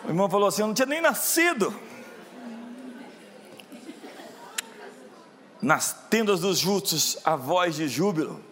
O 0.04 0.10
irmão 0.10 0.28
falou 0.28 0.48
assim: 0.48 0.62
Eu 0.62 0.68
não 0.68 0.74
tinha 0.74 0.88
nem 0.88 1.00
nascido. 1.00 1.74
Nas 5.62 5.94
tendas 6.10 6.42
dos 6.42 6.58
justos, 6.58 7.18
a 7.24 7.38
voz 7.38 7.76
de 7.76 7.88
júbilo 7.88 8.44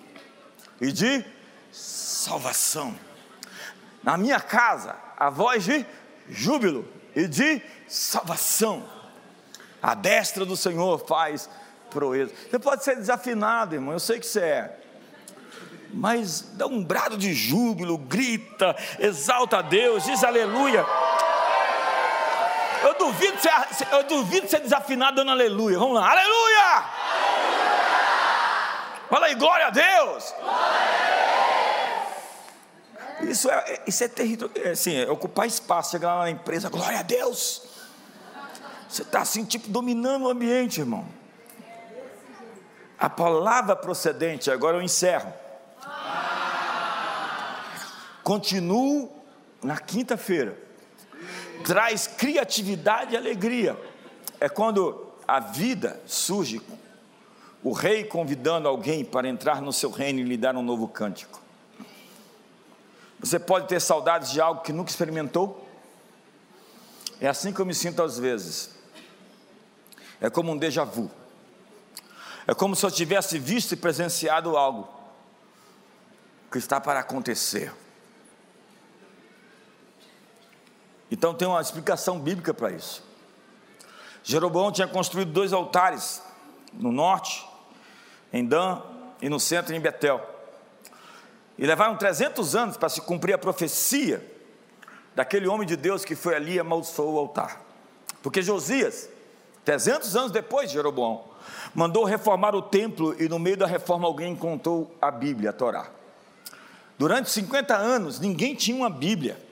e 0.80 0.92
de 0.92 1.26
salvação. 1.72 2.96
na 4.04 4.18
minha 4.18 4.40
casa 4.40 4.96
a 5.18 5.30
voz 5.30 5.64
de 5.64 5.86
júbilo 6.30 6.88
e 7.16 7.28
de 7.28 7.62
salvação. 7.88 8.88
A 9.82 9.94
destra 9.94 10.46
do 10.46 10.56
Senhor 10.56 11.06
faz 11.06 11.50
proeza. 11.90 12.32
Você 12.50 12.58
pode 12.58 12.84
ser 12.84 12.96
desafinado, 12.96 13.76
irmão, 13.76 13.94
eu 13.94 14.00
sei 14.00 14.20
que 14.20 14.26
você 14.26 14.40
é. 14.40 14.81
Mas 15.94 16.42
dá 16.54 16.68
um 16.68 16.84
brado 16.84 17.18
de 17.18 17.34
júbilo, 17.34 17.98
grita, 17.98 18.76
exalta 19.00 19.58
a 19.58 19.62
Deus, 19.62 20.06
diz 20.06 20.24
aleluia. 20.24 20.86
Eu 22.84 22.98
duvido 22.98 23.38
ser, 23.40 23.52
eu 23.92 24.04
duvido 24.04 24.48
ser 24.48 24.60
desafinado 24.60 25.18
dando 25.18 25.32
aleluia. 25.32 25.78
Vamos 25.78 25.96
lá, 25.96 26.10
aleluia! 26.10 26.32
aleluia! 26.32 27.12
Fala 29.10 29.26
aí, 29.26 29.36
glória 29.36 29.68
a 29.68 29.70
Deus! 29.70 30.34
Isso 33.22 33.50
é, 33.50 33.84
isso 33.86 34.04
é 34.04 34.08
terrível, 34.08 34.50
é, 34.56 34.70
assim, 34.70 34.96
é 34.96 35.10
ocupar 35.10 35.46
espaço, 35.46 35.92
chegar 35.92 36.16
lá 36.16 36.22
na 36.24 36.32
empresa, 36.32 36.70
glória 36.70 37.00
a 37.00 37.04
Deus. 37.04 37.64
Você 38.90 39.04
está 39.04 39.22
assim, 39.22 39.46
tipo, 39.46 39.70
dominando 39.70 40.24
o 40.24 40.30
ambiente, 40.30 40.80
irmão. 40.80 41.06
A 42.98 43.10
palavra 43.10 43.76
procedente, 43.76 44.50
agora 44.50 44.78
eu 44.78 44.82
encerro. 44.82 45.32
Continuo 48.24 49.12
na 49.62 49.78
quinta-feira. 49.78 50.58
Traz 51.66 52.08
criatividade 52.08 53.14
e 53.14 53.18
alegria. 53.18 53.78
É 54.40 54.50
quando 54.50 55.12
a 55.28 55.40
vida 55.40 56.02
surge, 56.06 56.62
o 57.64 57.72
rei 57.72 58.04
convidando 58.04 58.68
alguém 58.68 59.06
para 59.06 59.28
entrar 59.28 59.62
no 59.62 59.72
seu 59.72 59.92
reino 59.92 60.20
e 60.20 60.24
lhe 60.24 60.38
dar 60.38 60.56
um 60.56 60.64
novo 60.64 60.88
cântico. 60.88 61.40
Você 63.20 63.38
pode 63.38 63.68
ter 63.68 63.80
saudades 63.80 64.32
de 64.32 64.42
algo 64.42 64.62
que 64.62 64.74
nunca 64.74 64.90
experimentou? 64.90 65.68
É 67.20 67.28
assim 67.28 67.54
que 67.54 67.60
eu 67.60 67.66
me 67.66 67.76
sinto 67.76 68.02
às 68.02 68.18
vezes. 68.18 68.72
É 70.20 70.30
como 70.30 70.52
um 70.52 70.58
déjà 70.58 70.84
vu. 70.84 71.10
É 72.48 72.54
como 72.56 72.76
se 72.76 72.84
eu 72.84 72.90
tivesse 72.90 73.38
visto 73.38 73.74
e 73.74 73.78
presenciado 73.78 74.58
algo 74.58 74.90
que 76.52 76.58
está 76.58 76.82
para 76.82 77.00
acontecer. 77.00 77.72
Então 81.12 81.34
tem 81.34 81.48
uma 81.48 81.60
explicação 81.60 82.18
bíblica 82.18 82.54
para 82.54 82.72
isso. 82.72 83.04
Jeroboão 84.24 84.72
tinha 84.72 84.88
construído 84.88 85.32
dois 85.32 85.52
altares 85.52 86.24
no 86.74 86.92
norte, 86.92 87.46
em 88.32 88.46
Dan, 88.46 88.82
e 89.22 89.30
no 89.30 89.40
centro, 89.40 89.76
em 89.76 89.80
Betel. 89.80 90.26
E 91.58 91.66
levaram 91.66 91.98
300 91.98 92.56
anos 92.56 92.78
para 92.78 92.90
se 92.90 93.02
cumprir 93.02 93.34
a 93.34 93.38
profecia 93.38 94.26
daquele 95.14 95.48
homem 95.48 95.68
de 95.68 95.76
Deus 95.76 96.06
que 96.06 96.16
foi 96.16 96.36
ali 96.36 96.54
e 96.54 96.60
amaldiçoou 96.60 97.16
o 97.16 97.20
altar. 97.20 97.62
Porque 98.24 98.42
Josias, 98.42 99.10
300 99.66 100.16
anos 100.16 100.32
depois 100.32 100.70
de 100.70 100.76
Jeroboão, 100.76 101.26
mandou 101.76 102.04
reformar 102.04 102.56
o 102.56 102.62
templo 102.62 103.16
e 103.22 103.28
no 103.28 103.38
meio 103.38 103.58
da 103.58 103.68
reforma 103.68 104.08
alguém 104.08 104.36
contou 104.36 104.96
a 105.02 105.12
Bíblia, 105.12 105.50
a 105.50 105.54
Torá. 105.54 105.90
Durante 106.98 107.30
50 107.30 107.76
anos 107.76 108.20
ninguém 108.20 108.56
tinha 108.56 108.78
uma 108.78 108.90
Bíblia. 108.90 109.51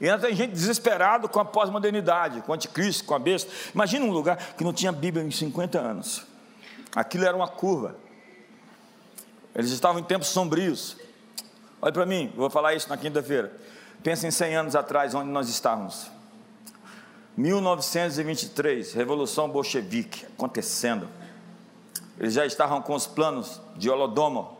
E 0.00 0.08
ainda 0.08 0.26
tem 0.26 0.36
gente 0.36 0.52
desesperado 0.52 1.28
com 1.28 1.40
a 1.40 1.44
pós-modernidade, 1.44 2.42
com 2.42 2.52
o 2.52 2.54
anticristo, 2.54 3.04
com 3.04 3.14
a 3.14 3.18
besta. 3.18 3.50
Imagina 3.74 4.04
um 4.04 4.10
lugar 4.10 4.36
que 4.36 4.62
não 4.62 4.72
tinha 4.72 4.92
Bíblia 4.92 5.24
em 5.24 5.30
50 5.30 5.78
anos. 5.78 6.22
Aquilo 6.94 7.24
era 7.24 7.36
uma 7.36 7.48
curva. 7.48 7.96
Eles 9.54 9.70
estavam 9.70 10.00
em 10.00 10.04
tempos 10.04 10.28
sombrios. 10.28 10.96
Olha 11.80 11.92
para 11.92 12.04
mim, 12.04 12.32
vou 12.36 12.50
falar 12.50 12.74
isso 12.74 12.88
na 12.88 12.96
quinta-feira. 12.96 13.52
Pensa 14.02 14.26
em 14.26 14.30
100 14.30 14.56
anos 14.56 14.76
atrás, 14.76 15.14
onde 15.14 15.30
nós 15.30 15.48
estávamos. 15.48 16.10
1923, 17.36 18.94
Revolução 18.94 19.48
Bolchevique 19.48 20.26
acontecendo. 20.26 21.08
Eles 22.18 22.34
já 22.34 22.46
estavam 22.46 22.80
com 22.80 22.94
os 22.94 23.06
planos 23.06 23.60
de 23.76 23.90
Holodomor. 23.90 24.55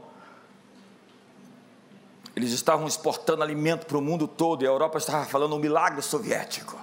Eles 2.37 2.53
estavam 2.53 2.87
exportando 2.87 3.43
alimento 3.43 3.87
para 3.87 3.97
o 3.97 4.03
mundo 4.03 4.29
todo 4.29 4.63
e 4.63 4.67
a 4.67 4.71
Europa 4.71 4.99
estava 4.99 5.25
falando 5.25 5.57
um 5.57 5.59
milagre 5.59 6.03
soviético. 6.03 6.79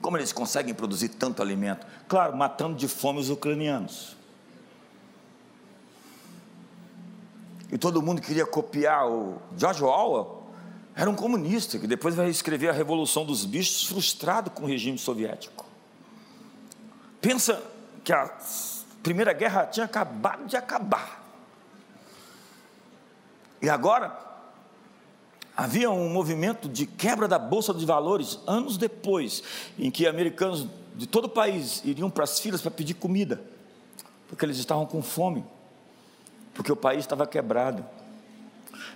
Como 0.00 0.16
eles 0.16 0.32
conseguem 0.32 0.72
produzir 0.72 1.10
tanto 1.10 1.42
alimento? 1.42 1.86
Claro, 2.08 2.34
matando 2.34 2.74
de 2.74 2.88
fome 2.88 3.20
os 3.20 3.28
ucranianos. 3.28 4.16
e 7.72 7.78
todo 7.78 8.02
mundo 8.02 8.20
queria 8.20 8.44
copiar 8.44 9.08
o 9.08 9.40
George 9.56 9.82
Orwell, 9.82 10.42
era 10.94 11.08
um 11.08 11.14
comunista 11.14 11.78
que 11.78 11.86
depois 11.86 12.14
vai 12.14 12.28
escrever 12.28 12.68
a 12.68 12.72
Revolução 12.72 13.24
dos 13.24 13.44
Bichos, 13.44 13.86
frustrado 13.86 14.50
com 14.50 14.64
o 14.64 14.66
regime 14.66 14.98
soviético. 14.98 15.64
Pensa 17.20 17.62
que 18.02 18.12
a 18.12 18.30
Primeira 19.02 19.32
Guerra 19.32 19.66
tinha 19.66 19.86
acabado 19.86 20.46
de 20.46 20.56
acabar. 20.56 21.22
E 23.62 23.70
agora 23.70 24.29
havia 25.60 25.90
um 25.90 26.08
movimento 26.08 26.70
de 26.70 26.86
quebra 26.86 27.28
da 27.28 27.38
bolsa 27.38 27.74
de 27.74 27.84
valores 27.84 28.38
anos 28.46 28.78
depois, 28.78 29.42
em 29.78 29.90
que 29.90 30.06
americanos 30.06 30.66
de 30.96 31.06
todo 31.06 31.26
o 31.26 31.28
país 31.28 31.82
iriam 31.84 32.08
para 32.08 32.24
as 32.24 32.40
filas 32.40 32.62
para 32.62 32.70
pedir 32.70 32.94
comida, 32.94 33.42
porque 34.26 34.42
eles 34.44 34.56
estavam 34.56 34.86
com 34.86 35.02
fome 35.02 35.44
porque 36.54 36.72
o 36.72 36.76
país 36.76 37.00
estava 37.00 37.26
quebrado. 37.26 37.84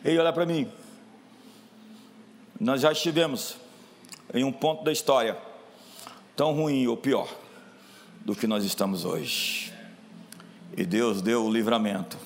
Ei, 0.04 0.18
olha 0.18 0.32
para 0.32 0.46
mim. 0.46 0.70
Nós 2.58 2.80
já 2.80 2.92
estivemos 2.92 3.56
em 4.32 4.42
um 4.44 4.52
ponto 4.52 4.84
da 4.84 4.92
história 4.92 5.36
tão 6.34 6.52
ruim 6.54 6.86
ou 6.86 6.96
pior 6.96 7.28
do 8.24 8.34
que 8.34 8.46
nós 8.46 8.64
estamos 8.64 9.04
hoje. 9.04 9.72
E 10.76 10.84
Deus 10.84 11.20
deu 11.22 11.44
o 11.44 11.52
livramento. 11.52 12.16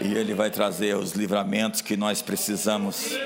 E 0.00 0.12
Ele 0.12 0.34
vai 0.34 0.50
trazer 0.50 0.96
os 0.96 1.12
livramentos 1.12 1.80
que 1.80 1.96
nós 1.96 2.20
precisamos. 2.20 3.16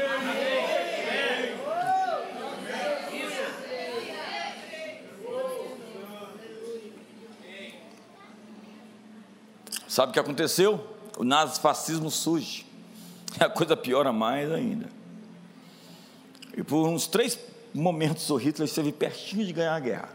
Sabe 9.99 10.11
o 10.11 10.13
que 10.13 10.21
aconteceu? 10.21 10.97
o 11.19 11.25
nazifascismo 11.25 12.09
surge. 12.09 12.65
A 13.41 13.51
coisa 13.51 13.77
piora 13.77 14.13
mais 14.13 14.49
ainda. 14.53 14.89
E 16.57 16.63
por 16.63 16.87
uns 16.87 17.09
três 17.09 17.37
momentos 17.75 18.31
o 18.31 18.37
Hitler 18.37 18.69
esteve 18.69 18.93
pertinho 18.93 19.45
de 19.45 19.53
ganhar 19.53 19.75
a 19.75 19.81
guerra. 19.81 20.09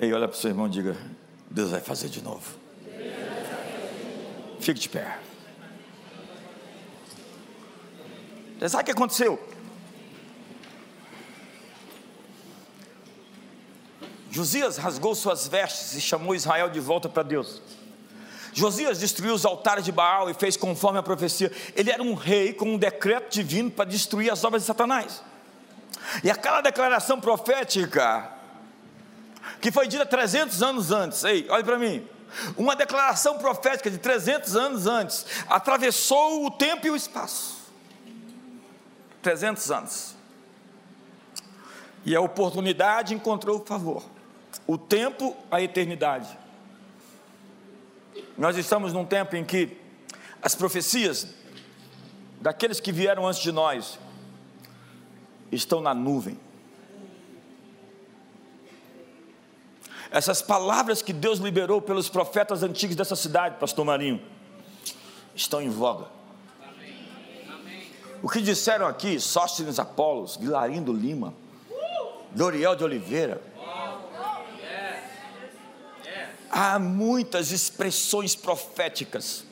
E 0.00 0.12
olha 0.12 0.28
para 0.28 0.36
o 0.36 0.40
seu 0.40 0.50
irmão 0.50 0.68
e 0.68 0.70
diga: 0.70 0.96
Deus 1.50 1.72
vai 1.72 1.80
fazer 1.80 2.08
de 2.10 2.22
novo. 2.22 2.56
Fique 4.60 4.78
de 4.78 4.88
pé. 4.88 5.18
Sabe 8.68 8.82
o 8.82 8.86
que 8.86 8.92
aconteceu? 8.92 9.53
Josias 14.34 14.78
rasgou 14.78 15.14
suas 15.14 15.46
vestes 15.46 15.94
e 15.94 16.00
chamou 16.00 16.34
Israel 16.34 16.68
de 16.68 16.80
volta 16.80 17.08
para 17.08 17.22
Deus. 17.22 17.62
Josias 18.52 18.98
destruiu 18.98 19.32
os 19.32 19.44
altares 19.44 19.84
de 19.84 19.92
Baal 19.92 20.28
e 20.28 20.34
fez 20.34 20.56
conforme 20.56 20.98
a 20.98 21.04
profecia. 21.04 21.52
Ele 21.76 21.88
era 21.88 22.02
um 22.02 22.14
rei 22.14 22.52
com 22.52 22.74
um 22.74 22.76
decreto 22.76 23.32
divino 23.32 23.70
para 23.70 23.84
destruir 23.84 24.32
as 24.32 24.42
obras 24.42 24.62
de 24.62 24.66
Satanás. 24.66 25.22
E 26.24 26.28
aquela 26.32 26.60
declaração 26.60 27.20
profética, 27.20 28.28
que 29.60 29.70
foi 29.70 29.86
dita 29.86 30.04
300 30.04 30.64
anos 30.64 30.90
antes, 30.90 31.22
ei, 31.22 31.46
olha 31.48 31.62
para 31.62 31.78
mim, 31.78 32.04
uma 32.56 32.74
declaração 32.74 33.38
profética 33.38 33.88
de 33.88 33.98
300 33.98 34.56
anos 34.56 34.88
antes, 34.88 35.26
atravessou 35.48 36.44
o 36.44 36.50
tempo 36.50 36.88
e 36.88 36.90
o 36.90 36.96
espaço. 36.96 37.58
300 39.22 39.70
anos. 39.70 40.16
E 42.04 42.16
a 42.16 42.20
oportunidade 42.20 43.14
encontrou 43.14 43.60
o 43.60 43.64
favor 43.64 44.13
o 44.66 44.78
tempo, 44.78 45.36
a 45.50 45.60
eternidade. 45.60 46.28
Nós 48.36 48.56
estamos 48.56 48.92
num 48.92 49.04
tempo 49.04 49.36
em 49.36 49.44
que 49.44 49.76
as 50.42 50.54
profecias 50.54 51.28
daqueles 52.40 52.80
que 52.80 52.92
vieram 52.92 53.26
antes 53.26 53.42
de 53.42 53.52
nós 53.52 53.98
estão 55.50 55.80
na 55.80 55.94
nuvem. 55.94 56.38
Essas 60.10 60.40
palavras 60.40 61.02
que 61.02 61.12
Deus 61.12 61.38
liberou 61.38 61.82
pelos 61.82 62.08
profetas 62.08 62.62
antigos 62.62 62.94
dessa 62.94 63.16
cidade, 63.16 63.56
Pastor 63.58 63.84
Marinho, 63.84 64.22
estão 65.34 65.60
em 65.60 65.68
voga. 65.68 66.06
O 68.22 68.28
que 68.28 68.40
disseram 68.40 68.86
aqui, 68.86 69.18
Sóstenes 69.20 69.78
Apolos, 69.78 70.36
Vilarindo 70.36 70.92
Lima, 70.92 71.34
Doriel 72.30 72.74
de 72.74 72.84
Oliveira, 72.84 73.42
há 76.54 76.78
muitas 76.78 77.50
expressões 77.50 78.34
proféticas 78.36 79.44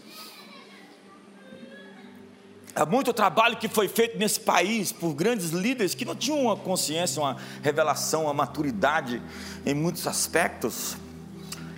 Há 2.75 2.87
muito 2.87 3.13
trabalho 3.13 3.59
que 3.59 3.69
foi 3.69 3.87
feito 3.87 4.17
nesse 4.17 4.41
país 4.41 4.93
por 4.93 5.13
grandes 5.13 5.51
líderes 5.51 5.95
que 5.95 6.07
não 6.07 6.17
tinham 6.17 6.41
uma 6.41 6.57
consciência, 6.57 7.21
uma 7.21 7.37
revelação, 7.63 8.23
uma 8.25 8.33
maturidade 8.33 9.21
em 9.67 9.75
muitos 9.75 10.07
aspectos. 10.07 10.97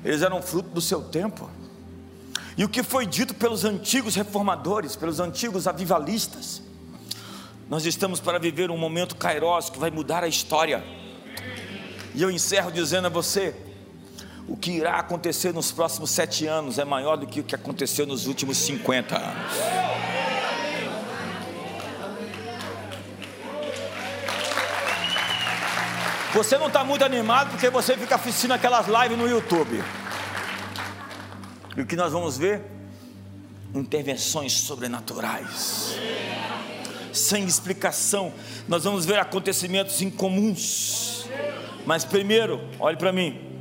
Eles 0.04 0.22
eram 0.22 0.40
fruto 0.40 0.68
do 0.68 0.80
seu 0.80 1.02
tempo. 1.02 1.50
E 2.56 2.64
o 2.64 2.68
que 2.68 2.84
foi 2.84 3.06
dito 3.06 3.34
pelos 3.34 3.64
antigos 3.64 4.14
reformadores, 4.14 4.94
pelos 4.94 5.18
antigos 5.18 5.66
avivalistas, 5.66 6.62
nós 7.68 7.84
estamos 7.84 8.20
para 8.20 8.38
viver 8.38 8.70
um 8.70 8.78
momento 8.78 9.16
kairos 9.16 9.68
que 9.68 9.80
vai 9.80 9.90
mudar 9.90 10.22
a 10.22 10.28
história. 10.28 10.84
E 12.14 12.22
eu 12.22 12.30
encerro 12.30 12.70
dizendo 12.70 13.06
a 13.06 13.10
você: 13.10 13.52
o 14.46 14.56
que 14.56 14.72
irá 14.72 14.96
acontecer 14.96 15.54
nos 15.54 15.72
próximos 15.72 16.10
sete 16.10 16.46
anos 16.46 16.78
é 16.78 16.84
maior 16.84 17.16
do 17.16 17.26
que 17.26 17.40
o 17.40 17.44
que 17.44 17.54
aconteceu 17.54 18.06
nos 18.06 18.26
últimos 18.26 18.58
50 18.58 19.16
anos. 19.16 19.52
Você 26.34 26.58
não 26.58 26.66
está 26.66 26.82
muito 26.82 27.04
animado 27.04 27.50
porque 27.50 27.70
você 27.70 27.96
fica 27.96 28.16
assistindo 28.16 28.52
aquelas 28.52 28.86
lives 28.86 29.16
no 29.16 29.28
YouTube. 29.28 29.82
E 31.76 31.80
o 31.80 31.86
que 31.86 31.94
nós 31.96 32.12
vamos 32.12 32.36
ver? 32.36 32.62
Intervenções 33.72 34.52
sobrenaturais. 34.52 35.96
Sem 37.12 37.44
explicação, 37.44 38.32
nós 38.66 38.82
vamos 38.82 39.06
ver 39.06 39.20
acontecimentos 39.20 40.02
incomuns. 40.02 41.24
Mas 41.86 42.04
primeiro, 42.04 42.60
olhe 42.80 42.96
para 42.96 43.12
mim. 43.12 43.53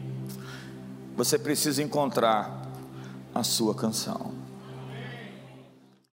Você 1.16 1.38
precisa 1.38 1.82
encontrar 1.84 2.68
a 3.34 3.44
sua 3.44 3.76
canção. 3.76 4.43